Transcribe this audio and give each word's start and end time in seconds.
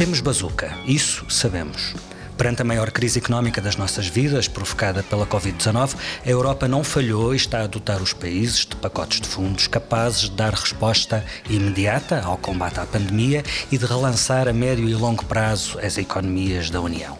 Temos 0.00 0.22
bazuca, 0.22 0.74
isso 0.86 1.26
sabemos. 1.28 1.94
Perante 2.34 2.62
a 2.62 2.64
maior 2.64 2.90
crise 2.90 3.18
económica 3.18 3.60
das 3.60 3.76
nossas 3.76 4.06
vidas, 4.06 4.48
provocada 4.48 5.02
pela 5.02 5.26
Covid-19, 5.26 5.94
a 6.24 6.30
Europa 6.30 6.66
não 6.66 6.82
falhou 6.82 7.34
e 7.34 7.36
está 7.36 7.60
a 7.60 7.66
dotar 7.66 8.00
os 8.00 8.14
países 8.14 8.64
de 8.64 8.74
pacotes 8.76 9.20
de 9.20 9.28
fundos 9.28 9.66
capazes 9.66 10.22
de 10.22 10.30
dar 10.30 10.54
resposta 10.54 11.22
imediata 11.50 12.22
ao 12.22 12.38
combate 12.38 12.80
à 12.80 12.86
pandemia 12.86 13.44
e 13.70 13.76
de 13.76 13.84
relançar 13.84 14.48
a 14.48 14.54
médio 14.54 14.88
e 14.88 14.94
longo 14.94 15.22
prazo 15.26 15.78
as 15.78 15.98
economias 15.98 16.70
da 16.70 16.80
União. 16.80 17.18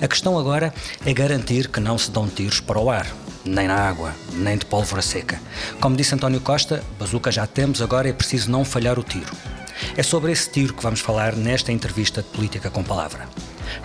A 0.00 0.06
questão 0.06 0.38
agora 0.38 0.72
é 1.04 1.12
garantir 1.12 1.66
que 1.66 1.80
não 1.80 1.98
se 1.98 2.12
dão 2.12 2.28
tiros 2.28 2.60
para 2.60 2.78
o 2.78 2.92
ar, 2.92 3.08
nem 3.44 3.66
na 3.66 3.74
água, 3.74 4.14
nem 4.34 4.56
de 4.56 4.66
pólvora 4.66 5.02
seca. 5.02 5.42
Como 5.80 5.96
disse 5.96 6.14
António 6.14 6.40
Costa, 6.40 6.80
bazuca 6.96 7.32
já 7.32 7.44
temos, 7.44 7.82
agora 7.82 8.08
é 8.08 8.12
preciso 8.12 8.52
não 8.52 8.64
falhar 8.64 9.00
o 9.00 9.02
tiro. 9.02 9.34
É 9.96 10.02
sobre 10.02 10.32
esse 10.32 10.50
tiro 10.50 10.74
que 10.74 10.82
vamos 10.82 11.00
falar 11.00 11.34
nesta 11.34 11.72
entrevista 11.72 12.22
de 12.22 12.28
Política 12.28 12.70
com 12.70 12.82
Palavra. 12.82 13.28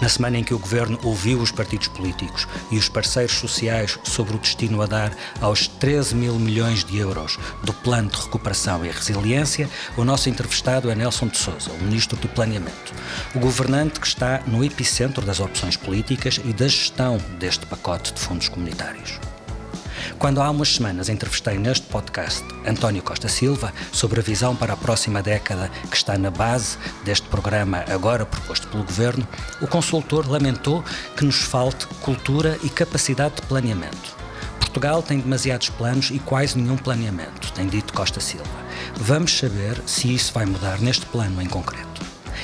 Na 0.02 0.10
semana 0.10 0.38
em 0.38 0.44
que 0.44 0.54
o 0.54 0.60
governo 0.60 1.00
ouviu 1.04 1.40
os 1.40 1.52
partidos 1.52 1.88
políticos 1.88 2.48
e 2.72 2.78
os 2.78 2.90
parceiros 2.90 3.34
sociais 3.34 4.00
sobre 4.04 4.36
o 4.36 4.40
destino 4.40 4.82
a 4.82 4.86
dar 4.86 5.16
aos 5.40 5.68
13 5.68 6.16
mil 6.16 6.36
milhões 6.40 6.84
de 6.84 6.98
euros 6.98 7.38
do 7.64 7.74
Plano 7.74 8.10
de 8.10 8.18
Recuperação 8.18 8.86
e 8.86 8.90
Resiliência, 8.90 9.70
o 9.96 10.04
nosso 10.04 10.30
entrevistado 10.30 10.90
é 10.90 10.96
Nelson 10.96 11.28
de 11.28 11.38
Souza, 11.38 11.72
o 11.72 11.84
Ministro 11.84 12.18
do 12.18 12.28
Planeamento. 12.28 12.94
O 13.34 13.40
governante 13.40 14.00
que 14.00 14.08
está 14.08 14.42
no 14.48 14.64
epicentro 14.64 15.26
das 15.26 15.40
opções 15.40 15.78
políticas 15.78 16.40
e 16.44 16.54
da 16.54 16.68
gestão 16.68 17.18
deste 17.40 17.66
pacote 17.66 18.14
de 18.14 18.20
fundos 18.20 18.50
comunitários. 18.50 19.20
Quando 20.18 20.42
há 20.42 20.50
umas 20.50 20.76
semanas 20.76 21.10
entrevistei 21.10 21.58
neste 21.58 21.88
podcast 21.88 22.44
António 22.66 23.04
Costa 23.04 23.28
Silva 23.28 23.74
sobre 23.92 24.20
a 24.20 24.24
visão 24.24 24.56
para 24.56 24.74
a 24.74 24.78
próxima 24.78 25.22
década 25.22 25.70
que 25.90 25.96
está 25.96 26.18
na 26.18 26.32
base 26.32 26.78
deste 27.04 27.28
programa 27.28 27.84
agora 27.90 28.26
proposto 28.26 28.68
pelo 28.70 28.84
Governo, 28.84 29.28
o 29.62 29.68
consultor 29.68 30.28
lamentou 30.28 30.84
que 31.16 31.26
nos 31.26 31.42
falte 31.42 31.86
cultura 32.02 32.58
e 32.64 32.70
capacidade 32.70 33.36
de 33.36 33.42
planeamento. 33.44 34.16
Portugal 34.60 35.04
tem 35.04 35.20
demasiados 35.20 35.70
planos 35.70 36.10
e 36.10 36.20
quase 36.20 36.58
nenhum 36.58 36.78
planeamento, 36.78 37.52
tem 37.54 37.68
dito 37.68 37.94
Costa 37.94 38.20
Silva. 38.20 38.46
Vamos 38.96 39.38
saber 39.38 39.82
se 39.86 40.14
isso 40.14 40.34
vai 40.34 40.46
mudar 40.46 40.80
neste 40.80 41.06
plano 41.06 41.42
em 41.42 41.48
concreto 41.48 41.95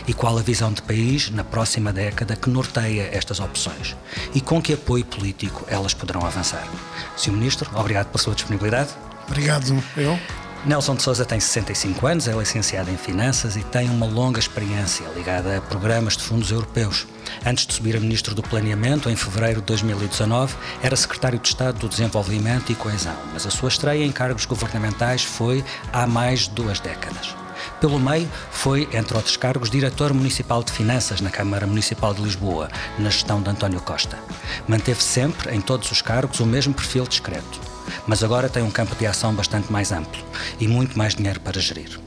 e 0.07 0.13
qual 0.13 0.37
a 0.37 0.41
visão 0.41 0.71
de 0.71 0.81
país 0.81 1.29
na 1.29 1.43
próxima 1.43 1.91
década 1.91 2.35
que 2.35 2.49
norteia 2.49 3.09
estas 3.11 3.39
opções 3.39 3.95
e 4.33 4.41
com 4.41 4.61
que 4.61 4.73
apoio 4.73 5.05
político 5.05 5.65
elas 5.67 5.93
poderão 5.93 6.25
avançar. 6.25 6.67
Sr. 7.15 7.31
Ministro, 7.31 7.69
obrigado 7.75 8.07
pela 8.07 8.23
sua 8.23 8.35
disponibilidade. 8.35 8.89
Obrigado, 9.27 9.83
eu. 9.95 10.19
Nelson 10.63 10.93
de 10.93 11.01
Souza 11.01 11.25
tem 11.25 11.39
65 11.39 12.05
anos, 12.05 12.27
é 12.27 12.33
licenciado 12.33 12.91
em 12.91 12.97
Finanças 12.97 13.55
e 13.55 13.63
tem 13.63 13.89
uma 13.89 14.05
longa 14.05 14.39
experiência 14.39 15.07
ligada 15.15 15.57
a 15.57 15.61
programas 15.61 16.15
de 16.15 16.23
fundos 16.23 16.51
europeus. 16.51 17.07
Antes 17.43 17.65
de 17.65 17.73
subir 17.73 17.95
a 17.97 17.99
Ministro 17.99 18.35
do 18.35 18.43
Planeamento, 18.43 19.09
em 19.09 19.15
fevereiro 19.15 19.59
de 19.59 19.65
2019, 19.65 20.53
era 20.83 20.95
Secretário 20.95 21.39
de 21.39 21.47
Estado 21.47 21.79
do 21.79 21.89
Desenvolvimento 21.89 22.71
e 22.71 22.75
Coesão, 22.75 23.15
mas 23.33 23.47
a 23.47 23.49
sua 23.49 23.69
estreia 23.69 24.05
em 24.05 24.11
cargos 24.11 24.45
governamentais 24.45 25.23
foi 25.23 25.65
há 25.91 26.05
mais 26.05 26.41
de 26.41 26.51
duas 26.51 26.79
décadas. 26.79 27.40
Pelo 27.79 27.99
meio, 27.99 28.29
foi, 28.51 28.87
entre 28.93 29.15
outros 29.15 29.37
cargos, 29.37 29.69
diretor 29.69 30.13
municipal 30.13 30.63
de 30.63 30.71
finanças 30.71 31.21
na 31.21 31.29
Câmara 31.29 31.65
Municipal 31.65 32.13
de 32.13 32.21
Lisboa, 32.21 32.69
na 32.97 33.09
gestão 33.09 33.41
de 33.41 33.49
António 33.49 33.81
Costa. 33.81 34.17
Manteve 34.67 35.01
sempre, 35.01 35.55
em 35.55 35.61
todos 35.61 35.91
os 35.91 36.01
cargos, 36.01 36.39
o 36.39 36.45
mesmo 36.45 36.73
perfil 36.73 37.05
discreto. 37.05 37.59
Mas 38.07 38.23
agora 38.23 38.49
tem 38.49 38.63
um 38.63 38.71
campo 38.71 38.95
de 38.95 39.05
ação 39.05 39.33
bastante 39.33 39.71
mais 39.71 39.91
amplo 39.91 40.21
e 40.59 40.67
muito 40.67 40.97
mais 40.97 41.15
dinheiro 41.15 41.39
para 41.39 41.59
gerir. 41.59 41.99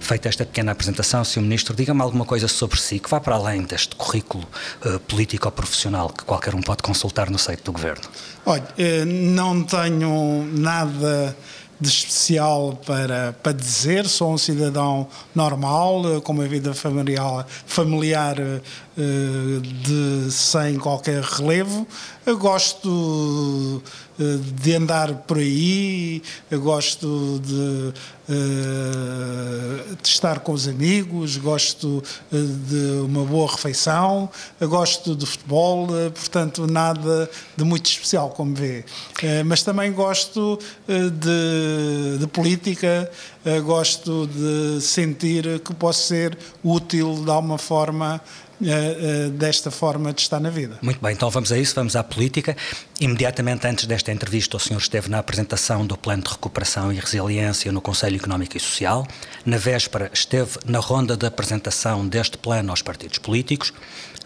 Feita 0.00 0.28
esta 0.28 0.44
pequena 0.44 0.72
apresentação, 0.72 1.24
Sr. 1.24 1.40
Ministro, 1.40 1.74
diga-me 1.74 2.02
alguma 2.02 2.24
coisa 2.24 2.48
sobre 2.48 2.80
si 2.80 2.98
que 2.98 3.10
vá 3.10 3.20
para 3.20 3.34
além 3.34 3.62
deste 3.62 3.94
currículo 3.96 4.46
uh, 4.84 4.98
político-profissional 5.00 6.10
que 6.10 6.24
qualquer 6.24 6.54
um 6.54 6.62
pode 6.62 6.82
consultar 6.82 7.30
no 7.30 7.38
site 7.38 7.62
do 7.62 7.72
Governo. 7.72 8.04
Olha, 8.46 8.66
eh, 8.78 9.04
não 9.04 9.62
tenho 9.62 10.48
nada 10.52 11.36
de 11.80 11.88
especial 11.88 12.78
para, 12.84 13.32
para 13.42 13.52
dizer, 13.52 14.06
sou 14.08 14.32
um 14.32 14.38
cidadão 14.38 15.06
normal, 15.34 16.16
eh, 16.16 16.20
com 16.20 16.32
uma 16.32 16.46
vida 16.46 16.74
familiar, 16.74 17.46
familiar 17.66 18.38
eh, 18.40 18.60
de, 18.98 20.32
sem 20.32 20.76
qualquer 20.76 21.22
relevo. 21.22 21.86
Eu 22.26 22.36
gosto 22.36 23.82
eh, 24.18 24.38
de 24.60 24.74
andar 24.74 25.14
por 25.26 25.38
aí, 25.38 26.22
eu 26.50 26.60
gosto 26.60 27.40
de, 27.42 27.92
de 30.02 30.08
estar 30.08 30.40
com 30.40 30.52
os 30.52 30.68
amigos, 30.68 31.38
gosto 31.38 32.02
de 32.30 33.00
uma 33.00 33.24
boa 33.24 33.50
refeição, 33.50 34.28
gosto 34.60 35.16
de 35.16 35.24
futebol, 35.24 35.86
portanto, 36.14 36.66
nada 36.66 37.30
de 37.56 37.64
muito 37.64 37.86
especial, 37.86 38.28
como 38.28 38.54
vê. 38.54 38.84
Mas 39.46 39.62
também 39.62 39.90
gosto 39.92 40.58
de, 40.86 42.18
de 42.18 42.26
política, 42.26 43.10
gosto 43.64 44.26
de 44.26 44.82
sentir 44.82 45.60
que 45.60 45.72
posso 45.72 46.08
ser 46.08 46.36
útil 46.62 47.24
de 47.24 47.30
alguma 47.30 47.56
forma 47.56 48.20
eh, 48.20 48.20
eh, 48.20 48.47
desta 49.32 49.70
forma 49.70 50.12
de 50.12 50.20
estar 50.20 50.40
na 50.40 50.50
vida. 50.50 50.78
Muito 50.82 51.00
bem, 51.00 51.12
então 51.12 51.30
vamos 51.30 51.52
a 51.52 51.58
isso, 51.58 51.74
vamos 51.74 51.94
à 51.94 52.02
política. 52.02 52.56
Imediatamente 53.00 53.66
antes 53.66 53.86
desta 53.86 54.12
entrevista, 54.12 54.56
o 54.56 54.60
senhor 54.60 54.80
esteve 54.80 55.08
na 55.08 55.18
apresentação 55.18 55.86
do 55.86 55.96
Plano 55.96 56.22
de 56.22 56.30
Recuperação 56.30 56.92
e 56.92 56.96
Resiliência 56.96 57.70
no 57.70 57.80
Conselho 57.80 58.16
Económico 58.16 58.56
e 58.56 58.60
Social. 58.60 59.06
Na 59.44 59.56
véspera, 59.56 60.10
esteve 60.12 60.58
na 60.64 60.78
ronda 60.78 61.16
de 61.16 61.26
apresentação 61.26 62.06
deste 62.06 62.36
plano 62.38 62.70
aos 62.70 62.82
partidos 62.82 63.18
políticos, 63.18 63.72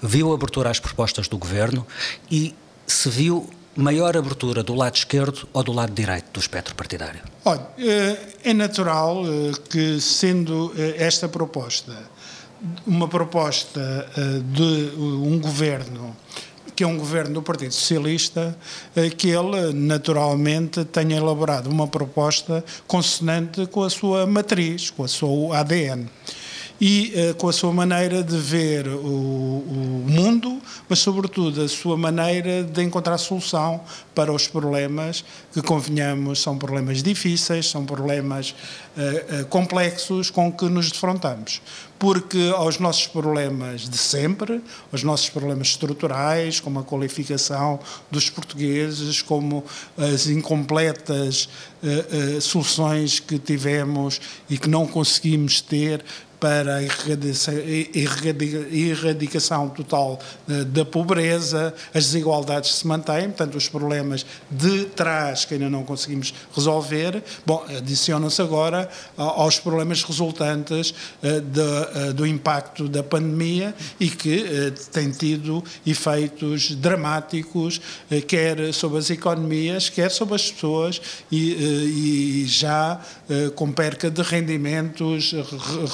viu 0.03 0.33
a 0.33 0.35
abertura 0.35 0.71
às 0.71 0.81
propostas 0.81 1.29
do 1.29 1.39
governo 1.39 1.87
e 2.31 2.55
se 2.87 3.09
viu 3.09 3.49
maior 3.75 4.17
abertura 4.17 4.63
do 4.63 4.75
lado 4.75 4.97
esquerdo 4.97 5.49
ou 5.53 5.63
do 5.63 5.73
lado 5.73 5.93
direito 5.93 6.27
do 6.33 6.41
espectro 6.41 6.75
partidário? 6.75 7.21
Olha, 7.45 7.67
eh, 7.79 8.17
é 8.45 8.53
natural 8.53 9.23
que, 9.71 10.01
sendo 10.01 10.73
esta 10.97 11.29
proposta 11.29 11.97
uma 12.87 13.09
proposta 13.09 13.81
uh, 14.17 14.43
de 14.43 14.93
um 14.97 15.39
governo 15.39 16.17
que 16.75 16.83
é 16.83 16.87
um 16.87 16.97
governo 16.97 17.35
do 17.35 17.43
Partido 17.43 17.73
Socialista, 17.73 18.57
uh, 18.97 19.17
que 19.17 19.29
ele 19.29 19.73
naturalmente 19.75 20.85
tenha 20.87 21.17
elaborado 21.17 21.69
uma 21.69 21.87
proposta 21.87 22.65
consonante 22.87 23.67
com 23.67 23.83
a 23.83 23.91
sua 23.91 24.27
matriz, 24.27 24.91
com 24.91 25.05
a 25.05 25.09
sua 25.09 25.59
ADN 25.59 26.09
e 26.85 27.15
uh, 27.15 27.35
com 27.37 27.49
a 27.49 27.53
sua 27.53 27.73
maneira 27.73 28.25
de 28.25 28.37
ver 28.37 28.89
o, 28.89 28.99
o, 28.99 30.05
mundo, 30.05 30.61
mas 30.89 30.99
sobretudo 30.99 31.63
a 31.63 31.69
sua 31.69 31.97
maneira 31.97 32.65
de 32.65 32.83
encontrar 32.83 33.17
solução 33.19 33.81
para 34.13 34.33
os 34.33 34.49
problemas 34.49 35.25
que, 35.53 35.63
convenhamos, 35.63 36.43
são 36.43 36.59
problemas 36.59 37.01
difíceis, 37.01 37.71
são 37.71 37.87
problemas 37.87 38.53
uh, 38.97 39.43
uh, 39.43 39.47
complexos 39.47 40.29
com 40.29 40.53
que 40.53 40.65
nos 40.65 40.91
defrontamos. 40.91 41.63
Porque 42.01 42.53
aos 42.57 42.81
nossos 42.81 43.07
problemas 43.07 43.89
de 43.89 43.97
sempre, 43.97 44.61
aos 44.91 45.05
nossos 45.05 45.31
problemas 45.31 45.69
estruturais, 45.69 46.59
como 46.59 46.81
a 46.81 46.83
qualificação 46.83 47.79
dos 48.11 48.29
portugueses, 48.29 49.23
como 49.23 49.65
as 49.97 50.27
incompletas 50.27 51.49
soluções 52.41 53.21
que 53.21 53.39
tivemos 53.39 54.21
e 54.51 54.59
que 54.59 54.69
não 54.69 54.85
conseguimos 54.85 55.61
ter 55.61 56.05
para 56.43 56.79
a 56.79 56.83
erradicação 58.73 59.69
total 59.69 60.19
eh, 60.51 60.65
da 60.65 60.85
pobreza, 60.85 61.73
as 61.95 62.07
desigualdades 62.07 62.75
se 62.75 62.85
mantêm, 62.85 63.29
portanto, 63.29 63.55
os 63.55 63.69
problemas 63.69 64.27
de 64.51 64.87
trás 64.87 65.45
que 65.45 65.55
ainda 65.55 65.71
não 65.71 65.85
conseguimos 65.85 66.35
resolver, 66.53 67.23
bom, 67.47 67.65
adicionam-se 67.79 68.43
agora 68.43 68.91
aos 69.17 69.61
problemas 69.61 70.03
resultantes 70.03 70.93
eh, 71.23 71.41
eh, 72.09 72.13
do 72.13 72.27
impacto 72.27 72.89
da 72.89 73.05
pandemia 73.05 73.73
e 74.01 74.11
que 74.11 74.73
tem 74.91 75.13
tido 75.13 75.63
efeitos 75.87 76.75
dramáticos, 76.75 77.81
quer 78.27 78.75
sobre 78.75 78.99
as 78.99 79.11
economias, 79.11 79.89
quer 79.89 80.11
sobre 80.11 80.35
as 80.35 80.51
pessoas 80.51 81.01
e, 81.31 82.43
e 82.43 82.47
já 82.47 83.01
com 83.55 83.71
perca 83.71 84.11
de 84.11 84.23
rendimentos 84.23 85.33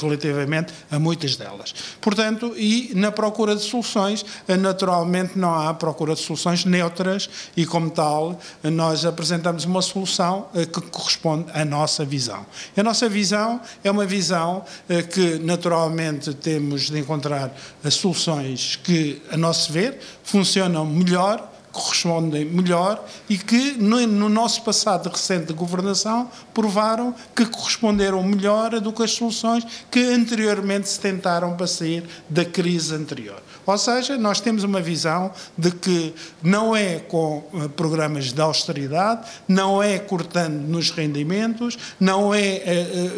relativamente 0.00 0.37
relativamente 0.38 0.72
a 0.90 0.98
muitas 0.98 1.36
delas. 1.36 1.74
Portanto, 2.00 2.54
e 2.56 2.92
na 2.94 3.10
procura 3.10 3.54
de 3.56 3.62
soluções, 3.62 4.24
naturalmente 4.60 5.38
não 5.38 5.54
há 5.54 5.72
procura 5.74 6.14
de 6.14 6.20
soluções 6.20 6.64
neutras 6.64 7.28
e, 7.56 7.66
como 7.66 7.90
tal, 7.90 8.38
nós 8.62 9.04
apresentamos 9.04 9.64
uma 9.64 9.82
solução 9.82 10.48
eh, 10.54 10.64
que 10.64 10.80
corresponde 10.80 11.46
à 11.52 11.64
nossa 11.64 12.04
visão. 12.04 12.46
A 12.76 12.82
nossa 12.82 13.08
visão 13.08 13.60
é 13.82 13.90
uma 13.90 14.06
visão 14.06 14.64
eh, 14.88 15.02
que, 15.02 15.38
naturalmente, 15.38 16.34
temos 16.34 16.90
de 16.90 16.98
encontrar 16.98 17.54
soluções 17.90 18.76
que, 18.76 19.20
a 19.30 19.36
nosso 19.36 19.72
ver, 19.72 19.98
funcionam 20.22 20.84
melhor 20.84 21.57
correspondem 21.78 22.44
melhor 22.44 23.04
e 23.28 23.38
que 23.38 23.72
no, 23.72 24.04
no, 24.06 24.28
nosso 24.28 24.62
passado 24.62 25.08
recente 25.08 25.46
de 25.46 25.52
governação 25.52 26.30
provaram 26.52 27.14
que 27.34 27.46
corresponderam 27.46 28.22
melhor 28.22 28.80
do 28.80 28.92
que 28.92 29.02
as 29.02 29.12
soluções 29.12 29.64
que 29.90 30.00
anteriormente 30.00 30.88
se 30.88 30.98
tentaram 30.98 31.56
para 31.56 31.66
sair 31.66 32.04
da 32.28 32.44
crise 32.44 32.94
anterior. 32.94 33.40
Ou 33.68 33.76
seja, 33.76 34.16
nós 34.16 34.40
temos 34.40 34.64
uma 34.64 34.80
visão 34.80 35.30
de 35.56 35.70
que 35.70 36.14
não 36.42 36.74
é 36.74 37.00
com 37.00 37.44
eh, 37.52 37.68
programas 37.68 38.32
de 38.32 38.40
austeridade, 38.40 39.28
não 39.46 39.82
é 39.82 39.98
cortando 39.98 40.66
nos 40.66 40.90
rendimentos, 40.90 41.76
não 42.00 42.34
é 42.34 42.62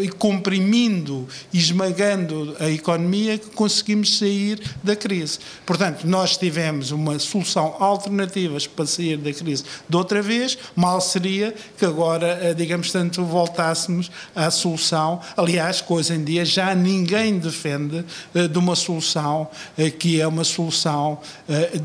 uh, 0.01 0.03
uh, 0.03 0.17
comprimindo 0.17 1.29
e 1.53 1.59
esmagando 1.59 2.57
a 2.59 2.69
economia 2.69 3.39
que 3.39 3.49
conseguimos 3.51 4.19
sair 4.19 4.61
da 4.83 4.97
crise. 4.97 5.39
Portanto, 5.65 6.05
nós 6.05 6.37
tivemos 6.37 6.91
uma 6.91 7.17
solução 7.21 7.77
alternativa 7.79 8.59
para 8.75 8.87
sair 8.87 9.19
da 9.19 9.33
crise 9.33 9.63
de 9.89 9.97
outra 9.97 10.21
vez, 10.21 10.59
mal 10.75 11.01
seria 11.01 11.55
que 11.79 11.85
agora, 11.85 12.53
digamos 12.57 12.91
tanto, 12.91 13.25
voltássemos 13.25 14.11
à 14.35 14.51
solução. 14.51 15.21
Aliás, 15.37 15.81
que 15.81 15.93
hoje 15.93 16.15
em 16.15 16.25
dia 16.25 16.45
já 16.45 16.75
ninguém 16.75 17.39
defende 17.39 18.05
de 18.35 18.59
uma 18.59 18.75
solução 18.75 19.49
que 19.99 20.21
é 20.21 20.27
uma 20.27 20.40
uma 20.41 20.45
solução, 20.45 21.19
uh, 21.49 21.81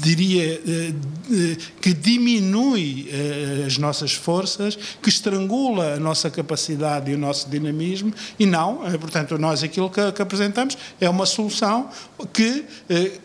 diria, 0.00 0.60
uh, 0.60 1.56
que 1.80 1.92
diminui 1.92 3.10
uh, 3.10 3.66
as 3.66 3.76
nossas 3.76 4.14
forças, 4.14 4.76
que 5.02 5.10
estrangula 5.10 5.94
a 5.94 6.00
nossa 6.00 6.30
capacidade 6.30 7.10
e 7.10 7.14
o 7.14 7.18
nosso 7.18 7.48
dinamismo, 7.50 8.12
e 8.38 8.46
não, 8.46 8.78
portanto, 8.98 9.36
nós 9.38 9.62
aquilo 9.62 9.90
que, 9.90 10.12
que, 10.12 10.22
apresentamos 10.22 10.76
é 11.00 11.08
uma 11.08 11.26
solução 11.26 11.90
que 12.32 12.64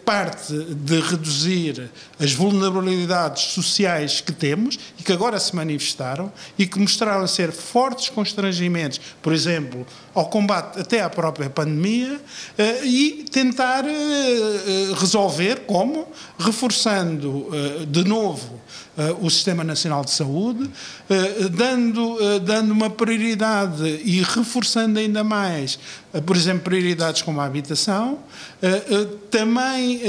parte 0.06 0.54
de 0.54 1.00
reduzir 1.00 1.90
as 2.20 2.34
vulnerabilidades 2.34 3.54
sociais 3.54 4.22
que 4.22 4.32
temos 4.32 4.78
e 5.00 5.04
que 5.04 5.12
agora 5.12 5.40
se 5.40 5.56
manifestaram 5.56 6.32
e 6.58 6.66
que 6.66 6.80
mostraram 6.80 7.26
ser 7.28 7.52
fortes 7.52 8.10
constrangimentos, 8.10 9.00
por 9.22 9.34
exemplo, 9.34 9.86
ao 10.14 10.28
combate 10.28 10.80
até 10.80 11.02
à 11.02 11.10
própria 11.10 11.50
pandemia 11.50 12.20
e 12.84 13.26
tentar 13.32 13.86
eh, 13.86 13.92
resolver 14.98 15.62
como? 15.66 16.08
Reforçando 16.38 17.50
eh, 17.54 17.86
de 17.86 18.04
novo 18.04 18.62
o 19.22 19.30
Sistema 19.30 19.64
Nacional 19.64 20.04
de 20.06 20.12
Saúde, 20.12 20.70
dando, 21.52 22.40
dando 22.42 22.72
uma 22.72 22.90
prioridade 22.90 24.02
e 24.04 24.22
reforçando 24.22 25.00
ainda 25.00 25.24
mais, 25.24 25.80
por 26.25 26.36
exemplo, 26.36 26.64
prioridades 26.64 27.22
como 27.22 27.42
a 27.42 27.46
habitação, 27.46 28.20
também 29.31 30.00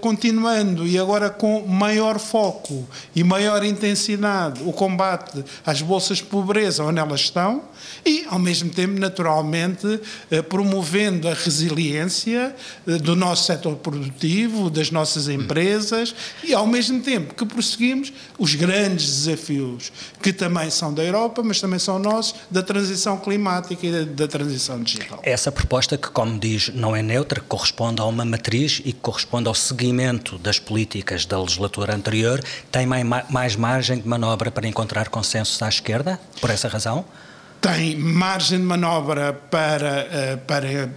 continuando 0.00 0.86
e 0.86 0.98
agora 0.98 1.30
com 1.30 1.66
maior 1.66 2.18
foco 2.18 2.86
e 3.14 3.22
maior 3.22 3.64
intensidade 3.64 4.60
o 4.64 4.72
combate 4.72 5.44
às 5.64 5.80
bolsas 5.80 6.18
de 6.18 6.24
pobreza 6.24 6.82
onde 6.82 6.98
elas 6.98 7.20
estão 7.20 7.62
e, 8.04 8.24
ao 8.28 8.38
mesmo 8.38 8.70
tempo, 8.70 8.98
naturalmente, 8.98 10.00
promovendo 10.48 11.28
a 11.28 11.34
resiliência 11.34 12.54
do 12.84 13.14
nosso 13.14 13.44
setor 13.46 13.76
produtivo, 13.76 14.68
das 14.68 14.90
nossas 14.90 15.28
empresas 15.28 16.14
e, 16.42 16.52
ao 16.52 16.66
mesmo 16.66 17.00
tempo 17.00 17.34
que 17.34 17.46
prosseguimos 17.46 18.11
os 18.38 18.54
grandes 18.54 19.24
desafios 19.24 19.92
que 20.20 20.32
também 20.32 20.70
são 20.70 20.92
da 20.92 21.02
Europa, 21.02 21.42
mas 21.42 21.60
também 21.60 21.78
são 21.78 21.98
nossos, 21.98 22.34
da 22.50 22.62
transição 22.62 23.18
climática 23.18 23.86
e 23.86 23.92
da, 23.92 24.04
da 24.04 24.28
transição 24.28 24.82
digital. 24.82 25.20
Essa 25.22 25.52
proposta 25.52 25.96
que, 25.96 26.08
como 26.08 26.38
diz, 26.38 26.70
não 26.74 26.94
é 26.94 27.02
neutra, 27.02 27.40
corresponde 27.40 28.00
a 28.00 28.04
uma 28.04 28.24
matriz 28.24 28.80
e 28.84 28.92
corresponde 28.92 29.48
ao 29.48 29.54
seguimento 29.54 30.38
das 30.38 30.58
políticas 30.58 31.26
da 31.26 31.40
legislatura 31.40 31.94
anterior, 31.94 32.42
tem 32.70 32.86
mais 32.86 33.56
margem 33.56 33.98
de 33.98 34.08
manobra 34.08 34.50
para 34.50 34.66
encontrar 34.66 35.08
consensos 35.08 35.60
à 35.62 35.68
esquerda, 35.68 36.20
por 36.40 36.50
essa 36.50 36.68
razão? 36.68 37.04
Tem 37.62 37.94
margem 37.94 38.58
de 38.58 38.64
manobra 38.64 39.32
para, 39.32 40.08
eh, 40.10 40.36
para 40.48 40.90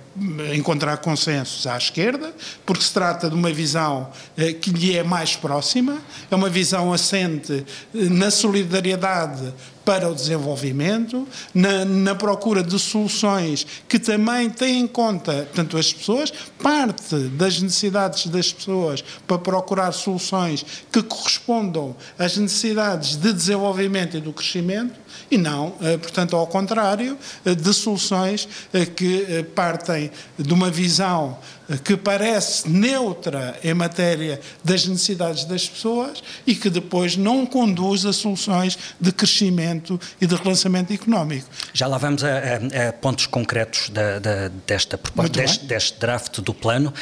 encontrar 0.56 0.98
consensos 0.98 1.68
à 1.68 1.78
esquerda, 1.78 2.34
porque 2.66 2.84
se 2.84 2.92
trata 2.92 3.30
de 3.30 3.36
uma 3.36 3.54
visão 3.54 4.10
eh, 4.36 4.52
que 4.52 4.72
lhe 4.72 4.98
é 4.98 5.04
mais 5.04 5.36
próxima, 5.36 6.00
é 6.30 6.36
uma 6.36 6.50
visão 6.50 6.92
assente 6.92 7.64
eh, 7.94 7.98
na 8.10 8.32
solidariedade 8.32 9.54
para 9.86 10.10
o 10.10 10.16
desenvolvimento, 10.16 11.28
na, 11.54 11.86
na, 11.86 12.16
procura 12.16 12.64
de 12.64 12.78
soluções 12.80 13.66
que 13.88 14.00
também 14.00 14.50
têm 14.50 14.82
em 14.82 14.88
conta 14.88 15.48
tanto 15.54 15.78
as 15.78 15.94
pessoas, 15.94 16.34
parte 16.62 17.16
das 17.30 17.62
necessidades 17.62 18.26
das 18.28 18.52
pessoas 18.52 19.04
para 19.28 19.38
procurar 19.38 19.92
soluções 19.92 20.66
que 20.92 21.04
correspondam 21.04 21.96
às 22.18 22.36
necessidades 22.36 23.16
de 23.16 23.32
desenvolvimento 23.32 24.18
e 24.18 24.20
do 24.20 24.34
crescimento, 24.34 25.06
e 25.30 25.38
não, 25.38 25.74
eh, 25.82 25.98
portanto, 25.98 26.36
ao 26.36 26.46
contrário, 26.48 27.18
eh, 27.46 27.56
de 27.56 27.74
soluções 27.74 28.48
eh, 28.74 28.86
que 28.86 29.44
partem 29.56 30.12
de 30.38 30.54
uma 30.54 30.70
visão 30.70 31.38
que 31.84 31.98
parece 31.98 32.70
neutra 32.70 33.60
em 33.64 33.74
matéria 33.74 34.40
das 34.64 34.86
necessidades 34.86 35.46
das 35.46 35.68
pessoas 35.68 36.24
e 36.46 36.56
que 36.56 36.70
depois 36.70 37.18
não 37.18 37.46
conduz 37.46 38.06
a 38.06 38.14
soluções 38.14 38.78
de 39.00 39.12
crescimento 39.12 40.00
e 40.20 40.28
de 40.28 40.36
relançamento 40.36 40.94
económico. 40.94 41.48
Já 41.74 41.88
lá 41.88 41.98
vamos 41.98 42.24
a, 42.24 42.30
a, 42.30 42.90
a 42.90 42.94
pontos 42.94 43.26
concretos 43.26 43.90
da, 43.90 44.20
da, 44.20 44.52
desta 44.66 44.98
proposta, 44.98 45.32
deste, 45.32 45.66
deste, 45.66 46.00
draft 46.00 46.40
do 46.42 46.54
plano, 46.54 46.90
uh, 46.90 46.94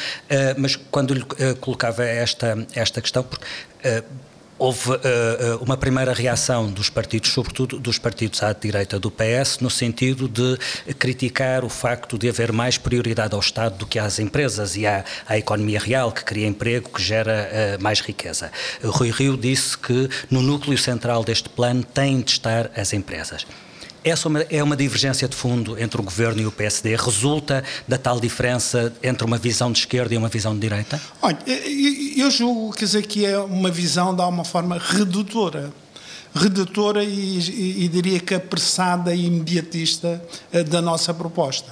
mas 0.58 0.76
quando 0.76 1.14
lhe 1.14 1.22
uh, 1.22 1.56
colocava 1.60 2.04
esta, 2.04 2.66
esta 2.74 3.02
questão, 3.02 3.24
porque 3.24 3.46
uh, 3.46 4.04
houve 4.64 4.92
uh, 4.92 4.98
uma 5.60 5.76
primeira 5.76 6.14
reação 6.14 6.72
dos 6.72 6.90
partidos, 6.90 7.32
sobretudo 7.32 7.78
dos 7.78 7.98
partidos 7.98 8.42
à 8.42 8.54
direita 8.54 8.98
do 8.98 9.12
PS, 9.12 9.60
no 9.60 9.70
sentido 9.70 10.26
de 10.26 10.58
criticar 10.94 11.66
o 11.66 11.70
facto 11.70 12.18
de 12.18 12.30
haver 12.30 12.54
mais 12.54 12.78
prioridade 12.78 13.34
ao 13.34 13.42
Estado 13.42 13.78
do 13.78 13.86
que 13.86 14.00
às 14.00 14.20
empresas 14.20 14.78
e 14.78 14.88
à, 14.88 15.04
à 15.28 15.38
economia 15.38 15.82
real, 15.82 16.14
que 16.14 16.24
cria 16.24 16.48
emprego, 16.48 16.90
que 16.90 17.04
gera 17.04 17.50
uh, 17.78 17.84
mais 17.84 18.00
riqueza. 18.00 18.50
Rui 18.82 19.12
Rio 19.12 19.36
disse 19.36 19.78
que 19.78 20.10
no 20.32 20.42
núcleo 20.42 20.78
central 20.78 21.26
deste 21.26 21.50
plano 21.50 21.84
têm 21.84 22.22
de 22.22 22.32
estar 22.32 22.72
as 22.74 22.94
empresas. 22.94 23.46
Essa 24.04 24.30
é 24.50 24.62
uma 24.62 24.76
divergência 24.76 25.28
de 25.28 25.36
fundo 25.36 25.82
entre 25.82 26.00
o 26.00 26.04
governo 26.04 26.42
e 26.42 26.46
o 26.46 26.52
PSD? 26.52 26.96
Resulta 26.96 27.64
da 27.88 27.98
tal 27.98 28.20
diferença 28.20 28.94
entre 29.02 29.26
uma 29.26 29.38
visão 29.38 29.72
de 29.72 29.80
esquerda 29.80 30.14
e 30.14 30.18
uma 30.18 30.28
visão 30.28 30.54
de 30.54 30.60
direita? 30.60 31.02
Olha, 31.22 31.40
eu 32.18 32.30
julgo 32.30 32.74
quer 32.74 32.86
dizer, 32.86 33.06
que 33.06 33.26
é 33.26 33.38
uma 33.38 33.72
visão 33.72 34.14
de 34.14 34.22
alguma 34.22 34.44
forma 34.44 34.78
redutora. 34.78 35.72
Redutora 36.36 37.04
e, 37.04 37.40
e, 37.40 37.86
e 37.86 37.88
diria 37.88 38.20
que 38.20 38.34
apressada 38.34 39.14
e 39.16 39.26
imediatista 39.26 40.22
eh, 40.52 40.64
da 40.64 40.82
nossa 40.82 41.14
proposta. 41.14 41.72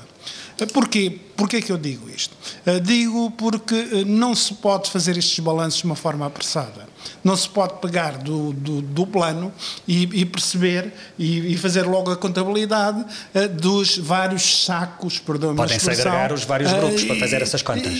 Porquê? 0.72 1.20
Porquê 1.42 1.60
que 1.60 1.72
eu 1.72 1.78
digo 1.78 2.08
isto? 2.08 2.38
Eh, 2.68 2.80
digo 2.80 3.32
porque 3.32 3.74
eh, 3.74 4.06
não 4.06 4.36
se 4.36 4.54
pode 4.54 4.92
fazer 4.92 5.18
estes 5.18 5.40
balanços 5.40 5.80
de 5.80 5.86
uma 5.86 5.96
forma 5.96 6.24
apressada. 6.24 6.88
Não 7.24 7.36
se 7.36 7.50
pode 7.50 7.80
pegar 7.80 8.20
do, 8.20 8.54
do, 8.54 8.82
do 8.82 9.08
plano 9.08 9.52
e, 9.88 10.04
e 10.22 10.24
perceber 10.24 10.94
e, 11.18 11.54
e, 11.54 11.58
fazer 11.58 11.82
logo 11.84 12.12
a 12.12 12.16
contabilidade 12.18 13.00
uh, 13.02 13.50
dos 13.50 13.98
vários 13.98 14.64
sacos, 14.66 15.18
perdão 15.18 15.56
Podem-se 15.56 15.90
agregar 15.90 16.32
os 16.32 16.44
vários 16.44 16.72
grupos 16.72 17.04
para 17.04 17.16
fazer 17.16 17.42
essas 17.42 17.64
contas. 17.64 17.92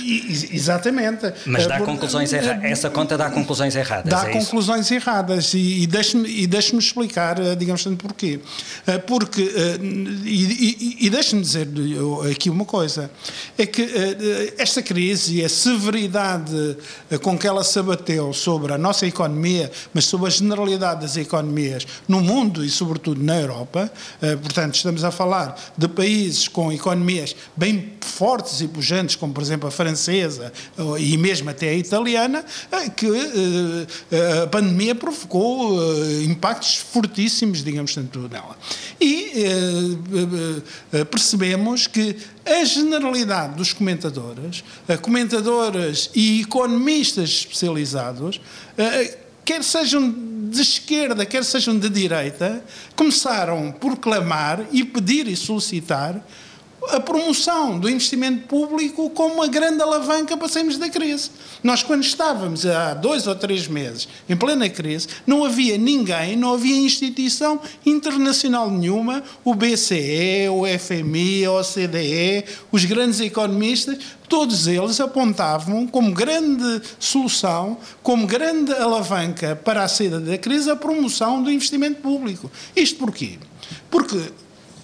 exatamente. 0.52 1.34
Mas 1.48 1.66
dá 1.66 1.80
conclusões 1.80 2.32
erradas. 2.32 2.64
Essa 2.64 2.92
conta 2.92 3.18
dá 3.18 3.32
conclusões 3.32 3.76
erradas. 3.76 4.12
Dá 4.12 4.30
é 4.30 4.34
conclusões 4.34 4.86
isso? 4.86 4.94
erradas. 4.94 5.54
E, 5.56 5.82
e 5.82 5.88
deixe-me 5.88 6.46
deixe 6.46 6.76
explicar, 6.76 7.40
digamos 7.56 7.82
assim, 7.82 7.96
porquê. 7.96 8.40
Porque, 9.08 9.42
e, 10.24 11.06
e 11.06 11.10
deixe-me 11.10 11.42
dizer 11.42 11.68
aqui 12.32 12.52
uma 12.52 12.66
coisa, 12.66 13.10
é 13.58 13.66
que 13.66 14.54
esta 14.58 14.82
crise 14.82 15.40
e 15.40 15.46
a 15.46 15.50
severidade 15.50 16.78
com 17.22 17.38
que 17.38 17.48
ela 17.48 17.64
se 17.64 17.78
abateu 17.80 18.34
sobre 18.34 18.74
a 18.74 18.78
nossa 18.78 19.06
economia, 19.06 19.72
mas 19.94 20.06
sobre 20.06 20.28
a 20.28 20.30
generalidade 20.30 21.02
das 21.02 21.18
economias 21.18 21.86
no 22.08 22.22
mundo 22.22 22.64
e, 22.64 22.70
sobretudo, 22.70 23.22
na 23.24 23.40
Europa. 23.40 23.92
Eh, 24.22 24.36
portanto, 24.36 24.76
estamos 24.76 25.04
a 25.04 25.12
falar 25.12 25.56
de 25.78 25.88
países 25.88 26.48
com 26.48 26.72
economias 26.72 27.36
bem 27.56 27.94
fortes 28.02 28.62
e 28.62 28.68
pujantes, 28.68 29.16
como, 29.16 29.34
por 29.34 29.42
exemplo, 29.44 29.68
a 29.68 29.72
francesa 29.72 30.52
e 31.00 31.18
mesmo 31.18 31.50
até 31.50 31.70
a 31.70 31.74
italiana, 31.74 32.46
eh, 32.72 32.90
que 32.90 33.08
eh, 34.12 34.44
a 34.44 34.48
pandemia 34.48 34.96
provocou 34.96 35.80
impactos 36.24 36.78
fortíssimos, 36.78 37.64
digamos, 37.64 37.94
tanto 37.94 38.20
nela. 38.30 38.58
E 39.00 39.98
percebemos 41.10 41.88
que 41.88 42.16
a 42.46 42.64
generalidade 42.64 43.56
dos 43.56 43.74
comentadores, 43.74 44.64
comentadoras 45.02 46.10
e 46.14 46.42
economistas 46.42 47.30
especializados, 47.30 48.42
eh, 48.78 49.18
quer 49.46 49.64
sejam 49.64 50.14
de 50.50 50.62
esquerda, 50.62 51.26
quer 51.26 51.44
sejam 51.44 51.78
de 51.78 51.90
direita, 51.90 52.64
começaram 52.96 53.72
por 53.72 53.98
clamar 53.98 54.66
e 54.72 54.84
pedir 54.84 55.28
e 55.28 55.36
solicitar 55.36 56.22
a 56.90 57.00
promoção 57.00 57.80
do 57.80 57.90
investimento 57.90 58.48
público 58.48 59.10
como 59.12 59.36
uma 59.36 59.48
grande 59.48 59.82
alavanca 59.82 60.36
para 60.36 60.48
sairmos 60.48 60.78
da 60.78 60.90
crise. 60.90 61.30
Nós, 61.64 61.84
quando 61.84 62.04
estávamos 62.04 62.66
há 62.66 62.94
dois 62.94 63.28
ou 63.28 63.36
três 63.36 63.68
meses 63.68 64.08
em 64.28 64.36
plena 64.36 64.68
crise, 64.68 65.08
não 65.26 65.46
havia 65.46 65.78
ninguém, 65.78 66.36
não 66.36 66.54
havia 66.54 66.76
instituição 66.76 67.60
internacional 67.86 68.70
nenhuma, 68.70 69.24
o 69.44 69.54
BCE, 69.54 70.50
o 70.50 70.64
FMI, 70.80 71.46
a 71.46 71.52
OCDE, 71.52 72.46
os 72.72 72.86
grandes 72.86 73.20
economistas, 73.20 73.98
todos 74.28 74.66
eles 74.66 75.00
apontavam 75.00 75.86
como 75.86 76.12
grande 76.14 76.82
solução, 76.98 77.78
como 78.02 78.26
grande 78.26 78.74
alavanca 78.74 79.56
para 79.56 79.84
a 79.84 79.88
saída 79.88 80.20
da 80.20 80.38
crise, 80.38 80.72
a 80.72 80.76
promoção 80.76 81.44
do 81.44 81.52
investimento 81.52 82.02
público. 82.02 82.50
Isto 82.76 82.98
porquê? 82.98 83.38
Porque 83.90 84.32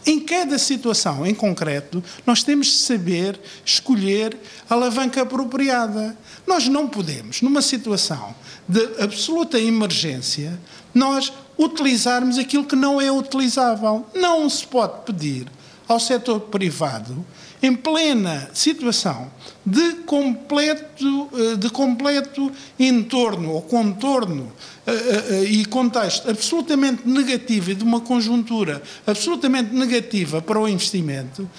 em 0.08 0.22
cada 0.22 0.58
situação 0.58 1.26
em 1.26 1.36
concreto, 1.36 2.02
nós 2.26 2.42
temos 2.42 2.68
de 2.68 2.78
saber 2.78 3.38
escolher 3.66 4.38
a 4.70 4.74
alavanca 4.74 5.22
apropriada. 5.22 6.18
Nós 6.48 6.68
não 6.70 6.88
podemos, 6.88 7.42
numa 7.42 7.62
situação 7.62 8.34
de 8.68 8.82
absoluta 9.02 9.60
emergência, 9.60 10.58
nós 10.94 11.34
utilizarmos 11.60 12.38
aquilo 12.38 12.64
que 12.64 12.76
não 12.76 13.02
é 13.02 13.12
utilizável. 13.12 14.08
Não 14.16 14.50
se 14.50 14.66
pode 14.66 15.04
pedir 15.06 15.46
ao 15.88 16.00
setor 16.00 16.40
privado 16.40 17.26
em 17.62 17.76
plena 17.76 18.50
situação 18.54 19.32
de 19.66 19.96
completo, 20.06 21.30
eh, 21.34 21.56
de 21.56 21.70
completo 21.70 22.52
entorno 22.80 23.52
ou 23.52 23.62
contorno 23.62 24.52
eh, 24.86 24.92
eh, 24.92 25.44
e 25.44 25.66
contexto 25.66 26.30
absolutamente 26.30 27.08
negativo 27.08 27.72
e 27.72 27.76
de 27.76 27.84
uma 27.84 28.02
conjuntura 28.02 28.82
absolutamente 29.06 29.74
negativa 29.74 30.42
para 30.42 30.60
o 30.60 30.68
investimento, 30.68 31.50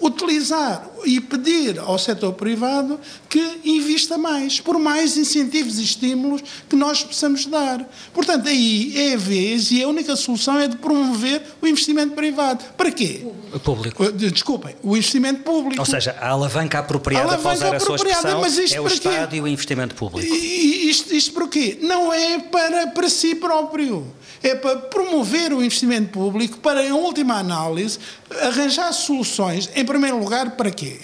utilizar 0.00 0.86
e 1.06 1.20
pedir 1.20 1.78
ao 1.78 1.98
setor 1.98 2.32
privado 2.32 3.00
que 3.28 3.60
invista 3.64 4.18
mais, 4.18 4.60
por 4.60 4.78
mais 4.78 5.16
incentivos 5.16 5.78
e 5.78 5.84
estímulos 5.84 6.42
que 6.68 6.74
nós 6.74 7.02
possamos 7.02 7.46
dar. 7.46 7.88
Portanto, 8.12 8.48
aí 8.48 8.92
é 8.96 9.14
a 9.14 9.16
vez 9.16 9.70
e 9.70 9.82
a 9.82 9.88
única 9.88 10.16
solução 10.16 10.58
é 10.58 10.68
de 10.68 10.76
promover 10.76 11.42
o 11.62 11.66
investimento 11.66 12.14
privado. 12.14 12.64
Para 12.76 12.90
quê? 12.90 13.26
O 13.54 13.60
público. 13.60 14.04
Uh, 14.04 14.12
desculpem, 14.12 14.74
o 14.82 14.96
investimento 14.96 15.42
público. 15.42 15.80
Ou 15.80 15.86
seja, 15.86 16.16
a 16.20 16.30
alavanca 16.30 16.80
apropriada 16.80 17.30
a 17.30 17.34
alavanca 17.34 17.58
para 17.58 17.66
usar 17.68 17.76
a 17.76 17.80
sua 17.80 17.96
expressão 17.96 18.40
mas 18.40 18.58
isto 18.58 18.74
é 18.74 18.80
o 18.80 18.86
Estado 18.86 19.30
quê? 19.30 19.36
e 19.36 19.40
o 19.40 19.48
investimento 19.48 19.94
público. 19.94 20.34
E 20.34 20.90
isto, 20.90 21.14
isto 21.14 21.32
por 21.32 21.48
quê? 21.48 21.78
Não 21.80 22.12
é 22.12 22.38
para, 22.38 22.88
para 22.88 23.08
si 23.08 23.34
próprio 23.34 24.04
é 24.42 24.54
para 24.54 24.76
promover 24.76 25.52
o 25.52 25.62
investimento 25.62 26.10
público, 26.10 26.58
para, 26.58 26.84
em 26.84 26.92
última 26.92 27.34
análise, 27.34 27.98
arranjar 28.42 28.92
soluções, 28.92 29.68
em 29.74 29.84
primeiro 29.84 30.18
lugar, 30.18 30.52
para 30.52 30.70
quê? 30.70 30.95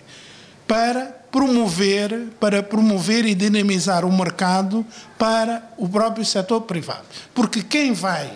Para 0.67 1.07
promover, 1.31 2.29
para 2.39 2.63
promover 2.63 3.25
e 3.25 3.35
dinamizar 3.35 4.05
o 4.05 4.13
mercado 4.13 4.87
para 5.19 5.63
o 5.77 5.89
próprio 5.89 6.25
setor 6.25 6.63
privado. 6.63 7.05
Porque 7.35 7.63
quem 7.63 7.93
vai 7.93 8.31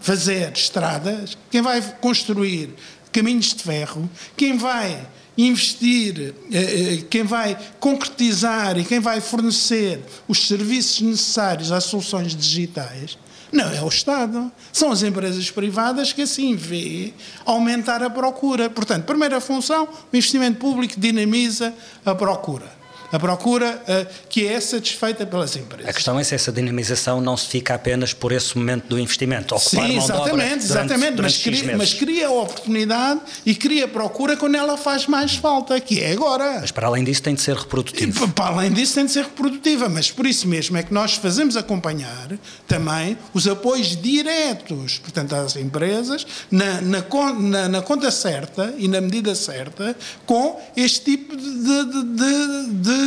fazer 0.00 0.52
estradas, 0.52 1.36
quem 1.50 1.60
vai 1.60 1.82
construir 2.00 2.70
caminhos 3.12 3.54
de 3.54 3.62
ferro, 3.62 4.08
quem 4.36 4.56
vai 4.56 5.06
investir, 5.36 6.34
eh, 6.52 6.58
eh, 6.58 7.04
quem 7.08 7.22
vai 7.22 7.56
concretizar 7.78 8.78
e 8.78 8.84
quem 8.84 9.00
vai 9.00 9.20
fornecer 9.20 10.00
os 10.26 10.46
serviços 10.46 11.00
necessários 11.00 11.72
às 11.72 11.84
soluções 11.84 12.34
digitais, 12.34 13.18
não 13.52 13.70
é 13.70 13.82
o 13.82 13.88
Estado. 13.88 14.50
São 14.72 14.90
as 14.90 15.02
empresas 15.02 15.50
privadas 15.50 16.12
que 16.12 16.22
assim 16.22 16.54
vê 16.54 17.12
aumentar 17.44 18.02
a 18.02 18.10
procura. 18.10 18.70
Portanto, 18.70 19.04
primeira 19.04 19.40
função, 19.40 19.84
o 19.84 20.16
investimento 20.16 20.58
público 20.58 20.98
dinamiza 20.98 21.74
a 22.04 22.14
procura 22.14 22.79
a 23.12 23.18
procura 23.18 23.82
uh, 23.82 24.06
que 24.28 24.46
é 24.46 24.60
satisfeita 24.60 25.26
pelas 25.26 25.56
empresas. 25.56 25.88
A 25.88 25.92
questão 25.92 26.18
é 26.18 26.24
se 26.24 26.34
essa 26.34 26.52
dinamização 26.52 27.20
não 27.20 27.36
se 27.36 27.48
fica 27.48 27.74
apenas 27.74 28.12
por 28.12 28.32
esse 28.32 28.56
momento 28.56 28.86
do 28.86 28.98
investimento, 28.98 29.54
ocupar 29.54 29.86
Sim, 29.86 29.96
exatamente, 29.96 30.30
durante, 30.30 30.64
exatamente, 30.64 31.14
durante 31.16 31.22
mas, 31.22 31.38
cria, 31.38 31.76
mas 31.76 31.94
cria 31.94 32.28
a 32.28 32.30
oportunidade 32.30 33.20
e 33.44 33.54
cria 33.54 33.84
a 33.84 33.88
procura 33.88 34.36
quando 34.36 34.54
ela 34.54 34.76
faz 34.76 35.06
mais 35.06 35.34
falta, 35.34 35.80
que 35.80 36.00
é 36.00 36.12
agora. 36.12 36.58
Mas 36.60 36.70
para 36.70 36.86
além 36.86 37.04
disso 37.04 37.22
tem 37.22 37.34
de 37.34 37.40
ser 37.40 37.56
reprodutivo. 37.56 38.28
para 38.28 38.46
além 38.46 38.72
disso 38.72 38.94
tem 38.94 39.04
de 39.04 39.12
ser 39.12 39.24
reprodutiva, 39.24 39.88
mas 39.88 40.10
por 40.10 40.26
isso 40.26 40.46
mesmo 40.46 40.76
é 40.76 40.82
que 40.82 40.92
nós 40.92 41.14
fazemos 41.14 41.56
acompanhar 41.56 42.28
também 42.66 43.18
os 43.34 43.46
apoios 43.48 43.96
diretos, 43.96 44.98
portanto, 44.98 45.34
às 45.34 45.56
empresas, 45.56 46.26
na, 46.50 46.80
na, 46.80 47.04
na, 47.38 47.68
na 47.68 47.82
conta 47.82 48.10
certa 48.10 48.74
e 48.78 48.86
na 48.86 49.00
medida 49.00 49.34
certa, 49.34 49.96
com 50.26 50.60
este 50.76 51.00
tipo 51.16 51.36
de, 51.36 51.84
de, 51.84 52.04
de, 52.04 52.66
de 52.82 52.99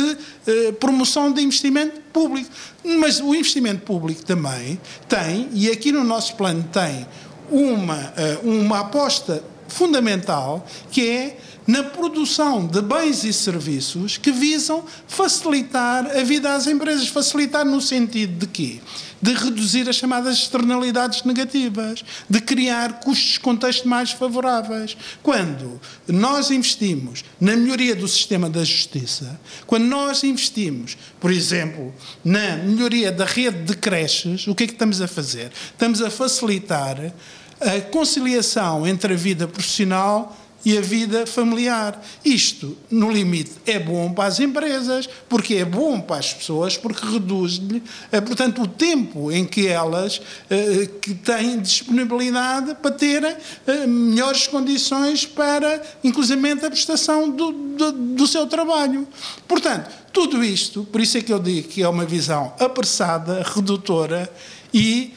eh, 0.46 0.72
promoção 0.72 1.32
de 1.32 1.42
investimento 1.42 2.00
público. 2.12 2.50
Mas 2.98 3.20
o 3.20 3.34
investimento 3.34 3.82
público 3.82 4.24
também 4.24 4.80
tem, 5.08 5.48
e 5.52 5.70
aqui 5.70 5.92
no 5.92 6.04
nosso 6.04 6.36
plano 6.36 6.64
tem, 6.72 7.06
uma, 7.50 8.12
eh, 8.16 8.38
uma 8.42 8.80
aposta 8.80 9.42
fundamental 9.68 10.66
que 10.90 11.08
é 11.08 11.38
na 11.66 11.82
produção 11.82 12.66
de 12.66 12.82
bens 12.82 13.24
e 13.24 13.32
serviços 13.32 14.18
que 14.18 14.30
visam 14.30 14.84
facilitar 15.08 16.06
a 16.06 16.22
vida 16.22 16.54
às 16.54 16.66
empresas. 16.66 17.08
Facilitar 17.08 17.64
no 17.64 17.80
sentido 17.80 18.40
de 18.40 18.46
quê? 18.46 18.80
De 19.20 19.32
reduzir 19.32 19.88
as 19.88 19.96
chamadas 19.96 20.38
externalidades 20.38 21.22
negativas, 21.24 22.04
de 22.28 22.40
criar 22.40 23.00
custos 23.00 23.38
contexto 23.38 23.88
mais 23.88 24.10
favoráveis. 24.10 24.96
Quando 25.22 25.80
nós 26.08 26.50
investimos 26.50 27.24
na 27.40 27.56
melhoria 27.56 27.94
do 27.94 28.06
sistema 28.06 28.50
da 28.50 28.64
justiça, 28.64 29.40
quando 29.66 29.84
nós 29.84 30.22
investimos, 30.24 30.96
por 31.18 31.30
exemplo, 31.30 31.94
na 32.24 32.56
melhoria 32.56 33.10
da 33.10 33.24
rede 33.24 33.62
de 33.62 33.76
creches, 33.76 34.46
o 34.46 34.54
que 34.54 34.64
é 34.64 34.66
que 34.66 34.72
estamos 34.72 35.00
a 35.00 35.08
fazer? 35.08 35.50
Estamos 35.72 36.02
a 36.02 36.10
facilitar 36.10 37.12
a 37.60 37.80
conciliação 37.90 38.86
entre 38.86 39.14
a 39.14 39.16
vida 39.16 39.48
profissional 39.48 40.36
e 40.64 40.78
a 40.78 40.80
vida 40.80 41.26
familiar. 41.26 42.00
Isto, 42.24 42.76
no 42.90 43.10
limite, 43.10 43.52
é 43.66 43.78
bom 43.78 44.12
para 44.12 44.28
as 44.28 44.40
empresas, 44.40 45.08
porque 45.28 45.54
é 45.54 45.64
bom 45.64 46.00
para 46.00 46.16
as 46.16 46.32
pessoas, 46.32 46.76
porque 46.76 47.06
reduz-lhe, 47.06 47.82
eh, 48.10 48.20
portanto, 48.20 48.62
o 48.62 48.66
tempo 48.66 49.30
em 49.30 49.44
que 49.44 49.66
elas 49.66 50.22
eh, 50.48 50.88
que 51.00 51.14
têm 51.14 51.60
disponibilidade 51.60 52.74
para 52.76 52.90
terem 52.90 53.36
eh, 53.66 53.86
melhores 53.86 54.46
condições 54.46 55.26
para, 55.26 55.82
inclusive, 56.02 56.34
a 56.44 56.70
prestação 56.70 57.30
do, 57.30 57.52
do, 57.52 57.92
do 57.92 58.26
seu 58.26 58.46
trabalho. 58.46 59.06
Portanto, 59.46 59.90
tudo 60.12 60.42
isto, 60.42 60.84
por 60.84 61.00
isso 61.00 61.18
é 61.18 61.20
que 61.20 61.32
eu 61.32 61.38
digo 61.38 61.68
que 61.68 61.82
é 61.82 61.88
uma 61.88 62.04
visão 62.04 62.52
apressada, 62.58 63.42
redutora 63.54 64.30
e, 64.72 65.12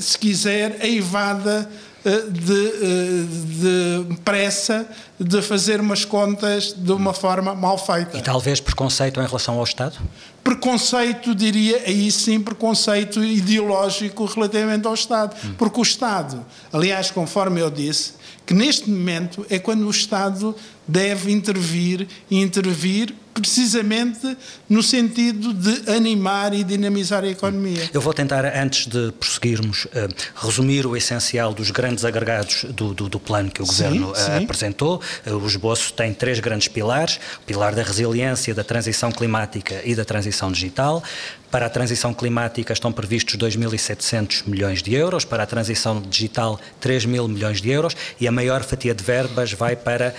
se 0.00 0.18
quiser, 0.18 0.84
eivada 0.84 1.70
eh, 1.70 1.93
de, 2.30 2.66
eh, 2.66 4.06
de, 4.08 4.16
pressa 4.22 4.86
de 5.18 5.40
fazer 5.40 5.80
umas 5.80 6.04
contas 6.04 6.74
de 6.76 6.92
uma 6.92 7.14
forma 7.14 7.54
mal 7.54 7.78
feita. 7.78 8.18
E 8.18 8.22
talvez 8.22 8.60
preconceito 8.60 9.20
em 9.20 9.26
relação 9.26 9.56
ao 9.56 9.64
Estado? 9.64 9.96
Preconceito, 10.42 11.34
diria, 11.34 11.82
aí 11.86 12.10
sim, 12.12 12.40
preconceito 12.40 13.24
ideológico 13.24 14.26
relativamente 14.26 14.86
ao 14.86 14.92
Estado. 14.92 15.34
Hum. 15.44 15.54
Porque 15.56 15.80
o 15.80 15.82
Estado, 15.82 16.44
aliás, 16.70 17.10
conforme 17.10 17.60
eu 17.60 17.70
disse, 17.70 18.12
que 18.44 18.52
neste 18.52 18.90
momento 18.90 19.46
é 19.48 19.58
quando 19.58 19.86
o 19.86 19.90
Estado 19.90 20.54
deve 20.86 21.32
intervir 21.32 22.06
e 22.30 22.40
intervir 22.40 23.14
precisamente 23.34 24.36
no 24.68 24.82
sentido 24.82 25.52
de 25.52 25.90
animar 25.90 26.54
e 26.54 26.62
dinamizar 26.62 27.24
a 27.24 27.28
economia. 27.28 27.90
Eu 27.92 28.00
vou 28.00 28.14
tentar, 28.14 28.44
antes 28.56 28.86
de 28.86 29.10
prosseguirmos, 29.12 29.86
uh, 29.86 29.90
resumir 30.36 30.86
o 30.86 30.96
essencial 30.96 31.52
dos 31.52 31.70
grandes 31.70 32.04
agregados 32.04 32.64
do, 32.64 32.94
do, 32.94 33.08
do 33.08 33.18
plano 33.18 33.50
que 33.50 33.60
o 33.60 33.66
Governo 33.66 34.14
sim, 34.14 34.22
uh, 34.22 34.24
sim. 34.24 34.44
apresentou. 34.44 35.02
Uh, 35.26 35.34
o 35.34 35.46
esboço 35.46 35.92
tem 35.92 36.14
três 36.14 36.38
grandes 36.38 36.68
pilares: 36.68 37.18
o 37.42 37.44
pilar 37.44 37.74
da 37.74 37.82
resiliência, 37.82 38.54
da 38.54 38.62
transição 38.62 39.10
climática 39.10 39.82
e 39.84 39.94
da 39.94 40.04
transição 40.04 40.52
digital. 40.52 41.02
Para 41.50 41.66
a 41.66 41.70
transição 41.70 42.12
climática 42.12 42.72
estão 42.72 42.90
previstos 42.90 43.36
2.700 43.36 44.42
milhões 44.44 44.82
de 44.82 44.92
euros, 44.92 45.24
para 45.24 45.44
a 45.44 45.46
transição 45.46 46.02
digital 46.02 46.58
3 46.80 47.04
mil 47.04 47.28
milhões 47.28 47.60
de 47.60 47.70
euros 47.70 47.96
e 48.20 48.26
a 48.26 48.32
maior 48.32 48.64
fatia 48.64 48.92
de 48.92 49.04
verbas 49.04 49.52
vai 49.52 49.76
para 49.76 50.12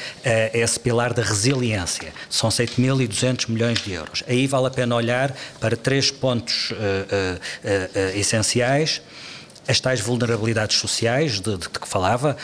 esse 0.58 0.80
pilar 0.80 1.14
da 1.14 1.22
resiliência. 1.22 2.14
São 2.30 2.50
7.200 2.50 3.50
milhões 3.50 3.80
de 3.80 3.94
euros. 3.94 4.24
Aí 4.28 4.48
vale 4.48 4.68
a 4.68 4.72
pena 4.72 4.96
olhar 4.96 5.36
para 5.60 5.76
três 5.76 6.12
pontos 6.12 6.72
uh, 6.72 6.76
uh, 6.76 8.18
essenciais 8.18 9.02
as 9.68 9.80
tais 9.80 10.00
vulnerabilidades 10.00 10.78
sociais 10.78 11.40
de, 11.40 11.58
de, 11.58 11.68
que 11.68 11.88
falava, 11.88 12.38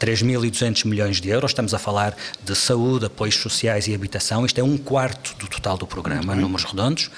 3.200 0.00 0.86
milhões 0.86 1.20
de 1.20 1.28
euros. 1.28 1.50
Estamos 1.50 1.74
a 1.74 1.78
falar 1.78 2.16
de 2.42 2.54
saúde, 2.54 3.06
apoios 3.06 3.36
sociais 3.36 3.88
e 3.88 3.94
habitação. 3.94 4.44
Isto 4.44 4.60
é 4.60 4.64
um 4.64 4.76
quarto 4.76 5.34
do 5.36 5.48
total 5.48 5.76
do 5.76 5.86
programa, 5.86 6.34
números 6.34 6.64
redondos. 6.64 7.10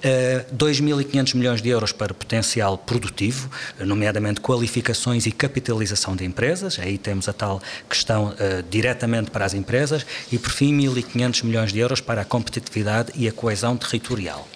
Uh, 0.00 0.56
2.500 0.56 1.34
milhões 1.34 1.60
de 1.60 1.68
euros 1.68 1.92
para 1.92 2.14
potencial 2.14 2.78
produtivo, 2.78 3.50
nomeadamente 3.78 4.40
qualificações 4.40 5.26
e 5.26 5.32
capitalização 5.32 6.16
de 6.16 6.24
empresas, 6.24 6.78
aí 6.78 6.96
temos 6.96 7.28
a 7.28 7.34
tal 7.34 7.60
questão 7.88 8.28
uh, 8.28 8.62
diretamente 8.70 9.30
para 9.30 9.44
as 9.44 9.52
empresas, 9.52 10.06
e 10.32 10.38
por 10.38 10.50
fim 10.50 10.76
1.500 10.78 11.44
milhões 11.44 11.72
de 11.72 11.78
euros 11.78 12.00
para 12.00 12.22
a 12.22 12.24
competitividade 12.24 13.12
e 13.14 13.28
a 13.28 13.32
coesão 13.32 13.76
territorial. 13.76 14.48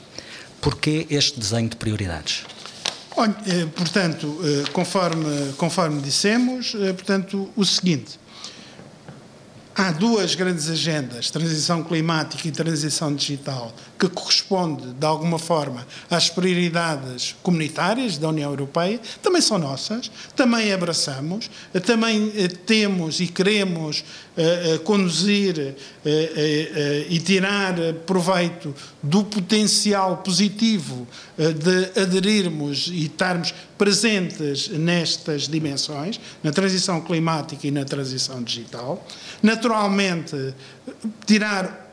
Porquê 0.60 1.06
este 1.10 1.38
desenho 1.38 1.68
de 1.68 1.76
prioridades? 1.76 2.44
Olha, 3.16 3.36
eh, 3.46 3.66
portanto, 3.66 4.40
eh, 4.42 4.70
conforme, 4.72 5.52
conforme 5.56 6.00
dissemos, 6.00 6.74
eh, 6.74 6.92
portanto, 6.92 7.48
o 7.54 7.64
seguinte, 7.64 8.18
há 9.74 9.92
duas 9.92 10.34
grandes 10.34 10.68
agendas, 10.68 11.30
transição 11.30 11.84
climática 11.84 12.48
e 12.48 12.50
transição 12.50 13.14
digital, 13.14 13.72
que 14.08 14.14
corresponde, 14.14 14.92
de 14.92 15.06
alguma 15.06 15.38
forma, 15.38 15.86
às 16.10 16.28
prioridades 16.28 17.34
comunitárias 17.42 18.18
da 18.18 18.28
União 18.28 18.50
Europeia, 18.50 19.00
também 19.22 19.40
são 19.40 19.58
nossas, 19.58 20.10
também 20.36 20.72
abraçamos, 20.72 21.50
também 21.84 22.30
temos 22.66 23.20
e 23.20 23.26
queremos 23.26 24.04
uh, 24.36 24.78
conduzir 24.80 25.56
uh, 25.58 25.70
uh, 25.70 27.06
e 27.08 27.18
tirar 27.18 27.74
proveito 28.06 28.74
do 29.02 29.24
potencial 29.24 30.18
positivo 30.18 31.06
de 31.36 32.00
aderirmos 32.00 32.88
e 32.88 33.06
estarmos 33.06 33.52
presentes 33.76 34.68
nestas 34.68 35.48
dimensões, 35.48 36.20
na 36.42 36.52
transição 36.52 37.00
climática 37.00 37.66
e 37.66 37.70
na 37.70 37.84
transição 37.84 38.42
digital. 38.42 39.04
Naturalmente, 39.42 40.54
tirar 41.26 41.83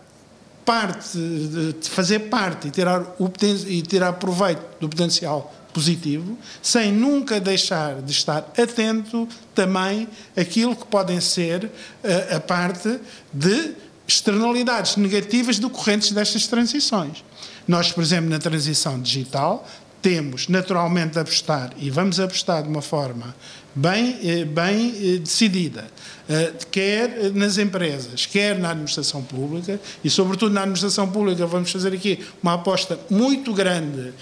parte, 0.66 1.18
de 1.18 1.90
fazer 1.90 2.20
parte 2.20 2.68
e 2.68 2.72
tirar, 2.72 3.02
o, 3.20 3.32
e 3.68 3.82
tirar 3.82 4.14
proveito 4.14 4.62
do 4.80 4.88
potencial 4.88 5.54
positivo, 5.74 6.38
sem 6.62 6.92
nunca 6.92 7.40
deixar 7.40 8.02
de 8.02 8.12
estar 8.12 8.52
atento 8.58 9.28
também 9.56 10.08
àquilo 10.36 10.76
que 10.76 10.86
podem 10.86 11.20
ser 11.22 11.72
a, 12.04 12.08
eh, 12.08 12.36
a 12.36 12.40
parte 12.40 13.00
de 13.34 13.74
externalidades 14.08 14.98
negativas 14.98 15.58
decorrentes 15.58 16.12
destas 16.12 16.48
transições. 16.48 17.24
Nós, 17.68 17.92
por 17.92 18.04
exemplo, 18.04 18.30
na 18.30 18.40
transição 18.40 19.00
digital, 19.00 19.66
temos 20.02 20.48
naturalmente 20.48 21.14
de 21.14 21.20
apostar 21.20 21.72
e 21.78 21.90
vamos 21.90 22.20
apostar 22.20 22.64
de 22.64 22.70
uma 22.70 22.82
forma 22.82 23.36
bem, 23.74 24.20
eh, 24.24 24.46
bem 24.46 24.94
eh, 24.98 25.18
decidida, 25.18 25.86
eh, 26.30 26.54
quer 26.70 27.32
nas 27.34 27.58
empresas, 27.58 28.26
quer 28.26 28.58
na 28.58 28.72
administração 28.72 29.24
pública, 29.24 29.80
e 30.04 30.10
sobretudo 30.10 30.54
na 30.54 30.62
administração 30.62 31.10
pública 31.10 31.46
vamos 31.46 31.72
fazer 31.72 31.94
aqui 31.94 32.20
uma 32.42 32.54
aposta 32.56 33.00
muito 33.10 33.54
grande 33.54 34.14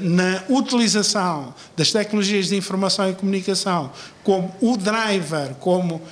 na 0.00 0.42
utilização 0.48 1.54
das 1.76 1.92
tecnologias 1.92 2.48
de 2.48 2.56
informação 2.56 3.08
e 3.08 3.14
comunicação 3.14 3.92
como 4.24 4.54
o 4.60 4.76
driver, 4.76 5.54
como 5.60 6.02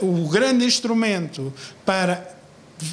o 0.00 0.28
grande 0.28 0.64
instrumento 0.64 1.52
para 1.84 2.37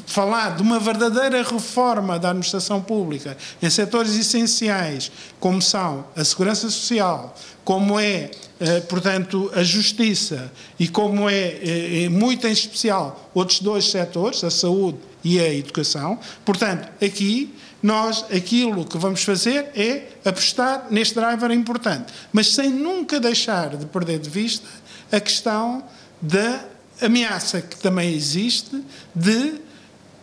falar 0.08 0.56
de 0.56 0.62
uma 0.62 0.80
verdadeira 0.80 1.44
reforma 1.44 2.18
da 2.18 2.30
administração 2.30 2.82
pública 2.82 3.38
em 3.62 3.70
setores 3.70 4.16
essenciais, 4.16 5.12
como 5.40 5.62
são 5.62 6.06
a 6.16 6.24
segurança 6.24 6.70
social, 6.70 7.36
como 7.64 8.00
é, 8.00 8.32
eh, 8.60 8.80
portanto, 8.82 9.52
a 9.54 9.64
justiça 9.64 10.52
e 10.80 10.88
como 10.88 11.30
é, 11.30 11.60
eh, 11.62 12.10
muito 12.10 12.48
em 12.48 12.52
especial, 12.52 13.30
outros 13.34 13.60
dois 13.60 13.90
setores, 13.90 14.44
a 14.44 14.50
saúde 14.50 14.98
e 15.24 15.40
a 15.40 15.54
educação. 15.54 16.20
Portanto, 16.44 16.88
aqui 17.04 17.54
nós 17.82 18.26
aquilo 18.32 18.86
que 18.86 18.98
vamos 18.98 19.24
fazer 19.24 19.70
é 19.76 20.08
apostar 20.24 20.88
neste 20.90 21.14
driver 21.14 21.52
importante, 21.52 22.12
mas 22.34 22.54
sem 22.54 22.70
nunca 22.70 23.20
deixar 23.20 23.76
de 23.78 23.86
perder 23.86 24.20
de 24.20 24.30
vista 24.30 24.68
a 25.12 25.20
questão 25.20 25.84
da 26.22 26.66
ameaça 27.02 27.62
que 27.62 27.78
também 27.78 28.14
existe 28.14 28.84
de 29.14 29.65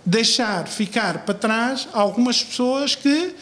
deixar 0.05 0.67
ficar 0.67 1.25
para 1.25 1.35
trás 1.35 1.89
algumas 1.93 2.43
pessoas 2.43 2.95
que 2.95 3.35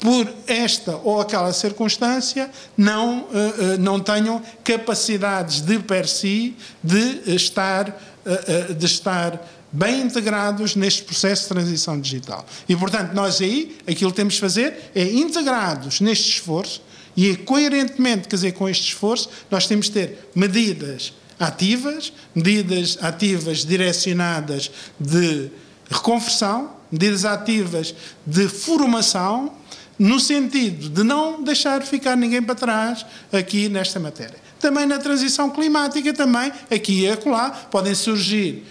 por 0.00 0.30
esta 0.46 0.96
ou 0.96 1.20
aquela 1.20 1.52
circunstância 1.52 2.50
não, 2.76 3.20
uh, 3.20 3.24
uh, 3.24 3.78
não 3.78 3.98
tenham 3.98 4.42
capacidades 4.62 5.60
de 5.60 5.78
per 5.78 6.06
si 6.06 6.54
de 6.82 7.34
estar, 7.34 7.88
uh, 7.88 8.74
de 8.74 8.86
estar 8.86 9.42
bem 9.72 10.02
integrados 10.02 10.76
neste 10.76 11.02
processo 11.02 11.42
de 11.42 11.48
transição 11.48 12.00
digital. 12.00 12.46
E, 12.68 12.76
portanto, 12.76 13.12
nós 13.14 13.40
aí, 13.40 13.76
aquilo 13.86 14.10
que 14.10 14.16
temos 14.16 14.34
de 14.34 14.40
fazer 14.40 14.90
é 14.94 15.04
integrados 15.04 16.00
neste 16.00 16.30
esforço 16.30 16.82
e, 17.16 17.36
coerentemente, 17.36 18.28
quer 18.28 18.36
dizer, 18.36 18.52
com 18.52 18.68
este 18.68 18.88
esforço, 18.88 19.28
nós 19.50 19.66
temos 19.66 19.86
de 19.86 19.92
ter 19.92 20.30
medidas 20.34 21.12
ativas, 21.38 22.12
medidas 22.34 22.98
ativas 23.00 23.64
direcionadas 23.64 24.70
de 24.98 25.50
reconversão, 25.90 26.70
medidas 26.90 27.24
ativas 27.24 27.94
de 28.26 28.48
formação, 28.48 29.52
no 29.98 30.20
sentido 30.20 30.90
de 30.90 31.02
não 31.02 31.42
deixar 31.42 31.82
ficar 31.82 32.16
ninguém 32.16 32.42
para 32.42 32.54
trás 32.54 33.06
aqui 33.32 33.68
nesta 33.68 33.98
matéria. 33.98 34.36
Também 34.60 34.86
na 34.86 34.98
transição 34.98 35.50
climática, 35.50 36.12
também 36.12 36.52
aqui 36.70 37.02
e 37.02 37.10
acolá, 37.10 37.50
podem 37.50 37.94
surgir 37.94 38.64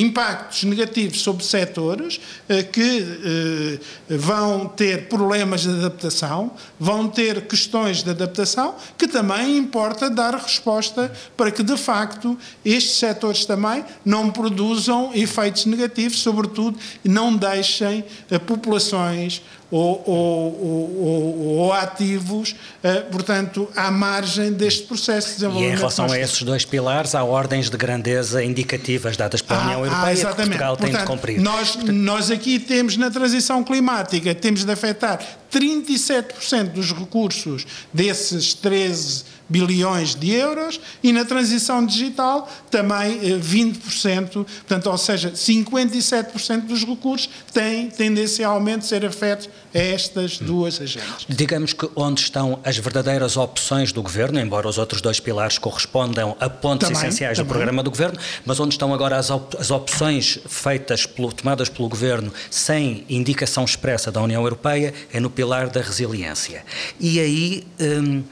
impactos 0.00 0.64
negativos 0.64 1.20
sobre 1.20 1.44
setores 1.44 2.20
eh, 2.48 2.62
que 2.62 3.78
vão 4.08 4.66
ter 4.66 5.08
problemas 5.08 5.62
de 5.62 5.70
adaptação, 5.70 6.52
vão 6.78 7.08
ter 7.08 7.42
questões 7.46 8.02
de 8.02 8.10
adaptação, 8.10 8.74
que 8.96 9.06
também 9.06 9.56
importa 9.56 10.08
dar 10.08 10.34
resposta 10.34 11.12
para 11.36 11.50
que, 11.50 11.62
de 11.62 11.76
facto, 11.76 12.38
estes 12.64 12.96
setores 12.96 13.44
também 13.44 13.84
não 14.04 14.30
produzam 14.30 15.10
efeitos 15.14 15.66
negativos, 15.66 16.18
sobretudo, 16.20 16.78
não 17.04 17.36
deixem 17.36 18.04
populações 18.46 19.42
ou, 19.72 20.02
ou, 20.06 21.00
ou, 21.00 21.46
ou 21.56 21.72
ativos, 21.72 22.54
uh, 22.84 23.10
portanto, 23.10 23.66
à 23.74 23.90
margem 23.90 24.52
deste 24.52 24.82
processo 24.82 25.28
de 25.28 25.34
desenvolvimento. 25.36 25.70
E 25.70 25.74
em 25.74 25.78
relação 25.78 26.12
a 26.12 26.18
esses 26.18 26.42
dois 26.42 26.66
pilares, 26.66 27.14
há 27.14 27.24
ordens 27.24 27.70
de 27.70 27.76
grandeza 27.78 28.44
indicativas 28.44 29.16
dadas 29.16 29.40
pela 29.40 29.62
União 29.62 29.84
Europeia 29.84 30.04
ah, 30.04 30.12
exatamente. 30.12 30.36
que 30.36 30.58
Portugal 30.58 30.76
portanto, 30.76 30.92
tem 30.92 31.00
de 31.00 31.06
cumprir. 31.06 31.40
Nós, 31.40 31.76
nós 31.84 32.30
aqui 32.30 32.58
temos 32.58 32.98
na 32.98 33.10
transição 33.10 33.64
climática, 33.64 34.34
temos 34.34 34.62
de 34.62 34.70
afetar 34.70 35.18
37% 35.50 36.64
dos 36.72 36.92
recursos 36.92 37.66
desses 37.94 38.52
13 38.52 39.24
bilhões 39.52 40.14
de 40.14 40.30
euros 40.30 40.80
e 41.02 41.12
na 41.12 41.26
transição 41.26 41.84
digital 41.84 42.48
também 42.70 43.20
20%, 43.38 44.40
eh, 44.40 44.44
portanto, 44.60 44.90
ou 44.90 44.96
seja, 44.96 45.32
57% 45.32 46.66
dos 46.66 46.84
recursos 46.84 47.28
têm 47.52 47.90
tendencialmente 47.90 48.80
de 48.80 48.86
ser 48.86 49.04
afetos 49.04 49.50
a 49.74 49.78
estas 49.78 50.38
duas 50.38 50.80
agendas. 50.80 51.26
Digamos 51.28 51.74
que 51.74 51.88
onde 51.94 52.22
estão 52.22 52.58
as 52.64 52.78
verdadeiras 52.78 53.36
opções 53.36 53.92
do 53.92 54.02
governo, 54.02 54.40
embora 54.40 54.66
os 54.66 54.78
outros 54.78 55.02
dois 55.02 55.20
pilares 55.20 55.58
correspondam 55.58 56.34
a 56.40 56.48
pontos 56.48 56.88
também, 56.88 57.08
essenciais 57.08 57.36
também. 57.36 57.48
do 57.48 57.52
programa 57.54 57.82
do 57.82 57.90
governo, 57.90 58.18
mas 58.46 58.58
onde 58.58 58.74
estão 58.74 58.94
agora 58.94 59.18
as, 59.18 59.28
op 59.28 59.56
as 59.58 59.70
opções 59.70 60.38
feitas, 60.48 61.04
pelo, 61.04 61.30
tomadas 61.30 61.68
pelo 61.68 61.88
governo 61.88 62.32
sem 62.50 63.04
indicação 63.08 63.64
expressa 63.64 64.10
da 64.10 64.22
União 64.22 64.42
Europeia, 64.42 64.94
é 65.12 65.20
no 65.20 65.28
pilar 65.28 65.68
da 65.68 65.82
resiliência. 65.82 66.64
E 66.98 67.20
aí. 67.20 67.66
Hum, 67.78 68.22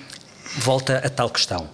volta 0.57 0.99
a 0.99 1.09
tal 1.09 1.31
questão. 1.31 1.69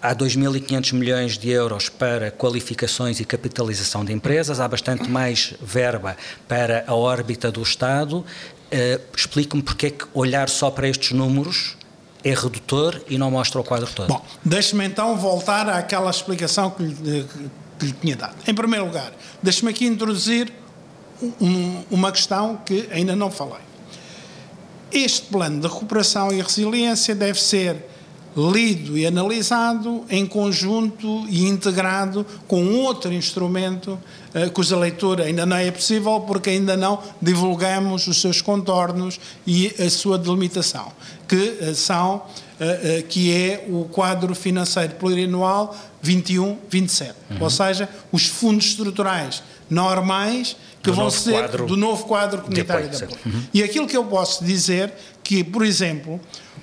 Há 0.00 0.14
2.500 0.14 0.92
milhões 0.92 1.38
de 1.38 1.50
euros 1.50 1.88
para 1.88 2.30
qualificações 2.30 3.18
e 3.18 3.24
capitalização 3.24 4.04
de 4.04 4.12
empresas, 4.12 4.60
há 4.60 4.68
bastante 4.68 5.08
mais 5.08 5.54
verba 5.60 6.16
para 6.46 6.84
a 6.86 6.94
órbita 6.94 7.50
do 7.50 7.60
Estado. 7.62 8.18
Uh, 8.18 9.00
Explique-me 9.16 9.62
porque 9.62 9.86
é 9.86 9.90
que 9.90 10.04
olhar 10.14 10.48
só 10.48 10.70
para 10.70 10.88
estes 10.88 11.10
números 11.12 11.76
é 12.22 12.34
redutor 12.34 13.00
e 13.08 13.16
não 13.16 13.30
mostra 13.30 13.60
o 13.60 13.64
quadro 13.64 13.88
todo. 13.92 14.08
Bom, 14.08 14.24
deixe-me 14.44 14.84
então 14.84 15.16
voltar 15.16 15.68
àquela 15.68 16.10
explicação 16.10 16.70
que 16.70 16.82
lhe, 16.82 17.26
que 17.78 17.86
lhe 17.86 17.92
tinha 17.92 18.16
dado. 18.16 18.36
Em 18.46 18.54
primeiro 18.54 18.86
lugar, 18.86 19.12
deixe-me 19.42 19.70
aqui 19.70 19.86
introduzir 19.86 20.52
um, 21.40 21.84
uma 21.90 22.12
questão 22.12 22.56
que 22.64 22.88
ainda 22.92 23.14
não 23.14 23.30
falei. 23.30 23.67
Este 24.90 25.26
plano 25.26 25.60
de 25.60 25.66
recuperação 25.66 26.32
e 26.32 26.40
resiliência 26.40 27.14
deve 27.14 27.40
ser 27.40 27.76
lido 28.36 28.96
e 28.96 29.04
analisado 29.06 30.04
em 30.08 30.24
conjunto 30.24 31.26
e 31.28 31.46
integrado 31.46 32.24
com 32.46 32.64
outro 32.74 33.12
instrumento 33.12 33.98
uh, 34.34 34.50
cuja 34.52 34.76
leitura 34.76 35.24
ainda 35.24 35.44
não 35.44 35.56
é 35.56 35.70
possível 35.70 36.20
porque 36.20 36.50
ainda 36.50 36.76
não 36.76 37.02
divulgamos 37.20 38.06
os 38.06 38.20
seus 38.20 38.40
contornos 38.40 39.18
e 39.46 39.74
a 39.80 39.90
sua 39.90 40.16
delimitação, 40.16 40.92
que 41.26 41.34
uh, 41.36 41.74
são 41.74 42.16
uh, 42.16 43.02
que 43.08 43.34
é 43.34 43.66
o 43.68 43.86
quadro 43.86 44.34
financeiro 44.34 44.94
plurianual 44.94 45.76
21-27, 46.04 47.14
uhum. 47.30 47.36
ou 47.40 47.50
seja, 47.50 47.88
os 48.12 48.26
fundos 48.26 48.66
estruturais 48.66 49.42
normais 49.68 50.56
que 50.82 50.90
do 50.90 50.96
vão 50.96 51.10
ser 51.10 51.32
quadro, 51.32 51.66
do 51.66 51.76
novo 51.76 52.04
quadro 52.04 52.42
comunitário 52.42 52.88
de 52.88 53.04
apoio. 53.04 53.20
Uhum. 53.26 53.42
E 53.52 53.62
aquilo 53.62 53.86
que 53.86 53.96
eu 53.96 54.04
posso 54.04 54.44
dizer 54.44 54.92
que, 55.22 55.42
por 55.42 55.64
exemplo, 55.64 56.20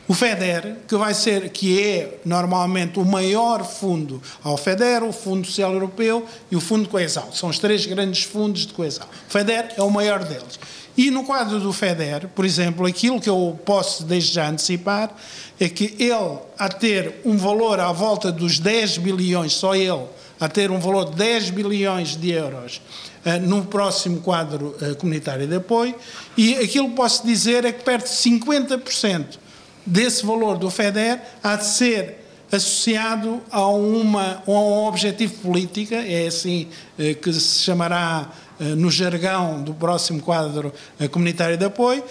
o 0.08 0.14
FEDER, 0.14 0.78
que 0.88 0.96
vai 0.96 1.14
ser, 1.14 1.50
que 1.50 1.82
é 1.82 2.20
normalmente 2.24 3.00
o 3.00 3.06
maior 3.06 3.64
fundo 3.64 4.22
ao 4.44 4.56
FEDER, 4.56 5.04
o 5.04 5.12
Fundo 5.12 5.48
Social 5.48 5.74
Europeu 5.74 6.26
e 6.52 6.56
o 6.56 6.62
Fundo 6.62 6.84
de 6.84 6.90
Coesão. 6.90 7.32
São 7.34 7.50
os 7.50 7.58
três 7.58 7.86
grandes 7.86 8.24
fundos 8.24 8.68
de 8.68 8.74
coesão. 8.74 9.08
O 9.28 9.32
FEDER 9.32 9.74
é 9.76 9.82
o 9.82 9.90
maior 9.90 10.24
deles. 10.24 10.60
E 10.98 11.12
no 11.12 11.24
quadro 11.24 11.60
do 11.60 11.74
FEDER, 11.74 12.28
por 12.30 12.46
exemplo, 12.46 12.86
aquilo 12.86 13.20
que 13.20 13.30
eu 13.30 13.60
posso 13.66 14.04
desde 14.04 14.34
já 14.34 14.48
antecipar 14.48 15.14
é 15.60 15.68
que 15.68 15.96
ele, 16.00 16.38
a 16.58 16.70
ter 16.70 17.22
um 17.26 17.36
valor 17.36 17.80
à 17.80 17.92
volta 17.92 18.32
dos 18.32 18.60
10 18.60 19.00
bilhões, 19.00 19.54
só 19.54 19.76
ele, 19.76 20.06
a 20.40 20.48
ter 20.48 20.72
um 20.72 20.80
valor 20.80 21.10
de 21.12 21.16
10 21.16 21.50
bilhões 21.52 22.16
de 22.16 22.32
euros 22.32 22.82
uh, 23.26 23.40
no 23.42 23.66
próximo 23.66 24.20
quadro 24.22 24.76
uh, 24.82 24.96
comunitário 24.96 25.48
de 25.48 25.56
apoio, 25.56 25.96
e 26.38 26.56
aquilo 26.56 26.90
que 26.90 26.96
posso 26.96 27.26
dizer 27.26 27.66
é 27.66 27.72
que 27.72 27.84
perto 27.84 28.06
de 28.06 28.16
50% 28.16 29.38
desse 29.86 30.26
valor 30.26 30.58
do 30.58 30.70
FEDER 30.70 31.22
há 31.44 31.56
de 31.56 31.66
ser 31.66 32.26
associado 32.52 33.42
a, 33.52 33.66
uma, 33.68 34.44
a 34.46 34.52
um 34.52 34.86
objetivo 34.86 35.34
político, 35.36 35.94
é 35.94 36.28
assim 36.28 36.68
uh, 37.00 37.16
que 37.16 37.32
se 37.34 37.64
chamará 37.64 38.30
no 38.58 38.90
jargão 38.90 39.62
do 39.62 39.74
próximo 39.74 40.22
quadro 40.22 40.74
comunitário 41.12 41.58
de 41.58 41.66
apoio, 41.66 42.02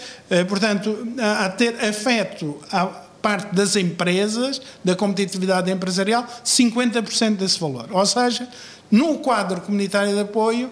portanto, 0.47 0.95
a 1.19 1.49
ter 1.49 1.73
afeto 1.83 2.59
parte 3.25 3.55
das 3.55 3.75
empresas, 3.75 4.61
da 4.83 4.95
competitividade 4.95 5.71
empresarial, 5.71 6.27
50% 6.45 7.37
desse 7.37 7.59
valor. 7.59 7.87
Ou 7.89 8.05
seja, 8.05 8.47
no 8.91 9.17
quadro 9.17 9.61
comunitário 9.61 10.13
de 10.13 10.19
apoio, 10.19 10.71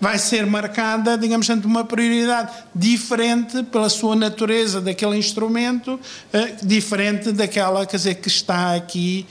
vai 0.00 0.18
ser 0.18 0.44
marcada, 0.46 1.16
digamos, 1.16 1.48
uma 1.48 1.84
prioridade 1.84 2.50
diferente 2.74 3.62
pela 3.62 3.88
sua 3.88 4.16
natureza 4.16 4.80
daquele 4.80 5.16
instrumento, 5.16 6.00
eh, 6.32 6.56
diferente 6.60 7.30
daquela, 7.30 7.86
quer 7.86 7.96
dizer, 7.96 8.14
que 8.16 8.26
está 8.26 8.74
aqui 8.74 9.28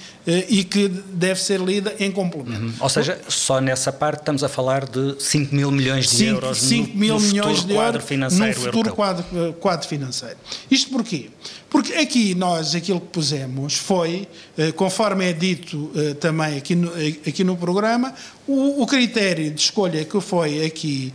e 0.49 0.63
que 0.63 0.87
deve 0.87 1.39
ser 1.39 1.59
lida 1.59 1.95
em 1.99 2.11
complemento. 2.11 2.61
Uhum. 2.61 2.73
Ou 2.79 2.89
seja, 2.89 3.19
só 3.27 3.59
nessa 3.59 3.91
parte 3.91 4.19
estamos 4.19 4.43
a 4.43 4.49
falar 4.49 4.85
de 4.85 5.15
5 5.19 5.55
mil 5.55 5.71
milhões 5.71 6.05
de 6.09 6.15
5, 6.17 6.29
euros 6.29 6.57
5 6.59 6.97
mil 6.97 7.15
no, 7.15 7.19
milhões 7.19 7.65
de 7.65 7.73
quadro 7.73 8.01
financeiro 8.01 8.59
no 8.59 8.65
futuro 8.65 8.93
quadro, 8.93 9.25
eh, 9.33 9.53
quadro 9.59 9.87
financeiro. 9.87 10.37
Isto 10.69 10.91
porquê? 10.91 11.29
Porque 11.69 11.93
aqui 11.93 12.35
nós, 12.35 12.75
aquilo 12.75 12.99
que 12.99 13.07
pusemos 13.07 13.75
foi, 13.75 14.27
eh, 14.57 14.71
conforme 14.71 15.29
é 15.29 15.33
dito 15.33 15.91
também 16.19 16.57
aqui 16.57 16.75
no, 16.75 16.91
aqui 17.27 17.43
no 17.43 17.55
programa, 17.57 18.13
o, 18.47 18.81
o 18.83 18.87
critério 18.87 19.49
de 19.51 19.61
escolha 19.61 20.03
que 20.05 20.19
foi 20.21 20.65
aqui 20.65 21.13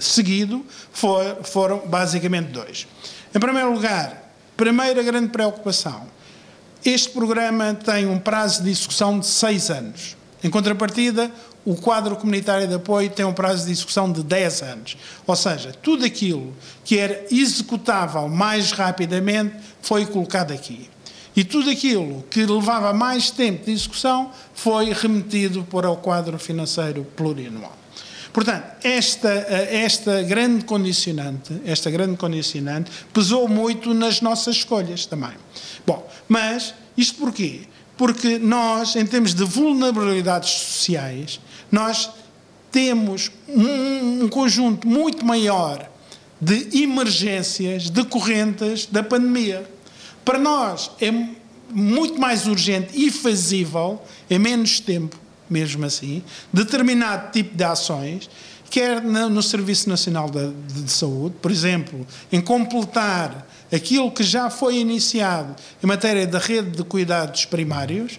seguido 0.00 0.64
foi, 0.92 1.36
foram 1.44 1.82
basicamente 1.86 2.48
dois. 2.48 2.86
Em 3.34 3.38
primeiro 3.38 3.72
lugar, 3.72 4.32
primeira 4.56 5.02
grande 5.02 5.28
preocupação, 5.28 6.06
este 6.84 7.10
programa 7.10 7.74
tem 7.74 8.06
um 8.06 8.18
prazo 8.18 8.62
de 8.62 8.70
execução 8.70 9.18
de 9.18 9.26
seis 9.26 9.70
anos. 9.70 10.16
Em 10.42 10.50
contrapartida, 10.50 11.30
o 11.64 11.74
quadro 11.74 12.14
comunitário 12.16 12.68
de 12.68 12.74
apoio 12.74 13.08
tem 13.08 13.24
um 13.24 13.32
prazo 13.32 13.64
de 13.64 13.72
execução 13.72 14.12
de 14.12 14.22
10 14.22 14.62
anos. 14.62 14.96
Ou 15.26 15.34
seja, 15.34 15.72
tudo 15.72 16.04
aquilo 16.04 16.54
que 16.84 16.98
era 16.98 17.24
executável 17.30 18.28
mais 18.28 18.70
rapidamente 18.72 19.56
foi 19.80 20.04
colocado 20.04 20.52
aqui. 20.52 20.90
E 21.34 21.42
tudo 21.42 21.70
aquilo 21.70 22.22
que 22.30 22.44
levava 22.44 22.92
mais 22.92 23.30
tempo 23.30 23.64
de 23.64 23.72
execução 23.72 24.30
foi 24.52 24.92
remetido 24.92 25.64
para 25.64 25.90
o 25.90 25.96
quadro 25.96 26.38
financeiro 26.38 27.04
plurianual. 27.16 27.83
Portanto, 28.34 28.64
esta, 28.82 29.28
esta 29.30 30.24
grande 30.24 30.64
condicionante, 30.64 31.54
esta 31.64 31.88
grande 31.88 32.16
condicionante 32.16 32.90
pesou 33.12 33.46
muito 33.46 33.94
nas 33.94 34.20
nossas 34.20 34.56
escolhas 34.56 35.06
também. 35.06 35.30
Bom, 35.86 36.04
mas 36.28 36.74
isto 36.96 37.16
porquê? 37.16 37.60
Porque 37.96 38.36
nós, 38.36 38.96
em 38.96 39.06
termos 39.06 39.34
de 39.34 39.44
vulnerabilidades 39.44 40.50
sociais, 40.50 41.40
nós 41.70 42.10
temos 42.72 43.30
um, 43.48 44.24
um 44.24 44.28
conjunto 44.28 44.88
muito 44.88 45.24
maior 45.24 45.88
de 46.40 46.82
emergências 46.82 47.88
decorrentes 47.88 48.86
da 48.86 49.04
pandemia. 49.04 49.64
Para 50.24 50.40
nós 50.40 50.90
é 51.00 51.12
muito 51.70 52.20
mais 52.20 52.48
urgente 52.48 52.88
e 52.94 53.12
fazível, 53.12 54.02
em 54.28 54.40
menos 54.40 54.80
tempo, 54.80 55.16
mesmo 55.48 55.84
assim, 55.84 56.22
determinado 56.52 57.30
tipo 57.32 57.56
de 57.56 57.64
ações, 57.64 58.28
quer 58.70 59.02
no 59.02 59.42
Serviço 59.42 59.88
Nacional 59.88 60.28
de, 60.28 60.50
de 60.82 60.90
Saúde, 60.90 61.36
por 61.40 61.50
exemplo, 61.50 62.06
em 62.32 62.40
completar 62.40 63.46
aquilo 63.72 64.10
que 64.10 64.22
já 64.22 64.50
foi 64.50 64.76
iniciado 64.76 65.54
em 65.82 65.86
matéria 65.86 66.26
da 66.26 66.38
rede 66.38 66.70
de 66.70 66.84
cuidados 66.84 67.44
primários, 67.44 68.18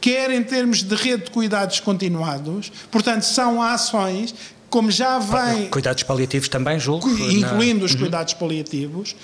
quer 0.00 0.30
em 0.30 0.42
termos 0.42 0.82
de 0.82 0.94
rede 0.94 1.24
de 1.24 1.30
cuidados 1.30 1.80
continuados, 1.80 2.72
portanto, 2.90 3.22
são 3.22 3.62
ações 3.62 4.34
como 4.68 4.90
já 4.90 5.20
vem. 5.20 5.68
Cuidados 5.68 6.02
paliativos 6.02 6.48
também, 6.48 6.80
julgo. 6.80 7.08
Incluindo 7.08 7.80
na... 7.80 7.84
os 7.84 7.92
uhum. 7.92 8.00
cuidados 8.00 8.34
paliativos. 8.34 9.14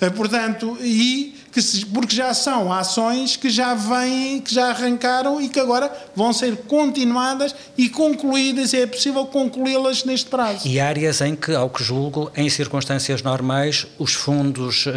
Eh, 0.00 0.08
portanto, 0.10 0.78
e 0.80 1.34
se, 1.60 1.86
porque 1.86 2.14
já 2.14 2.32
são 2.32 2.72
ações 2.72 3.36
que 3.36 3.50
já 3.50 3.74
vêm, 3.74 4.40
que 4.40 4.54
já 4.54 4.68
arrancaram 4.70 5.40
e 5.40 5.48
que 5.48 5.58
agora 5.58 5.90
vão 6.14 6.32
ser 6.32 6.56
continuadas 6.56 7.54
e 7.76 7.88
concluídas, 7.88 8.72
e 8.72 8.78
é 8.78 8.86
possível 8.86 9.24
concluí-las 9.26 10.04
neste 10.04 10.28
prazo. 10.28 10.68
E 10.68 10.78
áreas 10.78 11.20
em 11.20 11.34
que, 11.34 11.52
ao 11.52 11.70
que 11.70 11.82
julgo, 11.82 12.30
em 12.36 12.48
circunstâncias 12.48 13.22
normais, 13.22 13.86
os 13.98 14.12
fundos 14.12 14.86
uh, 14.86 14.90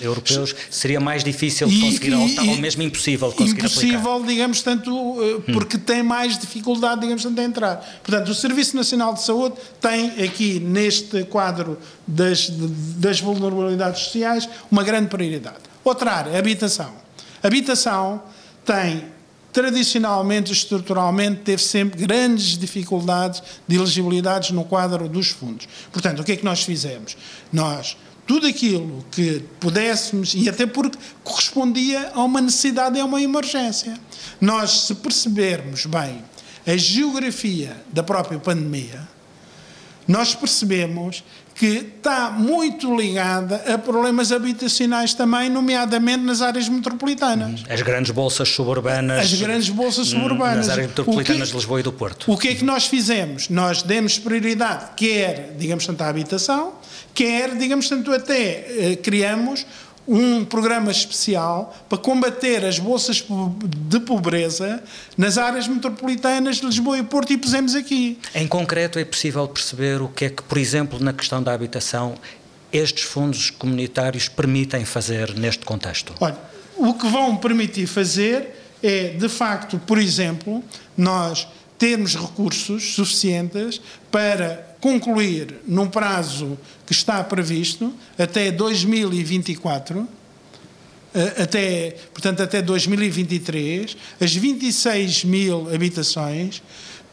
europeus 0.00 0.54
seria 0.70 1.00
mais 1.00 1.24
difícil 1.24 1.66
de 1.68 1.80
conseguir, 1.80 2.10
e, 2.10 2.14
ou, 2.14 2.50
ou, 2.50 2.56
mesmo 2.58 2.82
impossível 2.82 3.30
de 3.30 3.34
conseguir 3.34 3.60
impossível, 3.60 4.12
aplicar. 4.12 4.28
digamos, 4.28 4.62
tanto, 4.62 4.94
uh, 4.94 5.42
porque 5.52 5.76
hum. 5.76 5.80
tem 5.84 6.02
mais 6.02 6.38
dificuldade, 6.38 7.00
digamos, 7.00 7.24
de 7.24 7.42
entrar. 7.42 8.00
Portanto, 8.04 8.28
o 8.28 8.34
Serviço 8.34 8.76
Nacional 8.76 9.14
de 9.14 9.22
Saúde 9.22 9.56
tem 9.80 10.10
aqui, 10.24 10.60
neste 10.60 11.24
quadro 11.24 11.78
das, 12.06 12.48
das 12.50 13.20
vulnerabilidades 13.20 14.02
sociais, 14.02 14.48
uma 14.70 14.82
grande 14.82 15.08
prioridade. 15.08 15.68
Outra 15.88 16.12
área, 16.12 16.38
habitação. 16.38 16.92
Habitação 17.42 18.22
tem 18.62 19.06
tradicionalmente, 19.50 20.52
estruturalmente, 20.52 21.40
teve 21.40 21.62
sempre 21.62 22.04
grandes 22.04 22.58
dificuldades 22.58 23.42
de 23.66 23.76
elegibilidades 23.76 24.50
no 24.50 24.64
quadro 24.64 25.08
dos 25.08 25.30
fundos. 25.30 25.66
Portanto, 25.90 26.20
o 26.20 26.24
que 26.24 26.32
é 26.32 26.36
que 26.36 26.44
nós 26.44 26.62
fizemos? 26.62 27.16
Nós, 27.50 27.96
tudo 28.26 28.46
aquilo 28.46 29.02
que 29.10 29.42
pudéssemos, 29.58 30.34
e 30.34 30.46
até 30.46 30.66
porque 30.66 30.98
correspondia 31.24 32.12
a 32.14 32.22
uma 32.22 32.42
necessidade 32.42 33.00
a 33.00 33.04
uma 33.06 33.22
emergência, 33.22 33.98
nós, 34.38 34.82
se 34.82 34.94
percebermos 34.96 35.86
bem 35.86 36.22
a 36.66 36.76
geografia 36.76 37.74
da 37.90 38.02
própria 38.02 38.38
pandemia, 38.38 39.08
nós 40.06 40.34
percebemos 40.34 41.24
que 41.58 41.92
está 41.96 42.30
muito 42.30 42.94
ligada 42.96 43.56
a 43.74 43.76
problemas 43.76 44.30
habitacionais 44.30 45.12
também, 45.12 45.50
nomeadamente 45.50 46.22
nas 46.22 46.40
áreas 46.40 46.68
metropolitanas. 46.68 47.64
As 47.68 47.82
grandes 47.82 48.12
bolsas 48.12 48.48
suburbanas. 48.48 49.24
As 49.24 49.40
grandes 49.40 49.68
bolsas 49.68 50.06
suburbanas. 50.06 50.68
Nas 50.68 50.68
áreas 50.68 50.86
metropolitanas 50.86 51.48
que, 51.48 51.50
de 51.50 51.56
Lisboa 51.56 51.80
e 51.80 51.82
do 51.82 51.92
Porto. 51.92 52.30
O 52.32 52.38
que 52.38 52.46
é 52.46 52.54
que 52.54 52.64
nós 52.64 52.86
fizemos? 52.86 53.48
Nós 53.48 53.82
demos 53.82 54.20
prioridade, 54.20 54.90
quer, 54.94 55.56
digamos 55.58 55.84
tanto, 55.84 56.00
à 56.02 56.08
habitação, 56.08 56.74
quer, 57.12 57.56
digamos 57.56 57.88
tanto, 57.88 58.12
até 58.12 58.92
eh, 58.92 58.96
criamos 59.02 59.66
um 60.08 60.42
programa 60.42 60.90
especial 60.90 61.76
para 61.86 61.98
combater 61.98 62.64
as 62.64 62.78
bolsas 62.78 63.22
de 63.62 64.00
pobreza 64.00 64.82
nas 65.18 65.36
áreas 65.36 65.68
metropolitanas 65.68 66.56
de 66.56 66.66
Lisboa 66.66 66.98
e 66.98 67.02
Porto 67.02 67.32
e 67.34 67.36
pusemos 67.36 67.74
aqui. 67.74 68.18
Em 68.34 68.48
concreto, 68.48 68.98
é 68.98 69.04
possível 69.04 69.46
perceber 69.46 70.00
o 70.00 70.08
que 70.08 70.24
é 70.24 70.30
que, 70.30 70.42
por 70.42 70.56
exemplo, 70.56 70.98
na 70.98 71.12
questão 71.12 71.42
da 71.42 71.52
habitação, 71.52 72.14
estes 72.72 73.04
fundos 73.04 73.50
comunitários 73.50 74.28
permitem 74.28 74.84
fazer 74.86 75.34
neste 75.34 75.66
contexto? 75.66 76.14
Olha, 76.20 76.38
o 76.76 76.94
que 76.94 77.06
vão 77.06 77.36
permitir 77.36 77.86
fazer 77.86 78.54
é, 78.82 79.08
de 79.08 79.28
facto, 79.28 79.78
por 79.78 79.98
exemplo, 79.98 80.64
nós 80.96 81.46
termos 81.78 82.16
recursos 82.16 82.94
suficientes 82.94 83.80
para 84.10 84.67
concluir 84.80 85.56
num 85.66 85.88
prazo 85.88 86.58
que 86.86 86.92
está 86.92 87.22
previsto 87.24 87.92
até 88.18 88.50
2024 88.50 90.08
até, 91.40 91.96
portanto, 92.12 92.42
até 92.42 92.60
2023, 92.60 93.96
as 94.20 94.34
26 94.34 95.24
mil 95.24 95.74
habitações 95.74 96.62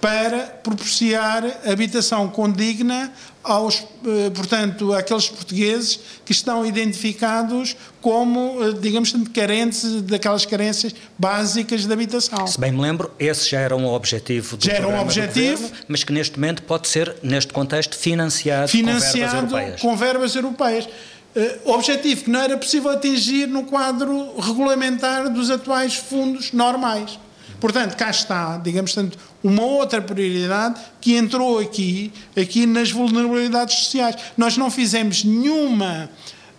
para 0.06 0.42
propiciar 0.62 1.44
habitação 1.66 2.28
condigna 2.30 3.12
aos, 3.44 3.84
eh, 4.06 4.30
portanto, 4.36 4.94
àqueles 4.94 5.28
portugueses 5.30 6.00
que 6.24 6.32
estão 6.32 6.64
identificados 6.64 7.76
como, 8.02 8.64
eh, 8.64 8.74
digamos, 8.80 9.16
carentes 9.34 10.04
daquelas 10.04 10.46
carências 10.46 10.94
básicas 11.18 11.88
de 11.88 11.92
habitação. 11.92 12.46
Se 12.46 12.60
bem 12.60 12.72
me 12.72 12.82
lembro, 12.82 13.12
esse 13.18 13.50
já 13.50 13.60
era 13.60 13.76
um 13.76 13.88
objetivo 13.88 14.58
do 14.58 14.64
já 14.64 14.74
era 14.74 14.88
um 14.88 15.00
objetivo, 15.00 15.64
governo, 15.64 15.86
mas 15.88 16.04
que 16.04 16.14
neste 16.14 16.40
momento 16.40 16.62
pode 16.62 16.88
ser, 16.88 17.16
neste 17.24 17.52
contexto, 17.52 17.98
financiado, 17.98 18.68
financiado 18.68 19.48
com 19.48 19.48
verbas 19.48 19.56
europeias. 19.56 19.82
Com 19.82 19.96
verbas 19.98 20.36
europeias. 20.36 20.90
Uh, 21.36 21.72
objetivo 21.74 22.26
que 22.26 22.30
não 22.30 22.42
era 22.42 22.56
possível 22.58 22.92
atingir 22.92 23.48
no 23.48 23.64
quadro 23.64 24.40
regulamentar 24.40 25.34
dos 25.34 25.50
atuais 25.50 25.96
fundos 25.96 26.52
normais. 26.52 27.18
Portanto, 27.60 27.96
cá 27.96 28.10
está, 28.10 28.58
digamos, 28.58 28.94
tanto, 28.94 29.18
uma 29.44 29.64
outra 29.64 30.02
prioridade 30.02 30.80
que 31.00 31.16
entrou 31.16 31.60
aqui, 31.60 32.12
aqui 32.36 32.66
nas 32.66 32.92
vulnerabilidades 32.92 33.76
sociais. 33.76 34.16
Nós 34.38 34.58
não 34.58 34.70
fizemos 34.70 35.24
nenhuma, 35.24 36.10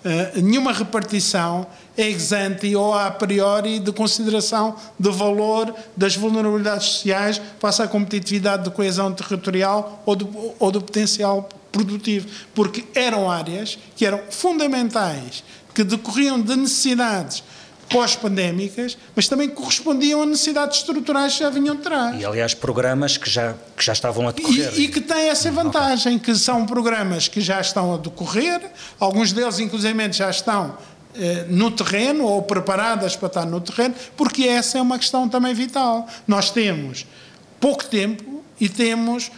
uh, 0.04 0.40
nenhuma 0.40 0.72
repartição 0.72 1.66
ex 1.96 2.32
ante 2.32 2.74
ou 2.76 2.94
a 2.94 3.10
priori 3.10 3.78
de 3.78 3.90
consideração 3.92 4.76
do 4.98 5.12
valor 5.12 5.74
das 5.96 6.14
vulnerabilidades 6.14 6.86
sociais 6.88 7.40
face 7.58 7.82
à 7.82 7.88
competitividade 7.88 8.64
de 8.64 8.70
coesão 8.70 9.12
territorial 9.12 10.02
ou 10.04 10.14
do, 10.14 10.54
ou 10.58 10.70
do 10.70 10.80
potencial 10.80 11.48
produtivo, 11.72 12.26
porque 12.54 12.84
eram 12.94 13.30
áreas 13.30 13.78
que 13.96 14.06
eram 14.06 14.20
fundamentais, 14.30 15.42
que 15.74 15.84
decorriam 15.84 16.40
de 16.40 16.56
necessidades 16.56 17.42
pós-pandémicas, 17.88 18.96
mas 19.14 19.28
também 19.28 19.48
correspondiam 19.48 20.22
a 20.22 20.26
necessidades 20.26 20.78
estruturais 20.78 21.34
que 21.34 21.40
já 21.40 21.50
vinham 21.50 21.76
de 21.76 21.82
trás. 21.82 22.20
E, 22.20 22.24
aliás, 22.24 22.54
programas 22.54 23.16
que 23.16 23.28
já, 23.28 23.54
que 23.76 23.84
já 23.84 23.92
estavam 23.92 24.28
a 24.28 24.32
decorrer. 24.32 24.72
E, 24.74 24.84
e 24.84 24.88
que 24.88 25.00
têm 25.00 25.28
essa 25.28 25.50
vantagem, 25.50 26.18
que 26.18 26.34
são 26.34 26.66
programas 26.66 27.28
que 27.28 27.40
já 27.40 27.60
estão 27.60 27.94
a 27.94 27.96
decorrer, 27.96 28.60
alguns 28.98 29.32
deles, 29.32 29.58
inclusive, 29.58 30.12
já 30.12 30.30
estão 30.30 30.76
eh, 31.14 31.46
no 31.48 31.70
terreno 31.70 32.24
ou 32.24 32.42
preparadas 32.42 33.16
para 33.16 33.28
estar 33.28 33.46
no 33.46 33.60
terreno, 33.60 33.94
porque 34.16 34.44
essa 34.44 34.78
é 34.78 34.82
uma 34.82 34.98
questão 34.98 35.28
também 35.28 35.54
vital. 35.54 36.06
Nós 36.26 36.50
temos 36.50 37.06
pouco 37.58 37.84
tempo 37.86 38.44
e 38.60 38.68
temos 38.68 39.30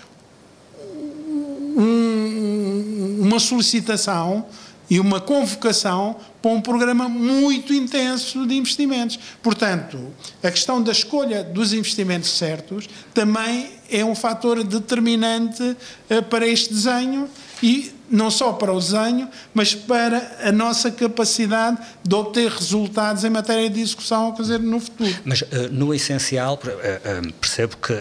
um, 1.76 3.18
uma 3.20 3.38
solicitação 3.38 4.46
e 4.90 4.98
uma 4.98 5.20
convocação 5.20 6.16
para 6.40 6.50
um 6.50 6.60
programa 6.60 7.08
muito 7.08 7.72
intenso 7.72 8.46
de 8.46 8.56
investimentos. 8.56 9.18
Portanto, 9.42 9.98
a 10.42 10.50
questão 10.50 10.82
da 10.82 10.92
escolha 10.92 11.42
dos 11.42 11.72
investimentos 11.72 12.30
certos 12.30 12.88
também 13.12 13.70
é 13.90 14.04
um 14.04 14.14
fator 14.14 14.62
determinante 14.62 15.62
uh, 15.62 16.22
para 16.28 16.46
este 16.46 16.72
desenho 16.72 17.28
e 17.62 17.97
não 18.10 18.30
só 18.30 18.52
para 18.52 18.72
o 18.72 18.78
desenho, 18.78 19.28
mas 19.52 19.74
para 19.74 20.38
a 20.42 20.52
nossa 20.52 20.90
capacidade 20.90 21.78
de 22.02 22.14
obter 22.14 22.50
resultados 22.50 23.24
em 23.24 23.30
matéria 23.30 23.68
de 23.68 23.80
execução, 23.80 24.32
quer 24.32 24.42
dizer, 24.42 24.60
no 24.60 24.80
futuro. 24.80 25.14
Mas, 25.24 25.42
uh, 25.42 25.46
no 25.70 25.94
essencial, 25.94 26.54
uh, 26.54 27.32
percebo 27.34 27.76
que 27.76 27.92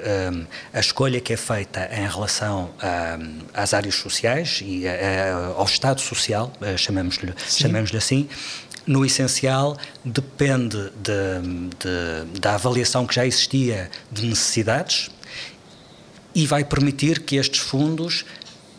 a 0.74 0.80
escolha 0.80 1.20
que 1.20 1.34
é 1.34 1.38
feita 1.38 1.89
em 1.91 2.08
relação 2.08 2.70
às 3.54 3.74
áreas 3.74 3.96
sociais 3.96 4.62
e 4.63 4.84
ao 5.56 5.65
Estado 5.65 6.02
Social, 6.02 6.52
chamemos-lhe 6.78 7.34
chamemos 7.48 7.93
assim, 7.96 8.28
no 8.86 9.06
essencial, 9.06 9.78
depende 10.04 10.78
de, 10.96 12.32
de, 12.32 12.39
da 12.39 12.56
avaliação 12.56 13.06
que 13.06 13.15
já 13.15 13.26
existia 13.26 13.91
de 14.12 14.26
necessidades 14.26 15.12
e 16.34 16.46
vai 16.46 16.63
permitir 16.63 17.22
que 17.22 17.36
estes 17.36 17.60
fundos 17.60 18.24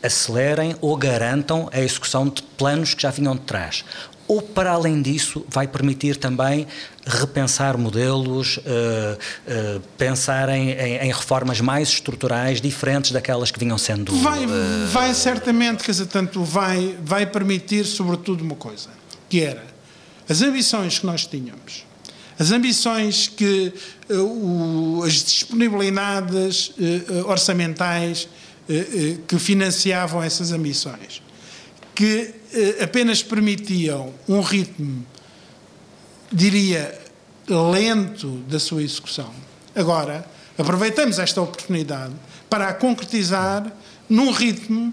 acelerem 0.02 0.76
ou 0.80 0.96
garantam 0.96 1.68
a 1.72 1.80
execução 1.80 2.28
de 2.28 2.42
planos 2.42 2.94
que 2.94 3.02
já 3.02 3.10
vinham 3.10 3.34
de 3.34 3.42
trás. 3.42 3.84
Ou, 4.26 4.42
para 4.42 4.72
além 4.72 5.00
disso, 5.00 5.44
vai 5.48 5.66
permitir 5.66 6.16
também 6.16 6.66
repensar 7.06 7.78
modelos, 7.78 8.58
uh, 8.58 8.60
uh, 8.60 9.80
pensar 9.96 10.50
em, 10.50 10.70
em, 10.70 10.96
em, 10.98 11.10
reformas 11.10 11.62
mais 11.62 11.88
estruturais, 11.88 12.60
diferentes 12.60 13.10
daquelas 13.10 13.50
que 13.50 13.58
vinham 13.58 13.78
sendo. 13.78 14.14
Vai, 14.16 14.44
uh, 14.44 14.48
vai 14.92 15.14
certamente, 15.14 15.82
quer 15.82 15.92
dizer, 15.92 16.06
tanto 16.06 16.44
vai, 16.44 16.94
vai 17.02 17.24
permitir, 17.24 17.86
sobretudo, 17.86 18.44
uma 18.44 18.54
coisa, 18.54 18.90
que 19.30 19.40
era 19.40 19.64
as 20.28 20.42
ambições 20.42 20.98
que 20.98 21.06
nós 21.06 21.26
tínhamos, 21.26 21.86
as 22.38 22.52
ambições 22.52 23.28
que 23.28 23.72
o, 24.10 25.02
as 25.04 25.24
disponibilidades 25.24 26.72
orçamentais 27.26 28.28
eh, 28.30 28.36
eh, 28.36 28.47
que 29.26 29.38
financiavam 29.38 30.22
essas 30.22 30.52
ambições, 30.52 31.22
que 31.94 32.34
eh, 32.52 32.84
apenas 32.84 33.22
permitiam 33.22 34.12
um 34.28 34.40
ritmo, 34.40 35.04
diria, 36.30 36.98
lento 37.48 38.28
da 38.48 38.60
sua 38.60 38.82
execução. 38.82 39.32
Agora, 39.74 40.24
aproveitamos 40.56 41.18
esta 41.18 41.40
oportunidade 41.40 42.14
para 42.50 42.68
a 42.68 42.74
concretizar 42.74 43.72
num 44.08 44.30
ritmo 44.30 44.92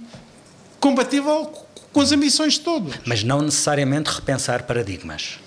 compatível 0.79 1.51
com 1.91 2.01
as 2.01 2.11
ambições 2.11 2.53
de 2.53 2.61
todos. 2.61 2.95
Mas 3.05 3.23
não 3.23 3.41
necessariamente 3.41 4.09
repensar 4.09 4.63
paradigmas. 4.63 5.39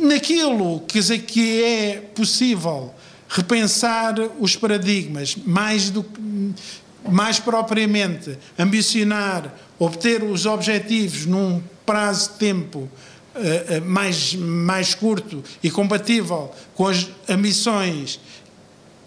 Naquilo 0.00 0.80
quer 0.80 0.98
dizer, 0.98 1.18
que 1.20 1.62
é 1.62 2.00
possível 2.14 2.94
repensar 3.28 4.14
os 4.38 4.54
paradigmas 4.54 5.36
mais 5.44 5.90
do 5.90 6.04
mais 7.08 7.38
propriamente 7.38 8.38
ambicionar 8.58 9.52
obter 9.78 10.22
os 10.22 10.46
objetivos 10.46 11.26
num 11.26 11.62
prazo 11.84 12.32
de 12.32 12.38
tempo 12.38 12.78
uh, 12.78 13.84
mais, 13.84 14.34
mais 14.34 14.94
curto 14.94 15.42
e 15.62 15.70
compatível 15.70 16.50
com 16.74 16.86
as 16.86 17.08
ambições 17.28 18.20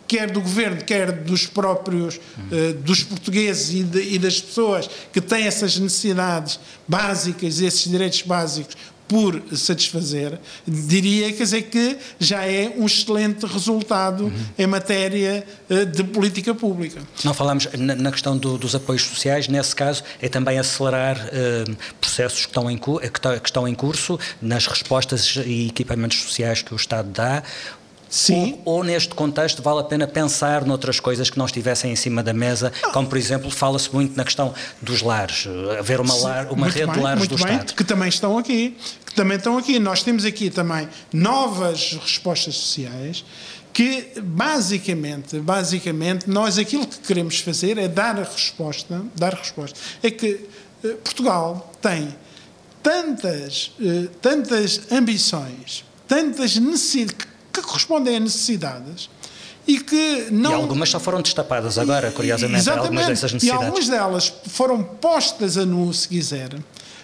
quer 0.07 0.31
do 0.31 0.39
governo, 0.39 0.81
quer 0.83 1.12
dos 1.12 1.45
próprios, 1.45 2.15
uh, 2.15 2.73
dos 2.81 3.03
portugueses 3.03 3.73
e, 3.73 3.83
de, 3.83 4.15
e, 4.15 4.19
das 4.19 4.39
pessoas 4.39 4.89
que 5.12 5.19
têm 5.19 5.43
essas 5.43 5.77
necessidades 5.77 6.60
básicas, 6.88 7.60
esses 7.60 7.89
direitos 7.89 8.21
básicos 8.21 8.75
por 9.08 9.41
satisfazer, 9.56 10.39
diria 10.67 11.32
quer 11.32 11.43
dizer, 11.43 11.62
que 11.63 11.98
já 12.20 12.46
é 12.46 12.74
um 12.78 12.86
excelente 12.86 13.46
resultado 13.46 14.26
uhum. 14.26 14.46
em 14.58 14.67
matéria 14.67 15.46
uh, 15.70 15.86
de 15.86 16.04
política 16.04 16.54
pública. 16.54 17.02
Não 17.24 17.34
falamos 17.34 17.67
na, 17.78 17.96
na 17.96 18.12
questão 18.12 18.38
do, 18.38 18.58
dos 18.58 18.76
apoios 18.76 19.04
sociais, 19.04 19.48
nesse 19.48 19.76
caso 19.76 20.04
é 20.22 20.28
também 20.28 20.60
acelerar 20.60 21.17
uh, 21.17 21.78
processos 22.00 22.41
que 22.41 22.48
estão, 22.48 22.70
em, 22.70 22.78
que 22.78 23.46
estão 23.46 23.67
em 23.67 23.74
curso 23.74 24.20
nas 24.41 24.67
respostas 24.67 25.36
e 25.46 25.67
equipamentos 25.67 26.22
sociais 26.22 26.62
que 26.62 26.74
o 26.74 26.78
Estado 26.78 27.10
dá, 27.10 27.43
Sim. 28.10 28.60
Ou, 28.63 28.78
ou, 28.78 28.84
neste 28.84 29.13
contexto 29.13 29.62
vale 29.62 29.82
a 29.82 29.84
pena 29.84 30.08
pensar 30.08 30.65
noutras 30.65 31.00
coisas 31.00 31.30
que 31.30 31.38
não 31.38 31.46
estivessem 31.46 31.91
em 31.91 31.96
cima 31.96 32.24
da 32.24 32.34
mesa, 32.34 32.72
não. 32.82 32.91
como 32.91 33.08
por 33.08 33.17
exemplo 33.17 33.50
fala-se 33.52 33.93
muito 33.93 34.15
na 34.15 34.24
questão 34.24 34.54
dos 34.82 35.02
lares, 35.02 35.48
haver 35.78 36.00
uma, 36.00 36.15
lar, 36.15 36.48
uma 36.52 36.67
rede 36.67 36.86
bem, 36.86 36.96
de 36.96 37.00
lares 37.00 37.28
do 37.28 37.36
bem, 37.36 37.46
Estado. 37.46 37.74
Que 37.74 37.84
também 37.84 38.10
estão 38.10 38.38
aqui, 38.38 38.78
que 39.06 39.13
também 39.13 39.38
estão 39.38 39.58
aqui. 39.58 39.80
Nós 39.80 40.04
temos 40.04 40.26
aqui 40.26 40.50
também 40.50 40.88
novas 41.12 41.93
respostas 42.02 42.56
sociais 42.56 43.24
que 43.78 44.13
basicamente, 44.24 45.39
basicamente 45.39 46.28
nós 46.28 46.58
aquilo 46.58 46.88
que 46.88 46.98
queremos 46.98 47.39
fazer 47.41 47.78
é 47.78 47.88
dar 47.88 48.20
a 48.20 48.24
resposta, 48.24 49.04
dar 49.15 49.36
a 49.36 49.38
resposta. 49.38 49.78
É 50.02 50.10
que 50.10 50.48
eh, 50.84 50.96
Portugal 51.04 51.72
tem 51.80 52.12
tantas, 52.82 53.72
eh, 53.80 54.08
tantas 54.20 54.91
ambições, 54.91 55.86
tantas 56.08 56.56
necessidades 56.56 57.26
que 57.62 57.67
correspondem 57.67 58.15
a 58.15 58.20
necessidades 58.20 59.10
e 59.67 59.80
que 59.80 60.28
não. 60.32 60.52
E 60.52 60.54
algumas 60.54 60.89
só 60.89 61.00
foram 61.00 61.22
destapadas 61.22 61.78
agora, 61.78 62.10
curiosamente, 62.12 62.60
Exatamente. 62.60 62.88
algumas 62.88 63.08
dessas 63.08 63.34
necessidades. 63.34 63.62
E 63.62 63.65
algumas 63.65 63.89
delas 63.89 64.34
foram 64.48 64.82
postas 64.82 65.58
a 65.58 65.65
nu, 65.65 65.93
se 65.93 66.08
quiser, 66.08 66.56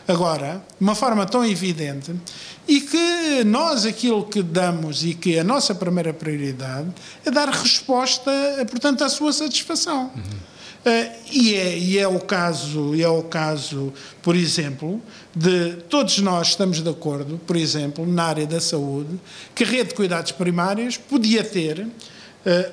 agora, 0.08 0.64
de 0.80 0.84
uma 0.84 0.96
forma 0.96 1.26
tão 1.26 1.46
evidente, 1.46 2.16
e 2.68 2.80
que 2.80 3.44
nós 3.44 3.86
aquilo 3.86 4.24
que 4.26 4.42
damos 4.42 5.04
e 5.04 5.14
que 5.14 5.38
a 5.38 5.44
nossa 5.44 5.76
primeira 5.76 6.14
prioridade 6.14 6.88
é 7.26 7.32
dar 7.32 7.50
resposta, 7.50 8.32
portanto, 8.70 9.04
à 9.04 9.10
sua 9.10 9.34
satisfação. 9.34 10.12
Uhum. 10.16 10.53
Uh, 10.84 11.12
e, 11.32 11.56
é, 11.56 11.78
e, 11.78 11.98
é, 11.98 12.08
o 12.08 12.20
caso, 12.20 12.94
é 13.00 13.08
o 13.08 13.24
caso, 13.24 13.94
por 14.22 14.36
exemplo, 14.36 15.02
de 15.34 15.78
todos 15.90 16.20
nós 16.20 16.50
estamos 16.50 16.82
de 16.82 16.90
acordo, 16.90 17.40
por 17.48 17.56
exemplo, 17.56 18.06
na 18.06 18.26
área 18.26 18.46
da 18.46 18.60
saúde, 18.60 19.18
que 19.56 19.64
a 19.64 19.68
rede 19.68 19.90
de 19.90 19.96
cuidados 19.96 20.34
primários 20.34 20.98
podia 20.98 21.42
ter 21.42 21.80
uh, 21.80 21.90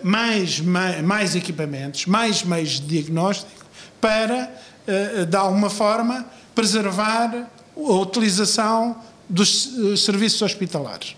mais, 0.03 0.59
mais, 0.59 1.03
mais, 1.03 1.37
equipamentos, 1.37 2.07
mais 2.07 2.43
meios 2.43 2.81
de 2.81 2.87
diagnóstico 2.87 3.65
para, 4.01 4.53
uh, 5.23 5.25
de 5.25 5.37
alguma 5.37 5.71
forma, 5.71 6.27
preservar 6.53 7.49
a 7.77 7.93
utilização 7.93 8.97
dos 9.29 9.71
serviços 9.97 10.43
hospitalares. 10.43 11.15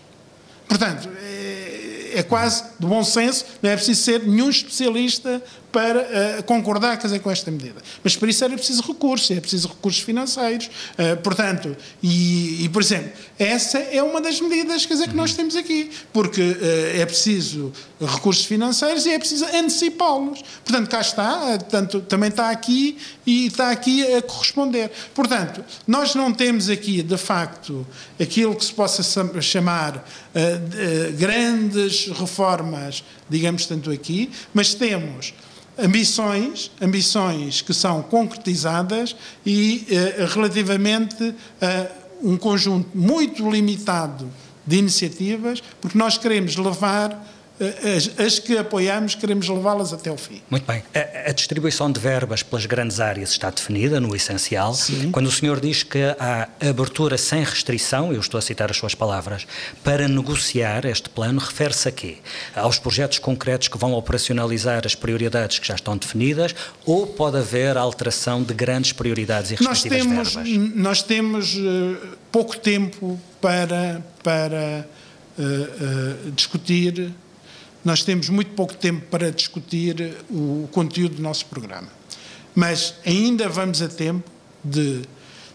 Portanto, 0.69 1.09
é, 1.23 2.13
é, 2.15 2.23
quase 2.23 2.65
de 2.79 2.87
bom 2.87 3.03
senso, 3.03 3.45
não 3.63 3.71
é 3.71 3.77
preciso 3.77 4.03
ser 4.03 4.23
nenhum 4.23 4.51
especialista 4.51 5.43
para 5.73 6.01
uh, 6.01 6.43
concordar 6.45 6.99
quer 6.99 7.07
dizer, 7.07 7.21
com 7.21 7.31
esta 7.31 7.51
medida. 7.51 7.81
Mas 8.05 8.15
para 8.15 8.29
isso 8.29 8.45
era 8.45 8.55
preciso 8.55 8.83
recursos, 8.83 9.31
é 9.31 9.41
preciso 9.41 9.69
recursos 9.69 10.03
financeiros. 10.03 10.67
Uh, 10.67 11.17
portanto, 11.23 11.75
e, 12.03 12.65
e, 12.65 12.69
por 12.69 12.83
exemplo, 12.83 13.11
essa 13.39 13.79
é 13.79 14.03
uma 14.03 14.21
das 14.21 14.41
medidas 14.41 14.85
quer 14.85 14.95
dizer, 14.95 15.09
que 15.09 15.17
nós 15.17 15.31
uhum. 15.31 15.37
temos 15.39 15.57
aqui, 15.57 15.91
porque 16.13 16.43
uh, 16.43 17.01
é 17.01 17.07
preciso 17.07 17.73
recursos 17.99 18.45
financeiros 18.45 19.07
e 19.07 19.11
é 19.11 19.19
preciso 19.19 19.47
antecipá-los. 19.47 20.43
Portanto, 20.65 20.91
cá 20.91 21.01
está, 21.01 21.59
tanto, 21.59 22.01
também 22.03 22.29
está 22.29 22.51
aqui 22.51 22.99
e 23.27 23.47
está 23.47 23.71
aqui 23.71 24.15
a 24.15 24.21
corresponder. 24.21 24.91
Portanto, 25.15 25.65
nós 25.87 26.15
não 26.15 26.33
temos 26.33 26.69
aqui, 26.69 27.03
de 27.03 27.17
facto, 27.17 27.87
aquilo 28.21 28.55
que 28.55 28.65
se 28.65 28.73
possa 28.73 29.03
chamar 29.41 30.05
grandes 31.17 32.09
reformas, 32.09 33.05
digamos 33.31 33.67
tanto 33.67 33.91
aqui, 33.91 34.31
mas 34.53 34.75
temos 34.75 35.33
ambições, 35.79 36.71
ambições 36.81 37.63
que 37.63 37.73
são 37.73 38.03
concretizadas 38.03 39.17
e 39.45 39.87
eh, 39.91 40.27
relativamente 40.29 41.35
a 41.61 42.03
um 42.23 42.37
conjunto 42.37 42.89
muito 42.97 43.51
limitado 43.51 44.31
de 44.65 44.77
iniciativas, 44.77 45.63
porque 45.81 45.99
nós 45.99 46.17
queremos 46.17 46.57
levar 46.57 47.21
as, 47.61 48.19
as, 48.19 48.39
que 48.39 48.57
apoiamos, 48.57 49.15
queremos 49.15 49.49
levá-las 49.49 49.93
até 49.93 50.11
o 50.11 50.17
fim. 50.17 50.41
Muito 50.51 50.67
bem. 50.67 50.83
A, 50.95 51.31
a, 51.31 51.33
distribuição 51.33 51.91
de 51.91 52.01
verbas 52.01 52.43
pelas 52.43 52.67
grandes 52.67 52.99
áreas 52.99 53.31
está 53.31 53.51
definida, 53.51 54.01
no 54.01 54.15
essencial. 54.17 54.75
Sim. 54.75 55.11
Quando 55.11 55.27
o 55.27 55.31
senhor 55.31 55.61
diz 55.61 55.83
que 55.83 55.99
há 56.19 56.49
abertura 56.61 57.17
sem 57.19 57.45
restrição, 57.45 58.13
eu 58.13 58.21
estou 58.21 58.39
a 58.39 58.43
citar 58.43 58.71
as 58.71 58.77
suas 58.77 58.95
palavras, 58.95 59.47
para 59.85 60.09
negociar 60.09 60.85
este 60.87 61.09
plano, 61.09 61.39
refere-se 61.41 61.89
a 61.89 61.93
quê? 61.93 62.17
Aos 62.55 62.79
projetos 62.79 63.19
concretos 63.19 63.69
que 63.69 63.79
vão 63.79 63.93
operacionalizar 63.93 64.83
as 64.85 64.95
prioridades 64.95 65.59
que 65.59 65.67
já 65.67 65.75
estão 65.75 65.97
definidas 65.97 66.55
ou 66.85 67.07
pode 67.07 67.37
haver 67.37 67.77
alteração 67.77 68.43
de 68.43 68.55
grandes 68.55 68.93
prioridades 68.93 69.51
e 69.51 69.55
respectivas 69.55 70.07
nós 70.07 70.33
temos, 70.33 70.53
verbas? 70.53 70.77
Nós 70.77 71.03
temos 71.03 71.55
uh, 71.55 71.97
pouco 72.31 72.57
tempo 72.57 73.21
para, 73.41 74.03
para 74.23 74.87
uh, 75.39 75.43
uh, 75.43 76.31
discutir 76.33 77.13
nós 77.85 78.03
temos 78.03 78.29
muito 78.29 78.53
pouco 78.53 78.75
tempo 78.75 79.07
para 79.11 79.31
discutir 79.31 80.17
o 80.31 80.69
conteúdo 80.73 81.17
do 81.17 81.23
nosso 81.23 81.47
programa. 81.47 81.89
Mas 82.55 82.95
ainda 83.05 83.49
vamos 83.49 83.83
a 83.83 83.89
tempo 83.89 84.31
de, 84.63 85.03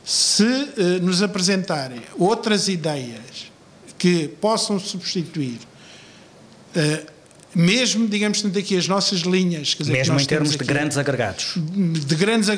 se 0.03 0.43
eh, 0.45 0.99
nos 1.01 1.21
apresentarem 1.21 2.01
outras 2.17 2.67
ideias 2.67 3.51
que 3.97 4.27
possam 4.27 4.79
substituir 4.79 5.59
eh, 6.75 7.05
mesmo, 7.57 8.07
digamos, 8.07 8.41
tendo 8.43 8.57
aqui 8.59 8.77
as 8.77 8.87
nossas 8.87 9.21
linhas. 9.21 9.69
Dizer, 9.69 9.91
mesmo 9.91 10.19
em 10.19 10.25
termos 10.25 10.51
de 10.51 10.57
grandes 10.59 10.95
agregados. 10.95 11.53
De 11.55 12.15
grandes, 12.15 12.49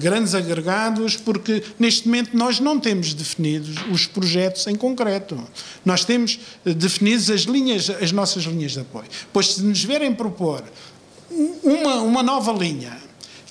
grandes 0.00 0.34
agregados, 0.34 1.16
porque 1.16 1.62
neste 1.78 2.08
momento 2.08 2.36
nós 2.36 2.58
não 2.58 2.80
temos 2.80 3.14
definidos 3.14 3.76
os 3.90 4.06
projetos 4.06 4.66
em 4.66 4.74
concreto. 4.74 5.40
Nós 5.84 6.04
temos 6.04 6.40
eh, 6.66 6.74
definidos 6.74 7.30
as 7.30 7.42
linhas, 7.42 7.88
as 7.88 8.10
nossas 8.10 8.42
linhas 8.42 8.72
de 8.72 8.80
apoio. 8.80 9.06
Pois 9.32 9.54
se 9.54 9.62
nos 9.62 9.84
verem 9.84 10.12
propor 10.12 10.64
uma, 11.62 11.96
uma 12.02 12.22
nova 12.22 12.52
linha 12.52 12.98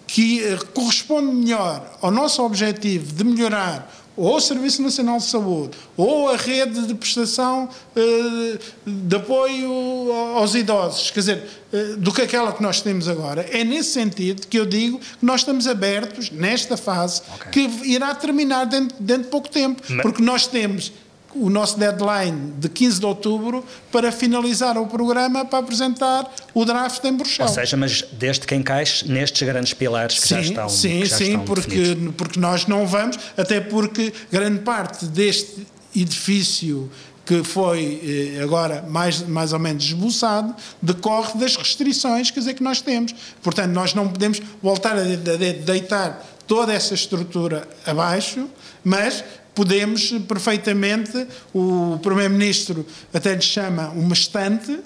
que 0.06 0.44
eh, 0.44 0.58
corresponde 0.74 1.34
melhor 1.34 2.00
ao 2.02 2.12
nosso 2.12 2.44
objetivo 2.44 3.14
de 3.14 3.24
melhorar 3.24 3.90
ou 4.22 4.36
o 4.36 4.40
Serviço 4.40 4.84
Nacional 4.84 5.18
de 5.18 5.24
Saúde, 5.24 5.76
ou 5.98 6.30
a 6.30 6.38
rede 6.38 6.86
de 6.86 6.94
prestação 6.94 7.68
eh, 7.96 8.60
de 8.86 9.16
apoio 9.16 10.12
aos 10.36 10.54
idosos, 10.54 11.10
quer 11.10 11.20
dizer, 11.22 11.44
eh, 11.74 11.96
do 11.98 12.14
que 12.14 12.22
aquela 12.22 12.54
que 12.54 12.62
nós 12.62 12.82
temos 12.82 13.08
agora. 13.08 13.42
É 13.52 13.64
nesse 13.64 13.90
sentido 13.90 14.46
que 14.46 14.60
eu 14.60 14.66
digo 14.66 15.00
que 15.00 15.26
nós 15.26 15.42
estamos 15.42 15.66
abertos, 15.66 16.30
nesta 16.30 16.78
fase, 16.78 17.24
okay. 17.36 17.68
que 17.68 17.90
irá 17.90 18.14
terminar 18.14 18.66
dentro, 18.66 18.96
dentro 19.00 19.24
de 19.24 19.30
pouco 19.30 19.50
tempo, 19.50 19.82
Mas... 19.90 20.02
porque 20.04 20.22
nós 20.22 20.46
temos 20.46 20.92
o 21.36 21.50
nosso 21.50 21.78
deadline 21.78 22.54
de 22.58 22.70
15 22.70 23.00
de 23.00 23.06
outubro 23.06 23.66
para 23.92 24.12
finalizar 24.12 24.78
o 24.78 24.88
programa 24.88 25.46
para 25.46 25.60
apresentar 25.60 26.32
o 26.54 26.66
draft 26.66 27.04
em 27.04 27.14
Bruxelas. 27.14 27.52
Ou 27.52 27.56
seja, 27.56 27.78
mas 27.78 28.04
desde 28.14 28.46
que 28.46 28.56
encaixe 28.56 29.08
nestes 29.08 29.42
grandes 29.48 29.74
pilares 29.74 30.20
que 30.20 30.28
sim, 30.28 30.36
já 30.36 30.42
estão 30.42 30.70
Sim, 30.70 31.06
já 31.06 31.18
sim, 31.18 31.24
estão 31.26 31.46
porque, 31.46 31.98
porque 32.18 32.40
nós 32.40 32.68
não 32.68 32.86
vamos, 32.86 33.18
até 33.38 33.60
porque 33.60 34.14
grande 34.32 34.60
parte 34.60 35.06
deste 35.06 35.66
edifício 35.96 36.90
que 37.26 37.44
foi 37.44 38.36
eh, 38.38 38.44
agora 38.44 38.84
mais, 38.90 39.22
mais 39.22 39.54
ou 39.54 39.60
menos 39.60 39.84
esboçado, 39.86 40.56
decorre 40.82 41.40
das 41.40 41.56
restrições 41.56 42.32
quer 42.32 42.40
dizer, 42.40 42.54
que 42.56 42.64
nós 42.64 42.82
temos. 42.82 43.14
Portanto, 43.42 43.72
nós 43.72 43.94
não 43.94 44.08
podemos 44.08 44.42
voltar 44.62 44.98
a 44.98 45.04
deitar 45.04 46.26
toda 46.48 46.74
essa 46.74 46.94
estrutura 46.94 47.68
abaixo, 47.86 48.50
mas 48.84 49.24
podemos 49.54 50.12
perfeitamente, 50.28 51.28
o 51.54 52.00
Primeiro-Ministro 52.02 52.86
até 53.14 53.36
lhe 53.36 53.42
chama 53.42 53.90
uma 53.90 54.14
estante, 54.14 54.80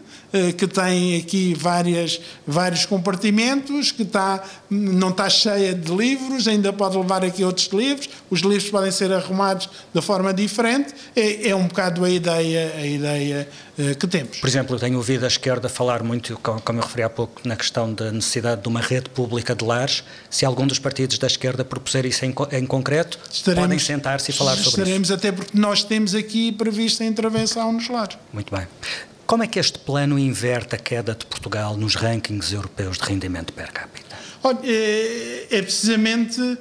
que 0.58 0.68
tem 0.68 1.18
aqui 1.18 1.54
várias, 1.54 2.20
vários 2.46 2.86
compartimentos, 2.86 3.92
que 3.92 4.04
está, 4.04 4.44
não 4.70 5.10
está 5.10 5.30
cheia 5.30 5.74
de 5.74 5.92
livros, 5.92 6.48
ainda 6.48 6.72
pode 6.74 6.98
levar 6.98 7.24
aqui 7.24 7.44
outros 7.44 7.68
livros, 7.68 8.10
os 8.30 8.42
livros 8.42 8.70
podem 8.70 8.92
ser 8.92 9.12
arrumados 9.12 9.70
de 9.94 10.02
forma 10.02 10.34
diferente, 10.34 10.94
é, 11.16 11.50
é 11.50 11.56
um 11.56 11.68
bocado 11.68 12.04
a 12.04 12.10
ideia, 12.10 12.74
a 12.76 12.86
ideia 12.86 13.48
eh, 13.78 13.94
que 13.94 14.08
temos. 14.08 14.38
Por 14.38 14.48
exemplo, 14.48 14.76
eu 14.76 14.80
tenho 14.80 14.98
ouvido 14.98 15.26
a 15.26 15.28
esquerda 15.28 15.68
falar 15.68 16.02
muito, 16.02 16.38
como 16.38 16.80
eu 16.80 16.84
referi 16.84 17.04
há 17.04 17.10
pouco, 17.10 17.42
na 17.46 17.56
questão 17.56 17.94
da 17.94 18.12
necessidade 18.12 18.62
de 18.62 18.68
uma 18.68 18.80
rede 18.80 19.10
pública 19.10 19.54
de 19.54 19.66
lares. 19.66 20.04
Se 20.30 20.46
algum 20.46 20.66
dos 20.66 20.80
partidos 20.80 21.18
da 21.18 21.28
esquerda 21.28 21.66
propuser 21.66 22.06
isso 22.06 22.26
em, 22.26 22.34
em 22.52 22.66
concreto, 22.66 23.20
estaremos, 23.30 23.64
podem 23.66 23.80
sentar-se 23.80 24.32
e 24.32 24.34
falar 24.34 24.56
sobre 24.56 24.70
isso. 24.70 24.82
Estaremos, 24.82 25.12
até 25.12 25.32
porque 25.32 25.58
nós 25.58 25.84
temos 25.84 26.16
aqui 26.16 26.52
prevista 26.52 27.04
a 27.04 27.08
intervenção 27.08 27.74
nos 27.74 27.90
lares. 27.90 28.18
Muito 28.32 28.54
bem. 28.56 28.66
Como 29.26 29.42
é 29.42 29.48
que 29.48 29.60
este 29.60 29.80
plano 29.80 30.20
inverte 30.20 30.76
a 30.76 30.78
queda 30.78 31.16
de 31.16 31.26
Portugal 31.26 31.76
nos 31.76 31.96
rankings 31.96 32.54
europeus 32.54 32.98
de 32.98 33.06
rendimento 33.06 33.54
per 33.54 33.72
capita? 33.72 34.16
Olha, 34.44 34.60
é, 34.64 35.48
é 35.50 35.62
precisamente 35.64 36.58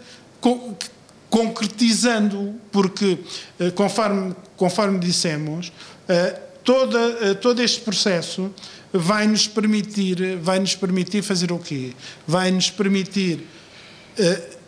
concretizando, 1.28 2.54
porque 2.70 3.18
eh, 3.58 3.70
conforme, 3.72 4.34
conforme 4.56 4.98
dissemos, 4.98 5.72
eh, 6.08 6.40
toda, 6.62 6.98
eh, 7.20 7.34
todo 7.34 7.60
este 7.60 7.80
processo 7.80 8.54
vai 8.92 9.26
nos 9.26 9.48
permitir, 9.48 10.36
vai 10.36 10.58
nos 10.58 10.76
permitir 10.76 11.22
fazer 11.22 11.50
o 11.50 11.58
quê? 11.58 11.92
Vai 12.26 12.50
nos 12.50 12.70
permitir 12.70 13.44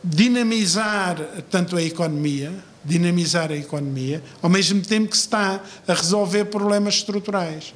dinamizar 0.03 1.17
tanto 1.49 1.77
a 1.77 1.83
economia, 1.83 2.53
dinamizar 2.87 3.51
a 3.51 3.57
economia, 3.57 4.23
ao 4.41 4.49
mesmo 4.49 4.81
tempo 4.81 5.09
que 5.09 5.17
se 5.17 5.25
está 5.25 5.61
a 5.87 5.95
resolver 5.95 6.47
problemas 6.47 6.95
estruturais. 6.95 7.75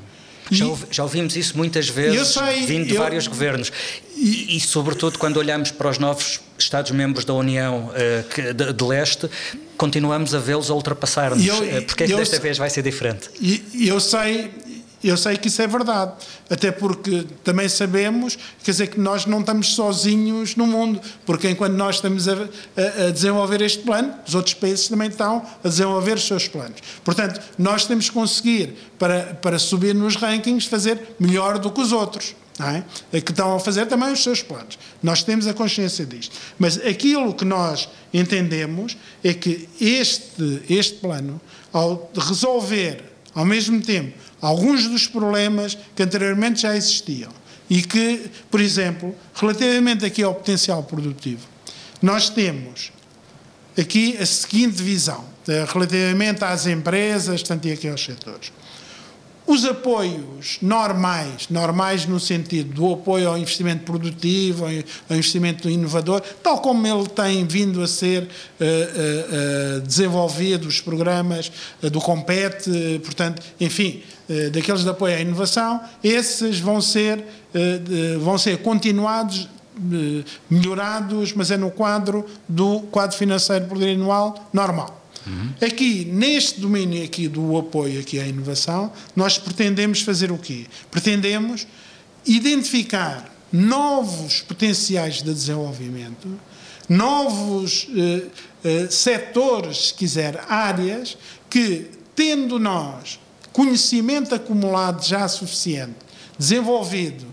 Já, 0.51 0.67
já, 0.91 1.03
ouvimos 1.05 1.37
isso 1.37 1.57
muitas 1.57 1.89
vezes, 1.89 2.29
sei, 2.29 2.67
vindo 2.67 2.87
de 2.87 2.95
eu, 2.95 3.01
vários 3.01 3.29
governos. 3.29 3.71
E, 4.17 4.57
e, 4.57 4.61
sobretudo, 4.61 5.17
quando 5.19 5.37
olhamos 5.37 5.71
para 5.71 5.89
os 5.89 5.99
novos 5.99 6.41
Estados-membros 6.59 7.25
da 7.25 7.33
União 7.35 7.91
uh, 7.91 8.55
de, 8.55 8.73
de, 8.73 8.85
leste, 8.85 9.31
continuamos 9.77 10.35
a 10.35 10.41
vê-los 10.41 10.69
a 10.69 10.75
ultrapassar-nos. 10.75 11.47
Uh, 11.47 11.83
Porque 11.87 12.05
é 12.05 12.07
que 12.09 12.17
desta 12.17 12.41
vez 12.41 12.59
vai 12.59 12.69
ser 12.69 12.83
diferente? 12.83 13.31
Eu 13.73 14.01
sei, 14.01 14.51
eu 15.03 15.17
sei 15.17 15.37
que 15.37 15.49
isso 15.49 15.63
é 15.63 15.67
verdade, 15.67 16.13
até 16.49 16.71
porque 16.71 17.27
também 17.43 17.69
sabemos, 17.69 18.39
quer 18.63 18.71
dizer, 18.71 18.89
que 18.89 19.01
nós 19.01 19.25
não 19.25 19.41
estamos 19.41 19.75
sozinhos 19.75 20.57
no 20.57 20.67
mundo, 20.67 21.01
porque 21.25 21.49
enquanto 21.49 21.73
nós 21.73 21.97
estamos 21.97 22.29
a, 22.29 22.35
a, 22.35 23.07
a, 23.07 23.11
desenvolver 23.11 23.63
este 23.63 23.83
plano, 23.83 24.15
os 24.27 24.35
outros 24.35 24.55
países 24.55 24.89
também 24.89 25.09
estão 25.09 25.45
a 25.65 25.69
desenvolver 25.69 26.15
os 26.15 26.27
seus 26.27 26.47
planos. 26.47 26.81
Portanto, 27.03 27.41
nós 27.59 27.87
temos 27.87 28.09
que 28.09 28.15
conseguir, 28.15 28.75
para, 28.99 29.35
para 29.41 29.59
subir 29.59 29.95
nos 29.95 30.17
rankings, 30.17 30.67
fazer 30.67 31.15
melhor 31.19 31.59
do 31.59 31.71
que 31.71 31.81
os 31.81 31.93
outros. 31.93 32.35
É? 32.61 33.17
é? 33.17 33.21
que 33.23 33.31
estão 33.31 33.57
a 33.57 33.59
fazer 33.59 33.87
também 33.87 34.13
os 34.13 34.23
seus 34.23 34.43
planos. 34.43 34.79
Nós 35.03 35.23
temos 35.23 35.47
a 35.47 35.55
consciência 35.55 36.05
disto. 36.05 36.37
Mas 36.59 36.77
aquilo 36.77 37.33
que 37.33 37.45
nós 37.45 37.89
entendemos 38.13 38.99
é 39.25 39.33
que 39.33 39.67
este, 39.81 40.63
este 40.69 40.97
plano, 40.97 41.41
ao 41.73 42.11
resolver 42.15 43.03
ao 43.35 43.45
mesmo 43.45 43.81
tempo 43.81 44.13
alguns 44.41 44.89
dos 44.89 45.07
problemas 45.07 45.77
que 45.95 46.03
anteriormente 46.03 46.63
já 46.63 46.77
existiam 46.77 47.33
e 47.69 47.83
que, 47.83 48.31
por 48.51 48.61
exemplo, 48.61 49.15
relativamente 49.35 50.05
aqui 50.05 50.23
ao 50.23 50.35
potencial 50.35 50.83
produtivo, 50.83 51.47
nós 52.03 52.29
temos 52.29 52.91
aqui 53.79 54.17
a 54.19 54.27
seguinte 54.27 54.83
visão, 54.83 55.25
eh, 55.47 55.65
relativamente 55.73 56.45
às 56.45 56.67
empresas, 56.67 57.43
tanto 57.43 57.69
e 57.69 57.73
aqui 57.73 57.89
aos 57.89 58.03
setores. 58.03 58.53
Os 59.51 59.65
apoios 59.65 60.59
normais, 60.63 61.49
normais 61.51 62.07
no 62.07 62.21
sentido 62.21 62.73
do 62.73 62.93
apoio 62.93 63.31
ao 63.31 63.37
investimento 63.37 63.83
produtivo, 63.83 64.65
ao 64.65 65.17
investimento 65.17 65.69
inovador, 65.69 66.23
tal 66.41 66.61
como 66.61 66.87
ele 66.87 67.09
tem 67.09 67.45
vindo 67.45 67.83
a 67.83 67.89
ser 67.89 68.23
uh, 68.23 69.79
uh, 69.79 69.81
desenvolvido, 69.81 70.69
os 70.69 70.81
programas 70.81 71.51
do 71.83 72.01
Compete, 72.01 73.01
portanto, 73.03 73.43
enfim, 73.59 74.03
daqueles 74.53 74.85
de 74.85 74.89
apoio 74.89 75.17
à 75.17 75.21
inovação, 75.21 75.81
esses 76.05 76.61
vão 76.61 76.81
ser, 76.81 77.25
vão 78.21 78.39
ser 78.39 78.59
continuados 78.59 79.49
melhorados, 80.49 81.33
mas 81.33 81.51
é 81.51 81.57
no 81.57 81.71
quadro 81.71 82.25
do 82.49 82.81
quadro 82.93 83.17
financeiro 83.17 83.67
plurianual 83.67 84.49
normal. 84.53 85.00
Uhum. 85.27 85.53
Aqui, 85.61 86.05
neste 86.05 86.61
domínio 86.61 87.05
aqui 87.05 87.29
do 87.29 87.57
apoio 87.59 88.01
aqui 88.01 88.19
à 88.19 88.27
inovação, 88.27 88.93
nós 89.15 89.39
pretendemos 89.39 90.01
fazer 90.01 90.33
o 90.33 90.39
quê? 90.39 90.67
Pretendemos 90.91 91.67
identificar 92.25 93.31
novos 93.53 94.41
potenciais 94.41 95.23
de 95.23 95.33
desenvolvimento, 95.33 96.29
novos 96.89 97.89
eh, 97.95 98.27
eh, 98.65 98.87
setores, 98.91 99.89
se 99.89 99.95
quiser, 99.95 100.45
áreas, 100.49 101.17
que, 101.49 101.91
tendo 102.15 102.59
nós 102.59 103.19
conhecimento 103.53 104.35
acumulado 104.35 105.05
já 105.05 105.27
suficiente, 105.27 105.97
desenvolvido 106.39 107.27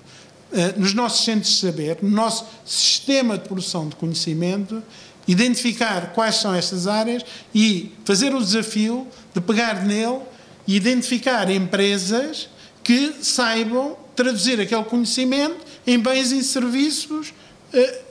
eh, 0.51 0.73
nos 0.77 0.93
nossos 0.93 1.23
centros 1.25 1.53
de 1.53 1.59
saber, 1.59 1.97
no 2.01 2.09
nosso 2.09 2.45
sistema 2.65 3.38
de 3.38 3.47
produção 3.47 3.88
de 3.88 3.95
conhecimento, 3.95 4.81
identificar 5.28 6.13
quais 6.13 6.36
são 6.36 6.53
estas 6.53 6.88
áreas 6.88 7.23
e 7.53 7.91
fazer 8.05 8.34
o 8.34 8.39
desafio 8.39 9.07
de 9.34 9.41
pegar 9.41 9.86
nele 9.86 10.21
e 10.65 10.75
identificar 10.75 11.49
empresas 11.49 12.49
que 12.84 13.13
saibam 13.21 13.97
traduzir 14.15 14.59
aquele 14.59 14.84
conhecimento 14.84 15.57
em 15.86 15.99
bens 15.99 16.32
e 16.32 16.43
serviços 16.43 17.34
eh, 17.73 18.01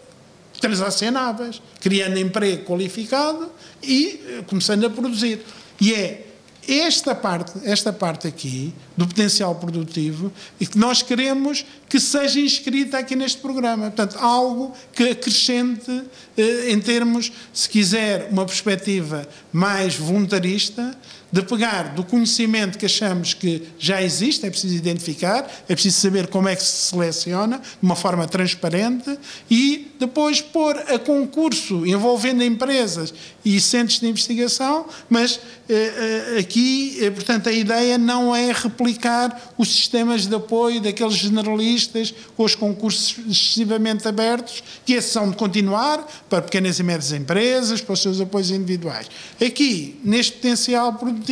transacionáveis, 0.61 1.61
criando 1.81 2.19
emprego 2.19 2.65
qualificado 2.65 3.51
e 3.83 4.21
eh, 4.27 4.45
começando 4.47 4.85
a 4.85 4.91
produzir. 4.91 5.41
E 5.81 5.93
é 5.93 6.26
esta 6.69 7.15
parte, 7.15 7.53
esta 7.65 7.93
parte 7.93 8.27
aqui 8.27 8.75
do 8.97 9.07
potencial 9.07 9.55
produtivo 9.55 10.33
e 10.59 10.67
que 10.67 10.77
nós 10.77 11.03
queremos 11.03 11.65
que 11.89 12.01
seja 12.01 12.41
inscrita 12.41 12.99
aqui 12.99 13.15
neste 13.15 13.39
programa. 13.41 13.85
Portanto, 13.91 14.19
algo 14.19 14.73
que 14.93 15.11
acrescente 15.11 16.03
eh, 16.37 16.71
em 16.71 16.81
termos, 16.81 17.33
se 17.53 17.69
quiser, 17.69 18.29
uma 18.31 18.45
perspectiva 18.45 19.29
mais 19.53 19.97
voluntarista, 19.97 20.97
de 21.37 21.43
pegar 21.43 21.95
do 21.95 22.03
conhecimento 22.03 22.79
que 22.79 22.87
achamos 22.87 23.35
que 23.35 23.63
já 23.79 24.03
existe, 24.03 24.47
é 24.47 24.51
preciso 24.51 24.75
identificar, 24.75 25.47
é 25.69 25.75
preciso 25.75 26.01
saber 26.01 26.29
como 26.29 26.49
é 26.49 26.57
que 26.57 26.63
se 26.63 26.89
seleciona, 26.89 27.59
de 27.59 27.65
uma 27.83 27.95
forma 27.95 28.27
transparente, 28.27 29.19
e 29.51 29.93
depois 30.01 30.41
pôr 30.41 30.75
a 30.79 30.99
concurso 30.99 31.87
envolvendo 31.87 32.43
empresas 32.43 33.13
e 33.45 33.61
centros 33.61 34.01
de 34.01 34.09
investigação, 34.09 34.87
mas 35.11 35.39
eh, 35.69 36.35
eh 36.35 36.39
aqui, 36.39 36.97
eh, 37.03 37.11
portanto, 37.11 37.51
a 37.51 37.53
ideia 37.53 37.99
não 37.99 38.35
é 38.35 38.51
replicar 38.53 39.53
os 39.59 39.69
sistemas 39.69 40.27
de 40.27 40.35
apoio 40.35 40.81
daqueles 40.81 41.17
generalistas 41.17 42.15
com 42.35 42.45
os 42.45 42.55
concursos 42.55 43.15
excessivamente 43.29 44.09
abertos, 44.09 44.63
que 44.87 44.95
esses 44.95 45.13
são 45.13 45.31
de 45.31 45.37
continuar 45.37 46.07
para 46.31 46.41
pequenas 46.41 46.79
e 46.79 46.83
médias 46.83 47.13
empresas, 47.13 47.83
para 47.83 47.93
os 47.93 48.01
seus 48.01 48.21
apoios 48.21 48.51
individuais. 48.51 49.07
Aqui, 49.45 50.01
neste 50.03 50.33
potencial 50.33 50.95
produtivo, 50.95 51.26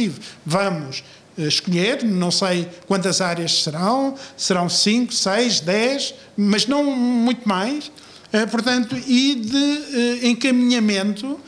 vamos 0.44 1.02
eh, 1.36 1.48
escolher, 1.48 2.04
não 2.04 2.30
sei 2.30 2.68
quantas 2.86 3.20
áreas 3.20 3.62
serão, 3.62 4.14
serão 4.36 4.68
5, 4.68 5.12
6, 5.12 5.60
10, 5.60 6.14
mas 6.36 6.66
não 6.66 6.84
muito 6.84 7.48
mais, 7.48 7.90
eh, 8.32 8.46
portanto, 8.46 8.96
e 8.96 9.34
de 9.34 10.26
eh, 10.26 10.28
encaminhamento 10.28 11.38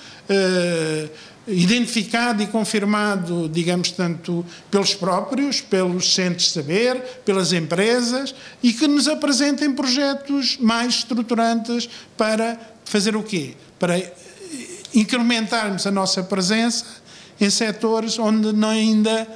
identificado 1.47 2.43
e 2.43 2.49
confirmado, 2.49 3.49
digamos, 3.49 3.93
tanto 3.93 4.45
pelos 4.69 4.93
próprios, 4.93 5.61
pelos 5.61 6.13
centros 6.13 6.47
de 6.47 6.53
saber, 6.55 7.01
pelas 7.25 7.53
empresas 7.53 8.35
e 8.61 8.73
que 8.73 8.89
nos 8.89 9.07
apresentem 9.07 9.71
projetos 9.71 10.57
mais 10.59 10.95
estruturantes 10.95 11.89
para 12.17 12.59
fazer 12.85 13.15
o 13.15 13.23
quê? 13.23 13.55
Para 13.79 14.03
incrementarmos 14.93 15.87
a 15.87 15.93
nossa 15.93 16.25
presença 16.25 16.85
em 17.41 17.51
setores 17.51 18.19
onde 18.19 18.65
ainda 18.65 19.27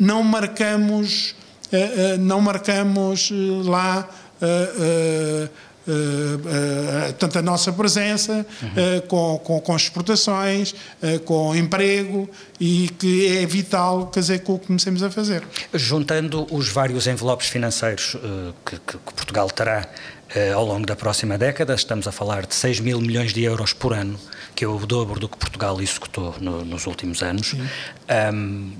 não 0.00 0.22
marcamos, 0.22 1.34
eh, 1.70 2.14
eh, 2.14 2.16
não 2.16 2.40
marcamos 2.40 3.30
eh, 3.30 3.68
lá 3.68 4.08
tanto 7.18 7.38
a 7.38 7.42
nossa 7.42 7.72
presença 7.72 8.46
uhum. 8.62 9.00
com, 9.08 9.38
com, 9.38 9.60
com, 9.60 9.76
exportações, 9.76 10.74
com 11.24 11.54
emprego 11.54 12.30
e 12.60 12.88
que 12.98 13.38
é 13.38 13.44
vital 13.44 14.06
quer 14.06 14.20
dizer, 14.20 14.38
que 14.38 14.50
o 14.50 14.58
comecemos 14.58 15.02
a 15.02 15.10
fazer. 15.10 15.42
Juntando 15.74 16.46
os 16.50 16.68
vários 16.68 17.06
envelopes 17.06 17.48
financeiros 17.48 18.16
que, 18.64 18.76
que, 18.78 18.98
que 18.98 19.12
Portugal 19.14 19.50
terá 19.50 19.88
ao 20.54 20.64
longo 20.64 20.86
da 20.86 20.94
próxima 20.94 21.36
década, 21.36 21.74
estamos 21.74 22.06
a 22.06 22.12
falar 22.12 22.46
de 22.46 22.54
6 22.54 22.80
mil 22.80 23.00
milhões 23.00 23.34
de 23.34 23.42
euros 23.42 23.72
por 23.72 23.92
ano, 23.92 24.18
que 24.60 24.64
é 24.66 24.68
o 24.68 24.76
dobro 24.84 25.18
do 25.18 25.26
que 25.26 25.38
Portugal 25.38 25.80
executou 25.80 26.36
no, 26.38 26.62
nos 26.66 26.86
últimos 26.86 27.22
anos. 27.22 27.54
Um, 28.34 28.72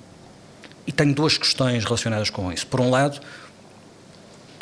e 0.86 0.92
tenho 0.92 1.14
duas 1.14 1.38
questões 1.38 1.82
relacionadas 1.84 2.28
com 2.28 2.52
isso. 2.52 2.66
Por 2.66 2.82
um 2.82 2.90
lado, 2.90 3.18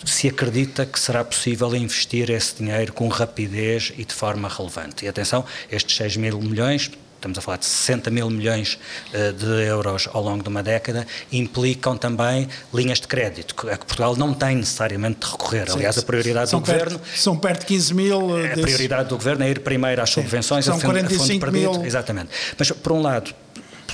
se 0.04 0.28
acredita 0.28 0.86
que 0.86 0.96
será 0.96 1.24
possível 1.24 1.74
investir 1.74 2.30
esse 2.30 2.54
dinheiro 2.54 2.92
com 2.92 3.08
rapidez 3.08 3.92
e 3.98 4.04
de 4.04 4.14
forma 4.14 4.48
relevante. 4.48 5.06
E 5.06 5.08
atenção, 5.08 5.44
estes 5.68 5.96
6 5.96 6.18
mil 6.18 6.40
milhões, 6.40 6.88
estamos 7.18 7.38
a 7.38 7.40
falar 7.40 7.58
de 7.58 7.66
60 7.66 8.10
mil 8.10 8.30
milhões 8.30 8.78
uh, 9.12 9.32
de 9.32 9.66
euros 9.66 10.08
ao 10.12 10.22
longo 10.22 10.42
de 10.42 10.48
uma 10.48 10.62
década, 10.62 11.06
implicam 11.30 11.96
também 11.96 12.48
linhas 12.72 13.00
de 13.00 13.08
crédito, 13.08 13.54
a 13.68 13.76
que 13.76 13.84
Portugal 13.84 14.16
não 14.16 14.32
tem 14.32 14.56
necessariamente 14.56 15.20
de 15.20 15.32
recorrer. 15.32 15.70
Aliás, 15.70 15.98
a 15.98 16.02
prioridade 16.02 16.50
do 16.50 16.60
perto, 16.60 16.84
governo. 16.84 17.00
São 17.14 17.36
perto 17.36 17.60
de 17.60 17.66
15 17.66 17.94
mil. 17.94 18.38
Eh, 18.38 18.52
a 18.52 18.58
prioridade 18.58 19.08
do 19.08 19.16
governo 19.16 19.44
é 19.44 19.50
ir 19.50 19.60
primeiro 19.60 20.00
às 20.00 20.10
subvenções, 20.10 20.64
Sim, 20.64 20.70
são 20.70 20.78
a 20.78 20.80
fundo, 20.80 20.92
45 20.92 21.22
a 21.22 21.26
fundo 21.26 21.40
perdido. 21.40 21.72
Mil. 21.72 21.86
Exatamente. 21.86 22.28
Mas, 22.56 22.70
por 22.70 22.92
um 22.92 23.02
lado, 23.02 23.34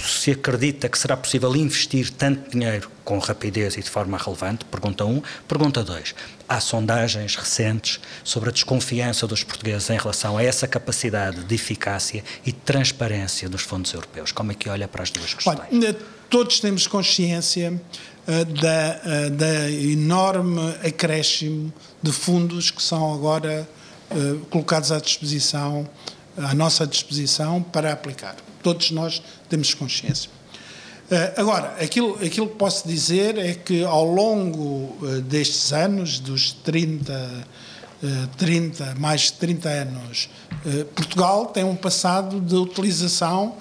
se 0.05 0.33
acredita 0.33 0.89
que 0.89 0.99
será 0.99 1.17
possível 1.17 1.55
investir 1.57 2.11
tanto 2.11 2.51
dinheiro 2.51 2.91
com 3.05 3.19
rapidez 3.19 3.77
e 3.77 3.83
de 3.83 3.91
forma 3.91 4.19
relevante? 4.19 4.65
Pergunta 4.65 5.05
1. 5.05 5.11
Um. 5.11 5.23
Pergunta 5.49 5.83
2. 5.83 6.15
Há 6.49 6.61
sondagens 6.61 7.37
recentes 7.37 8.01
sobre 8.23 8.51
a 8.51 8.53
desconfiança 8.53 9.27
dos 9.27 9.43
portugueses 9.43 9.89
em 9.91 9.97
relação 9.97 10.37
a 10.37 10.43
essa 10.43 10.69
capacidade 10.69 11.45
de 11.45 11.55
eficácia 11.55 12.23
e 12.45 12.53
de 12.53 12.59
transparência 12.59 13.49
dos 13.49 13.63
fundos 13.63 13.93
europeus. 13.93 14.33
Como 14.33 14.53
é 14.53 14.55
que 14.55 14.69
olha 14.69 14.87
para 14.87 15.03
as 15.03 15.11
duas 15.11 15.33
questões? 15.35 15.59
Olha, 15.73 15.97
todos 16.29 16.61
temos 16.61 16.87
consciência 16.87 17.73
uh, 17.73 18.45
da, 18.45 19.01
uh, 19.05 19.31
da 19.31 19.71
enorme 19.71 20.75
acréscimo 20.87 21.73
de 22.03 22.13
fundos 22.13 22.71
que 22.71 22.83
são 22.83 23.15
agora 23.15 23.69
uh, 24.11 24.39
colocados 24.47 24.93
à 24.93 24.99
disposição, 24.99 25.89
à 26.37 26.55
nossa 26.55 26.87
disposição 26.87 27.63
para 27.63 27.93
aplicar. 27.93 28.37
Todos 28.65 28.91
nós 28.91 29.23
temos 29.49 29.73
consciência. 29.75 30.29
Uh, 31.05 31.39
agora, 31.39 31.77
aquilo, 31.81 32.15
aquilo 32.25 32.49
que 32.49 32.57
posso 32.57 32.89
dizer 32.89 33.37
é 33.37 33.53
que 33.53 33.85
ao 33.85 34.07
longo 34.07 34.97
uh, 35.03 35.21
destes 35.21 35.71
anos, 35.71 36.19
dos 36.19 36.53
30, 36.53 37.13
uh, 37.13 38.27
30, 38.39 38.95
mais 38.99 39.21
de 39.23 39.35
30 39.35 39.69
anos, 39.69 40.31
eh, 40.67 40.85
Portugal 40.95 41.47
tem 41.47 41.63
um 41.63 41.77
passado 41.77 42.41
de 42.41 42.55
utilização 42.55 43.57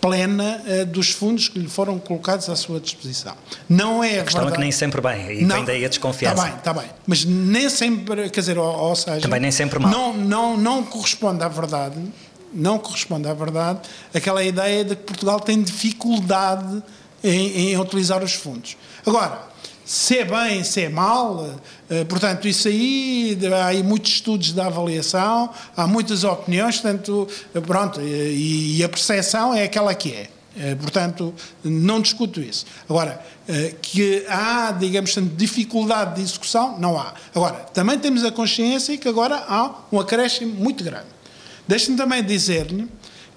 plena 0.00 0.62
dos 0.86 1.10
fundos 1.10 1.48
que 1.48 1.58
lhe 1.58 1.68
foram 1.68 1.98
colocados 1.98 2.48
à 2.48 2.54
sua 2.54 2.78
disposição. 2.78 3.34
Não 3.68 4.02
é 4.02 4.20
a 4.20 4.22
questão 4.22 4.42
verdade... 4.42 4.52
é 4.52 4.54
que 4.54 4.60
nem 4.60 4.70
sempre 4.70 5.00
bem, 5.00 5.40
e 5.40 5.44
não, 5.44 5.56
vem 5.56 5.64
daí 5.64 5.84
a 5.84 5.88
desconfiança. 5.88 6.34
Está 6.36 6.46
bem, 6.46 6.56
está 6.56 6.72
bem. 6.72 6.84
Mas 7.04 7.24
nem 7.24 7.68
sempre, 7.68 8.30
quer 8.30 8.38
dizer, 8.38 8.56
ou, 8.56 8.64
ou 8.64 8.94
seja... 8.94 9.20
Também 9.20 9.40
nem 9.40 9.50
sempre 9.50 9.80
mal. 9.80 9.90
Não, 9.90 10.16
não, 10.16 10.56
não 10.56 10.84
corresponde 10.84 11.42
à 11.42 11.48
verdade 11.48 12.00
não 12.52 12.78
corresponde 12.78 13.28
à 13.28 13.34
verdade 13.34 13.80
aquela 14.14 14.42
ideia 14.42 14.84
de 14.84 14.96
que 14.96 15.02
Portugal 15.02 15.40
tem 15.40 15.62
dificuldade 15.62 16.82
em, 17.22 17.72
em 17.72 17.78
utilizar 17.78 18.22
os 18.22 18.34
fundos. 18.34 18.76
Agora, 19.04 19.48
se 19.88 20.18
é 20.18 20.24
bem, 20.26 20.62
se 20.62 20.82
é 20.82 20.88
mal, 20.90 21.48
eh, 21.88 22.04
portanto, 22.04 22.46
isso 22.46 22.68
aí, 22.68 23.38
há 23.50 23.68
aí 23.68 23.82
muitos 23.82 24.12
estudos 24.12 24.52
de 24.52 24.60
avaliação, 24.60 25.48
há 25.74 25.86
muitas 25.86 26.24
opiniões, 26.24 26.78
portanto, 26.78 27.26
eh, 27.54 27.60
pronto, 27.60 27.98
e, 27.98 28.76
e 28.76 28.84
a 28.84 28.88
percepção 28.90 29.54
é 29.54 29.62
aquela 29.62 29.94
que 29.94 30.12
é. 30.12 30.28
Eh, 30.58 30.74
portanto, 30.74 31.34
não 31.64 32.02
discuto 32.02 32.38
isso. 32.38 32.66
Agora, 32.86 33.18
que 33.80 34.26
há, 34.28 34.72
digamos, 34.72 35.16
dificuldade 35.34 36.16
de 36.16 36.20
execução, 36.20 36.78
não 36.78 36.98
há. 36.98 37.14
Agora, 37.34 37.54
também 37.72 37.98
temos 37.98 38.22
a 38.24 38.30
consciência 38.30 38.98
que 38.98 39.08
agora 39.08 39.42
há 39.48 39.70
um 39.90 39.98
acréscimo 39.98 40.52
muito 40.52 40.84
grande. 40.84 41.17
Deixe-me 41.68 41.96
também 41.96 42.24
dizer-lhe 42.24 42.88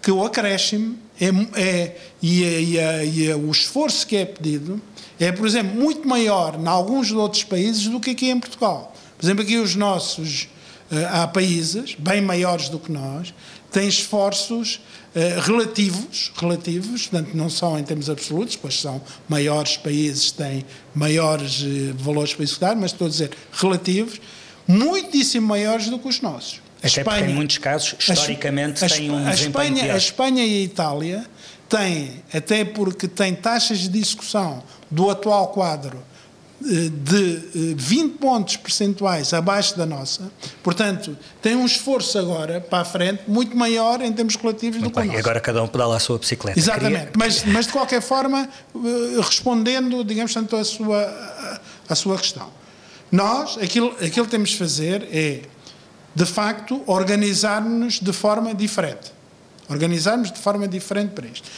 que 0.02 0.10
o 0.10 0.24
acréscimo 0.24 0.98
é, 1.20 1.62
é, 1.62 1.98
e, 2.22 2.44
e, 2.44 2.78
e 2.78 3.34
o 3.34 3.52
esforço 3.52 4.08
que 4.08 4.16
é 4.16 4.26
pedido 4.26 4.82
é, 5.20 5.32
por 5.32 5.46
exemplo, 5.46 5.80
muito 5.80 6.08
maior 6.08 6.60
em 6.60 6.68
alguns 6.68 7.12
outros 7.12 7.44
países 7.44 7.88
do 7.88 8.00
que 8.00 8.10
aqui 8.10 8.32
em 8.32 8.40
Portugal. 8.40 8.92
Por 9.20 9.24
exemplo, 9.24 9.44
aqui 9.44 9.58
os 9.58 9.76
nossos, 9.76 10.48
uh, 10.92 10.96
há 11.12 11.28
países 11.28 11.96
bem 12.00 12.22
maiores 12.22 12.70
do 12.70 12.80
que 12.80 12.92
nós, 12.92 13.32
têm 13.72 13.88
esforços 13.88 14.82
uh, 15.16 15.40
relativos, 15.42 16.32
relativos, 16.36 17.06
portanto 17.06 17.36
não 17.36 17.52
são 17.52 17.78
em 17.78 17.84
termos 17.84 18.10
absolutos, 18.10 18.56
pois 18.56 18.82
são 18.82 19.00
maiores 19.30 19.78
países, 19.78 20.32
têm 20.32 20.66
maiores 20.96 21.62
uh, 21.62 21.94
valores 21.98 22.34
para 22.34 22.44
executar, 22.44 22.76
mas 22.76 22.92
estou 22.92 23.06
a 23.06 23.10
dizer 23.12 23.30
relativos, 23.54 24.20
muitíssimo 24.68 25.46
maiores 25.46 25.88
do 25.88 26.00
que 26.00 26.08
os 26.08 26.20
nossos. 26.20 26.60
A 26.84 26.88
Até 26.88 27.02
Espanha, 27.02 27.18
porque 27.20 27.32
em 27.32 27.36
muitos 27.36 27.58
casos, 27.60 27.96
historicamente, 28.00 28.84
a, 28.84 28.90
têm 28.90 29.12
um 29.12 29.28
a 29.28 29.34
Espanha, 29.34 29.94
a 29.94 29.98
Espanha 29.98 30.46
e 30.46 30.62
a 30.62 30.64
Itália 30.64 31.26
têm, 31.70 32.24
até 32.34 32.66
porque 32.66 33.08
têm 33.08 33.36
taxas 33.36 33.80
de 33.80 33.90
discussão 33.90 34.64
do 34.90 35.10
atual 35.10 35.50
quadro 35.50 36.04
eh, 36.64 36.90
de 36.92 37.76
20 37.76 38.14
eh, 38.14 38.18
pontos 38.20 38.58
percentuais 38.58 39.34
abaixo 39.34 39.78
da 39.78 39.86
nossa, 39.86 40.32
portanto, 40.62 41.18
tem 41.42 41.56
um 41.56 41.66
esforço 41.66 42.20
agora 42.20 42.60
para 42.60 42.80
a 42.80 42.86
frente 42.86 43.24
muito 43.28 43.56
maior 43.56 44.02
em 44.02 44.12
termos 44.12 44.36
relativos 44.36 44.80
muito 44.80 44.92
do 44.92 44.94
que 44.94 45.00
bem, 45.00 45.10
o 45.10 45.12
nosso. 45.14 45.20
E 45.20 45.22
agora 45.22 45.40
cada 45.40 45.64
um 45.64 45.68
pedala 45.68 45.96
a 45.96 46.00
sua 46.00 46.18
bicicleta. 46.18 46.60
Exatamente, 46.60 47.12
Queria... 47.12 47.12
mas, 47.16 47.44
mas 47.46 47.66
de 47.68 47.72
qualquer 47.72 48.02
forma, 48.02 48.50
eh, 48.76 49.22
respondendo, 49.22 50.04
digamos, 50.04 50.34
tanto 50.34 50.56
a 50.56 50.64
sua, 50.64 51.62
a 51.88 51.96
sua 51.96 52.18
questão. 52.18 52.50
Nós, 53.12 53.58
aquilo, 53.58 53.96
aquilo 54.02 54.26
que 54.26 54.32
temos 54.32 54.50
de 54.50 54.58
fazer 54.58 55.08
é 55.12 55.42
de 56.14 56.26
facto, 56.26 56.82
organizar-nos 56.86 58.00
de 58.00 58.12
forma 58.12 58.54
diferente. 58.54 59.12
Organizarmos 59.70 60.32
de 60.32 60.40
forma 60.40 60.68
diferente 60.68 61.12
para 61.12 61.28
isto. 61.28 61.50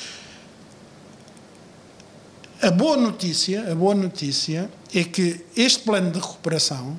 A 2.61 2.71
boa 2.71 2.95
notícia, 2.95 3.71
a 3.71 3.75
boa 3.75 3.95
notícia 3.95 4.69
é 4.93 5.03
que 5.03 5.43
este 5.57 5.83
plano 5.83 6.11
de 6.11 6.19
recuperação, 6.19 6.97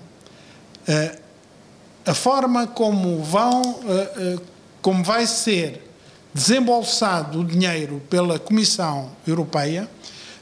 eh, 0.86 1.18
a 2.05 2.12
forma 2.12 2.66
como 2.66 3.22
vão, 3.22 3.80
eh, 3.88 4.12
eh, 4.16 4.38
como 4.82 5.02
vai 5.02 5.26
ser 5.26 5.90
desembolsado 6.34 7.40
o 7.40 7.44
dinheiro 7.44 8.02
pela 8.11 8.38
Comissão 8.38 9.12
Europeia, 9.26 9.88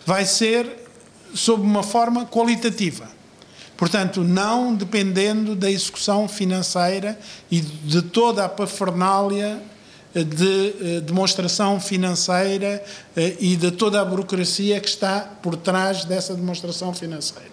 vai 0.07 0.25
ser 0.25 0.89
sob 1.35 1.63
uma 1.63 1.83
forma 1.83 2.27
qualitativa. 2.27 3.09
Portanto, 3.83 4.23
não 4.23 4.73
dependendo 4.77 5.57
da 5.57 5.69
execução 5.69 6.29
financeira 6.29 7.19
e 7.51 7.61
de 7.61 8.01
toda 8.01 8.45
a 8.45 8.49
pafernália 8.49 9.61
de 10.15 10.75
eh, 10.81 11.01
demonstração 11.01 11.81
financeira 11.81 12.81
eh, 13.17 13.35
e 13.41 13.57
de 13.57 13.73
toda 13.73 14.01
a 14.01 14.05
burocracia 14.05 14.79
que 14.79 14.87
está 14.87 15.23
por 15.43 15.57
trás 15.57 16.05
dessa 16.05 16.33
demonstração 16.33 16.95
financeira. 16.95 17.51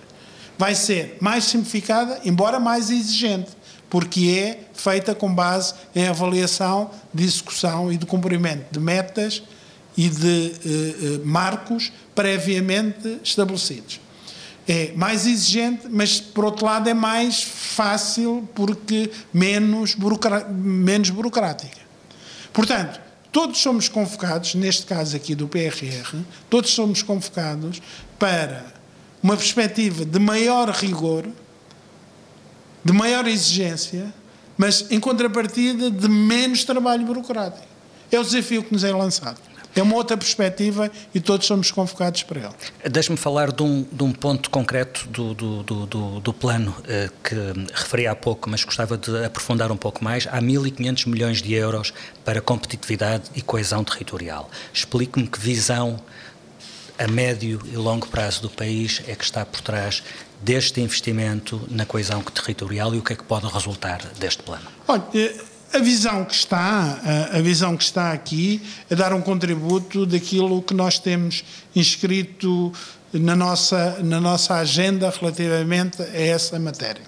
Vai 0.56 0.76
ser 0.76 1.18
mais 1.20 1.46
simplificada, 1.46 2.20
embora 2.24 2.60
mais 2.60 2.92
exigente, 2.92 3.50
porque 3.90 4.30
é 4.30 4.68
feita 4.72 5.16
com 5.16 5.34
base 5.34 5.74
em 5.96 6.08
avaliação 6.08 6.92
de 7.12 7.24
execução 7.24 7.92
e 7.92 7.98
de 7.98 8.06
cumprimento 8.06 8.68
de 8.70 8.80
metas 8.80 9.42
e 9.98 10.08
de 10.08 10.54
eh, 10.64 11.22
marcos 11.26 11.92
previamente 12.14 13.18
estabelecidos 13.24 14.00
é 14.72 14.92
mais 14.96 15.26
exigente, 15.26 15.88
mas 15.90 16.22
por 16.22 16.46
outro 16.46 16.64
lado 16.64 16.88
é 16.88 16.94
mais 16.94 17.42
fácil 17.42 18.48
porque 18.54 19.10
menos, 19.34 19.98
menos 20.48 21.10
burocrática. 21.10 21.80
Portanto, 22.54 23.02
todos 23.32 23.58
somos 23.60 23.90
convocados, 23.90 24.54
neste 24.54 24.86
caso 24.86 25.16
aqui 25.16 25.34
do 25.34 25.48
PRR, 25.48 26.20
todos 26.52 26.70
somos 26.70 27.02
convocados 27.02 27.82
para 28.20 28.64
uma 29.24 29.36
perspectiva 29.36 30.06
de 30.06 30.20
maior 30.20 30.70
rigor, 30.70 31.26
de 32.86 32.94
maior 32.94 33.28
exigência, 33.28 34.14
mas 34.56 34.86
em 34.92 35.00
contrapartida 35.00 35.90
de 35.90 36.08
menos 36.08 36.64
trabalho 36.64 37.08
burocrático. 37.08 37.66
É 38.12 38.20
o 38.20 38.24
desafio 38.24 38.64
que 38.64 38.72
nos 38.72 38.84
é 38.84 38.92
lançado. 38.92 39.49
É 39.76 39.82
uma 39.82 39.96
outra 39.96 40.18
perspectiva 40.18 40.92
e 41.14 41.20
todos 41.20 41.46
somos 41.46 41.72
convocados 41.72 42.24
para 42.24 42.40
ele. 42.42 42.54
Deixe-me 42.92 43.18
falar 43.18 43.52
de 43.52 43.64
um, 43.64 43.86
de 43.92 44.04
um, 44.04 44.12
ponto 44.12 44.50
concreto 44.50 45.08
do, 45.08 45.34
do, 45.34 45.64
do, 45.64 46.20
do 46.20 46.34
plano 46.34 46.76
eh, 46.88 47.10
que 47.24 47.36
referi 47.74 48.08
há 48.08 48.16
pouco, 48.16 48.50
mas 48.50 48.64
gostava 48.64 48.98
de 48.98 49.24
aprofundar 49.24 49.72
um 49.72 49.78
pouco 49.78 50.04
mais. 50.04 50.28
Há 50.28 50.42
1.500 50.42 51.08
milhões 51.08 51.42
de 51.42 51.54
euros 51.54 51.94
para 52.26 52.42
competitividade 52.42 53.30
e 53.36 53.42
coesão 53.42 53.84
territorial. 53.84 54.50
Explique-me 54.74 55.28
que 55.28 55.40
visão 55.40 56.00
a 56.98 57.08
médio 57.08 57.62
e 57.72 57.78
longo 57.78 58.08
prazo 58.08 58.42
do 58.42 58.50
país 58.50 59.02
é 59.08 59.16
que 59.16 59.24
está 59.24 59.46
por 59.46 59.62
trás 59.62 60.04
deste 60.42 60.82
investimento 60.82 61.62
na 61.70 61.86
coesão 61.86 62.22
territorial 62.22 62.94
e 62.94 62.98
o 62.98 63.02
que 63.02 63.14
é 63.14 63.16
que 63.16 63.24
pode 63.24 63.48
resultar 63.48 64.02
deste 64.20 64.44
plano? 64.44 64.66
Olha, 64.88 65.04
eh, 65.14 65.36
a 65.72 65.80
visão 65.80 66.26
que 66.26 66.34
está, 66.34 67.00
a 67.32 67.42
visão 67.42 67.78
que 67.78 67.84
está 67.84 68.12
aqui 68.12 68.62
é 68.90 68.96
dar 68.96 69.14
um 69.14 69.22
contributo 69.22 70.06
daquilo 70.06 70.62
que 70.62 70.74
nós 70.74 70.98
temos 70.98 71.44
inscrito 71.76 72.74
na 73.14 73.36
nossa, 73.36 74.00
na 74.04 74.20
nossa 74.20 74.56
agenda 74.56 75.10
relativamente 75.10 76.02
a 76.02 76.18
essa 76.18 76.60
matéria, 76.60 77.02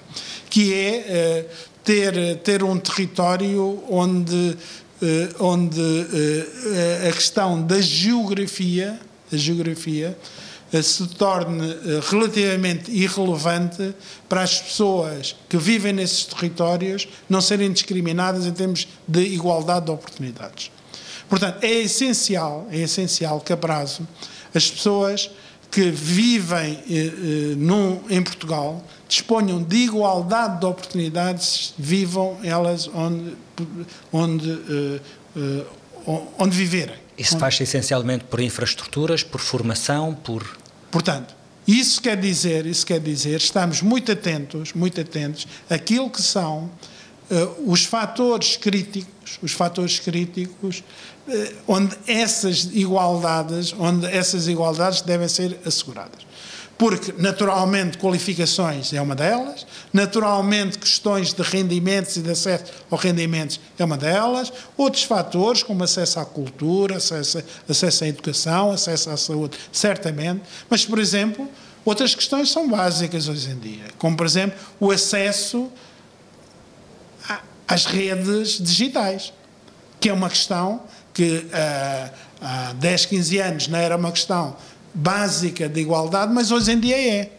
que 0.50 0.74
é 0.74 0.96
eh, 1.08 1.46
ter, 1.84 2.38
ter 2.38 2.64
um 2.64 2.78
território 2.78 3.84
onde, 3.90 4.58
eh, 5.02 5.30
onde 5.40 5.80
eh, 5.80 7.10
a 7.10 7.12
questão 7.12 7.62
da 7.62 7.80
geografia, 7.80 9.00
a 9.32 9.38
geografia 9.38 10.18
se 10.80 11.06
torne 11.08 11.70
eh, 11.70 12.00
relativamente 12.10 12.90
irrelevante 12.92 13.94
para 14.30 14.42
as 14.42 14.62
pessoas 14.62 15.36
que 15.50 15.58
vivem 15.58 15.92
nesses 15.92 16.26
territórios 16.26 17.08
não 17.28 17.42
serem 17.42 17.72
discriminadas 17.72 18.46
em 18.46 18.54
termos 18.54 18.88
de 19.08 19.22
igualdade 19.22 19.86
de 19.86 19.92
oportunidades. 19.92 20.72
Portanto, 21.28 21.64
é 21.64 21.72
essencial, 21.72 22.68
é 22.72 22.78
essencial 22.80 23.42
que 23.42 23.52
a 23.52 23.58
prazo 23.58 24.08
as 24.54 24.70
pessoas 24.70 25.30
que 25.70 25.90
vivem 25.90 26.80
eh, 26.90 27.56
num, 27.58 28.02
em 28.10 28.22
Portugal 28.22 28.86
disponham 29.08 29.62
de 29.62 29.76
igualdade 29.78 30.60
de 30.60 30.66
oportunidades, 30.66 31.74
vivam 31.78 32.38
elas 32.44 32.90
onde, 32.94 33.36
onde, 34.12 34.62
onde 36.38 36.56
viverem. 36.56 36.96
Isso 37.18 37.38
faz-se 37.38 37.64
essencialmente 37.64 38.24
por 38.24 38.40
infraestruturas, 38.40 39.22
por 39.22 39.42
formação, 39.42 40.14
por 40.14 40.61
Portanto, 40.92 41.34
isso 41.68 42.02
quer 42.02 42.18
dizer, 42.18 42.66
isso 42.66 42.86
quer 42.86 43.00
dizer, 43.00 43.38
estamos 43.38 43.82
muito 43.82 44.12
atentos, 44.12 44.74
muito 44.74 45.00
atentos 45.00 45.48
àquilo 45.70 46.10
que 46.10 46.22
são 46.22 46.70
uh, 47.30 47.72
os 47.72 47.86
fatores 47.86 48.58
críticos, 48.58 49.40
os 49.42 49.54
fatores 49.54 50.00
críticos 50.00 50.84
uh, 51.28 51.56
onde 51.68 51.96
essas 52.06 52.66
igualdades, 52.74 53.74
onde 53.80 54.06
essas 54.06 54.48
igualdades 54.48 55.02
devem 55.02 55.28
ser 55.28 55.60
asseguradas 55.66 56.31
porque 56.82 57.14
naturalmente 57.16 58.00
qualificações 58.00 58.92
é 58.92 59.00
uma 59.00 59.14
delas, 59.14 59.68
naturalmente 59.94 60.80
questões 60.80 61.32
de 61.32 61.44
rendimentos 61.44 62.18
e 62.18 62.24
de 62.24 62.32
acesso 62.32 62.64
aos 62.90 63.00
rendimentos 63.00 63.60
é 63.78 63.86
uma 63.86 63.96
delas, 63.96 64.52
outros 64.76 65.04
fatores 65.04 65.62
como 65.62 65.84
acesso 65.84 66.20
à 66.20 66.26
cultura, 66.26 66.98
acesso, 66.98 67.44
acesso 67.70 68.04
à 68.04 68.08
educação, 68.08 68.72
acesso 68.72 69.12
à 69.12 69.16
saúde, 69.16 69.60
certamente, 69.72 70.42
mas 70.68 70.84
por 70.84 70.98
exemplo, 70.98 71.48
outras 71.86 72.16
questões 72.16 72.50
são 72.50 72.68
básicas 72.68 73.28
hoje 73.28 73.52
em 73.52 73.60
dia, 73.60 73.86
como 74.00 74.18
por 74.18 74.26
exemplo 74.26 74.58
o 74.80 74.90
acesso 74.90 75.72
às 77.68 77.86
redes 77.86 78.60
digitais, 78.60 79.32
que 80.00 80.10
é 80.10 80.14
uma 80.14 80.32
questão 80.32 80.82
que 81.14 81.46
uh, 81.46 82.12
há 82.42 82.74
10, 82.74 83.06
15 83.06 83.38
anos 83.40 83.68
não 83.68 83.78
era 83.78 83.96
uma 83.96 84.12
questão 84.12 84.58
básica 84.94 85.68
de 85.70 85.82
igualdade, 85.82 86.34
mas 86.34 86.52
hoje 86.52 86.72
em 86.72 86.80
dia 86.80 86.98
é. 86.98 87.32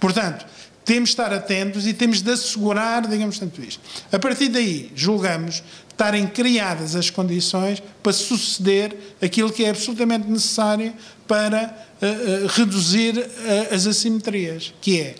Portanto, 0.00 0.44
temos 0.84 1.10
de 1.10 1.12
estar 1.12 1.32
atentos 1.32 1.86
e 1.86 1.94
temos 1.94 2.22
de 2.22 2.32
assegurar, 2.32 3.06
digamos 3.06 3.38
tanto 3.38 3.62
isto. 3.62 3.80
A 4.10 4.18
partir 4.18 4.48
daí, 4.48 4.90
julgamos 4.94 5.62
estarem 5.88 6.26
criadas 6.26 6.96
as 6.96 7.10
condições 7.10 7.82
para 8.02 8.12
suceder 8.12 8.96
aquilo 9.20 9.52
que 9.52 9.64
é 9.64 9.70
absolutamente 9.70 10.28
necessário 10.28 10.92
para 11.28 11.86
uh, 12.00 12.44
uh, 12.44 12.46
reduzir 12.48 13.16
uh, 13.16 13.74
as 13.74 13.86
assimetrias, 13.86 14.74
que 14.80 15.00
é 15.00 15.14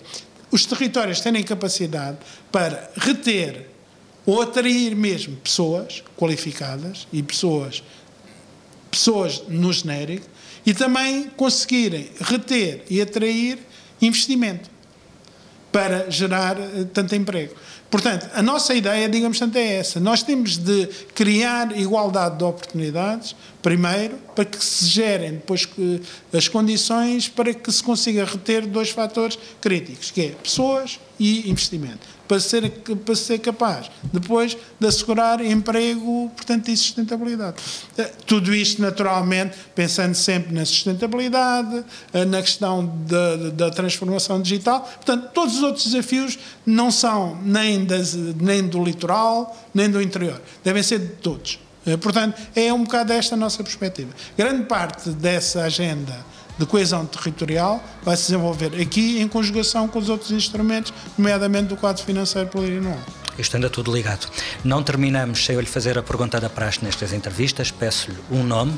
os 0.51 0.65
territórios 0.65 1.21
terem 1.21 1.43
capacidade 1.43 2.17
para 2.51 2.91
reter 2.97 3.69
ou 4.25 4.41
atrair 4.41 4.95
mesmo 4.95 5.35
pessoas 5.37 6.03
qualificadas 6.17 7.07
e 7.11 7.23
pessoas, 7.23 7.83
pessoas 8.91 9.43
no 9.47 9.71
genérico, 9.71 10.27
e 10.65 10.73
também 10.73 11.29
conseguirem 11.35 12.09
reter 12.21 12.83
e 12.89 13.01
atrair 13.01 13.59
investimento. 14.01 14.71
para 15.71 16.07
gerar 16.11 16.55
uh, 16.59 16.85
tanto 16.93 17.15
emprego. 17.15 17.55
Portanto, 17.89 18.29
a 18.35 18.43
nossa 18.43 18.75
ideia, 18.75 19.09
digamos 19.09 19.39
tanto, 19.39 19.57
é 19.57 19.75
essa. 19.77 19.99
Nós 19.99 20.21
temos 20.21 20.55
de 20.55 20.87
criar 21.15 21.75
igualdade 21.75 22.37
de 22.37 22.43
oportunidades, 22.43 23.35
primeiro, 23.59 24.17
para 24.35 24.45
que 24.45 24.63
se 24.63 24.85
gerem 24.85 25.33
depois 25.33 25.67
as 26.31 26.47
condições 26.47 27.27
para 27.27 27.53
que 27.53 27.71
se 27.71 27.81
consiga 27.81 28.23
reter 28.23 28.67
dois 28.67 28.91
fatores 28.91 29.37
críticos, 29.59 30.11
que 30.11 30.21
é 30.21 30.29
pessoas 30.29 30.99
e 31.19 31.49
investimento 31.49 32.07
para 32.33 32.39
ser, 32.39 32.71
para 32.71 33.15
ser 33.15 33.37
capaz 33.37 33.91
depois 34.11 34.57
de 34.79 34.87
assegurar 34.87 35.39
emprego, 35.45 36.31
portanto, 36.35 36.69
e 36.69 36.75
sustentabilidade. 36.75 37.57
Eh, 37.95 38.11
tudo 38.25 38.55
isto, 38.55 38.81
naturalmente, 38.81 39.55
pensando 39.75 40.15
sempre 40.15 40.51
na 40.51 40.65
sustentabilidade, 40.65 41.83
eh, 42.11 42.25
na 42.25 42.41
questão 42.41 42.91
da, 43.07 43.35
da 43.51 43.69
transformação 43.69 44.41
digital. 44.41 44.81
Portanto, 44.81 45.29
todos 45.31 45.57
os 45.57 45.63
outros 45.63 45.85
desafios 45.85 46.39
não 46.65 46.89
são 46.89 47.37
nem, 47.43 47.85
das, 47.85 48.15
nem 48.15 48.63
do 48.63 48.83
litoral, 48.83 49.55
nem 49.71 49.89
do 49.89 50.01
interior. 50.01 50.41
Devem 50.63 50.81
ser 50.81 50.99
de 50.99 51.07
todos. 51.17 51.59
Eh, 51.85 51.97
portanto, 51.97 52.41
é 52.55 52.73
um 52.73 52.83
bocado 52.83 53.13
esta 53.13 53.35
a 53.35 53.37
nossa 53.37 53.61
perspectiva. 53.61 54.09
Grande 54.35 54.63
parte 54.63 55.11
dessa 55.11 55.61
agenda 55.63 56.33
de 56.57 56.65
coesão 56.65 57.05
territorial 57.05 57.83
vai 58.03 58.15
se 58.15 58.23
desenvolver 58.23 58.79
aqui 58.79 59.19
em 59.19 59.27
conjugação 59.27 59.87
com 59.87 59.99
os 59.99 60.09
outros 60.09 60.31
instrumentos, 60.31 60.93
nomeadamente 61.17 61.67
do 61.67 61.77
quadro 61.77 62.03
financeiro 62.03 62.49
plurianual. 62.49 62.99
Isto 63.37 63.57
anda 63.57 63.69
tudo 63.69 63.93
ligado. 63.93 64.27
Não 64.63 64.83
terminamos 64.83 65.43
sem 65.43 65.55
eu 65.55 65.61
lhe 65.61 65.67
fazer 65.67 65.97
a 65.97 66.03
pergunta 66.03 66.39
da 66.39 66.49
praxe 66.49 66.83
nestas 66.83 67.13
entrevistas. 67.13 67.71
Peço-lhe 67.71 68.17
um 68.29 68.43
nome, 68.43 68.77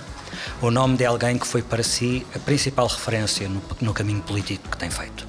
o 0.62 0.72
nome 0.72 0.96
de 0.96 1.06
alguém 1.06 1.38
que 1.38 1.46
foi 1.46 1.62
para 1.62 1.84
si 1.84 2.26
a 2.34 2.40
principal 2.40 2.88
referência 2.88 3.50
no, 3.50 3.62
no 3.82 3.94
caminho 3.94 4.22
político 4.22 4.70
que 4.70 4.78
tem 4.78 4.90
feito. 4.90 5.28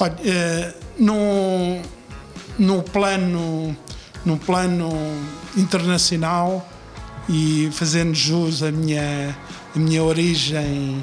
Olha, 0.00 0.16
eh, 0.24 0.74
no, 0.98 1.80
no, 2.58 2.82
plano, 2.82 3.76
no 4.24 4.36
plano 4.38 4.90
internacional 5.56 6.68
e 7.28 7.70
fazendo 7.72 8.12
jus 8.12 8.64
à 8.64 8.72
minha, 8.72 9.36
à 9.76 9.78
minha 9.78 10.02
origem 10.02 11.00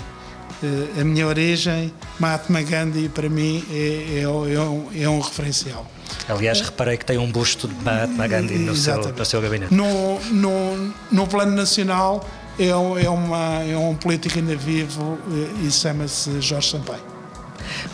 a 0.99 1.03
minha 1.03 1.25
origem, 1.27 1.93
Mahatma 2.19 2.61
Gandhi, 2.61 3.09
para 3.09 3.29
mim, 3.29 3.63
é, 3.71 4.19
é, 4.19 4.21
é, 4.23 4.27
um, 4.29 4.87
é 4.95 5.09
um 5.09 5.19
referencial. 5.19 5.85
Aliás, 6.27 6.61
reparei 6.61 6.97
que 6.97 7.05
tem 7.05 7.17
um 7.17 7.31
busto 7.31 7.67
de 7.67 7.83
Mahatma 7.83 8.27
Gandhi 8.27 8.57
no 8.59 8.75
seu, 8.75 8.97
no 8.97 9.25
seu 9.25 9.41
gabinete. 9.41 9.73
No, 9.73 10.19
no, 10.31 10.93
no 11.11 11.27
plano 11.27 11.55
nacional, 11.55 12.27
é, 12.59 12.67
é, 12.67 13.09
uma, 13.09 13.63
é 13.63 13.77
um 13.77 13.95
político 13.95 14.37
ainda 14.37 14.55
vivo 14.55 15.17
eh, 15.31 15.65
e 15.65 15.71
chama-se 15.71 16.41
Jorge 16.41 16.71
Sampaio. 16.71 17.01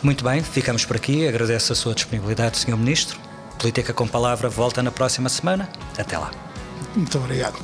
Muito 0.01 0.23
bem, 0.23 0.41
ficamos 0.41 0.85
por 0.85 0.95
aqui. 0.95 1.27
Agradeço 1.27 1.71
a 1.71 1.75
sua 1.75 1.93
disponibilidade, 1.93 2.57
Sr. 2.57 2.75
Ministro. 2.75 3.19
Política 3.59 3.93
com 3.93 4.07
Palavra 4.07 4.49
volta 4.49 4.81
na 4.81 4.91
próxima 4.91 5.29
semana. 5.29 5.69
Até 5.97 6.17
lá. 6.17 6.31
Muito 6.95 7.17
obrigado. 7.17 7.59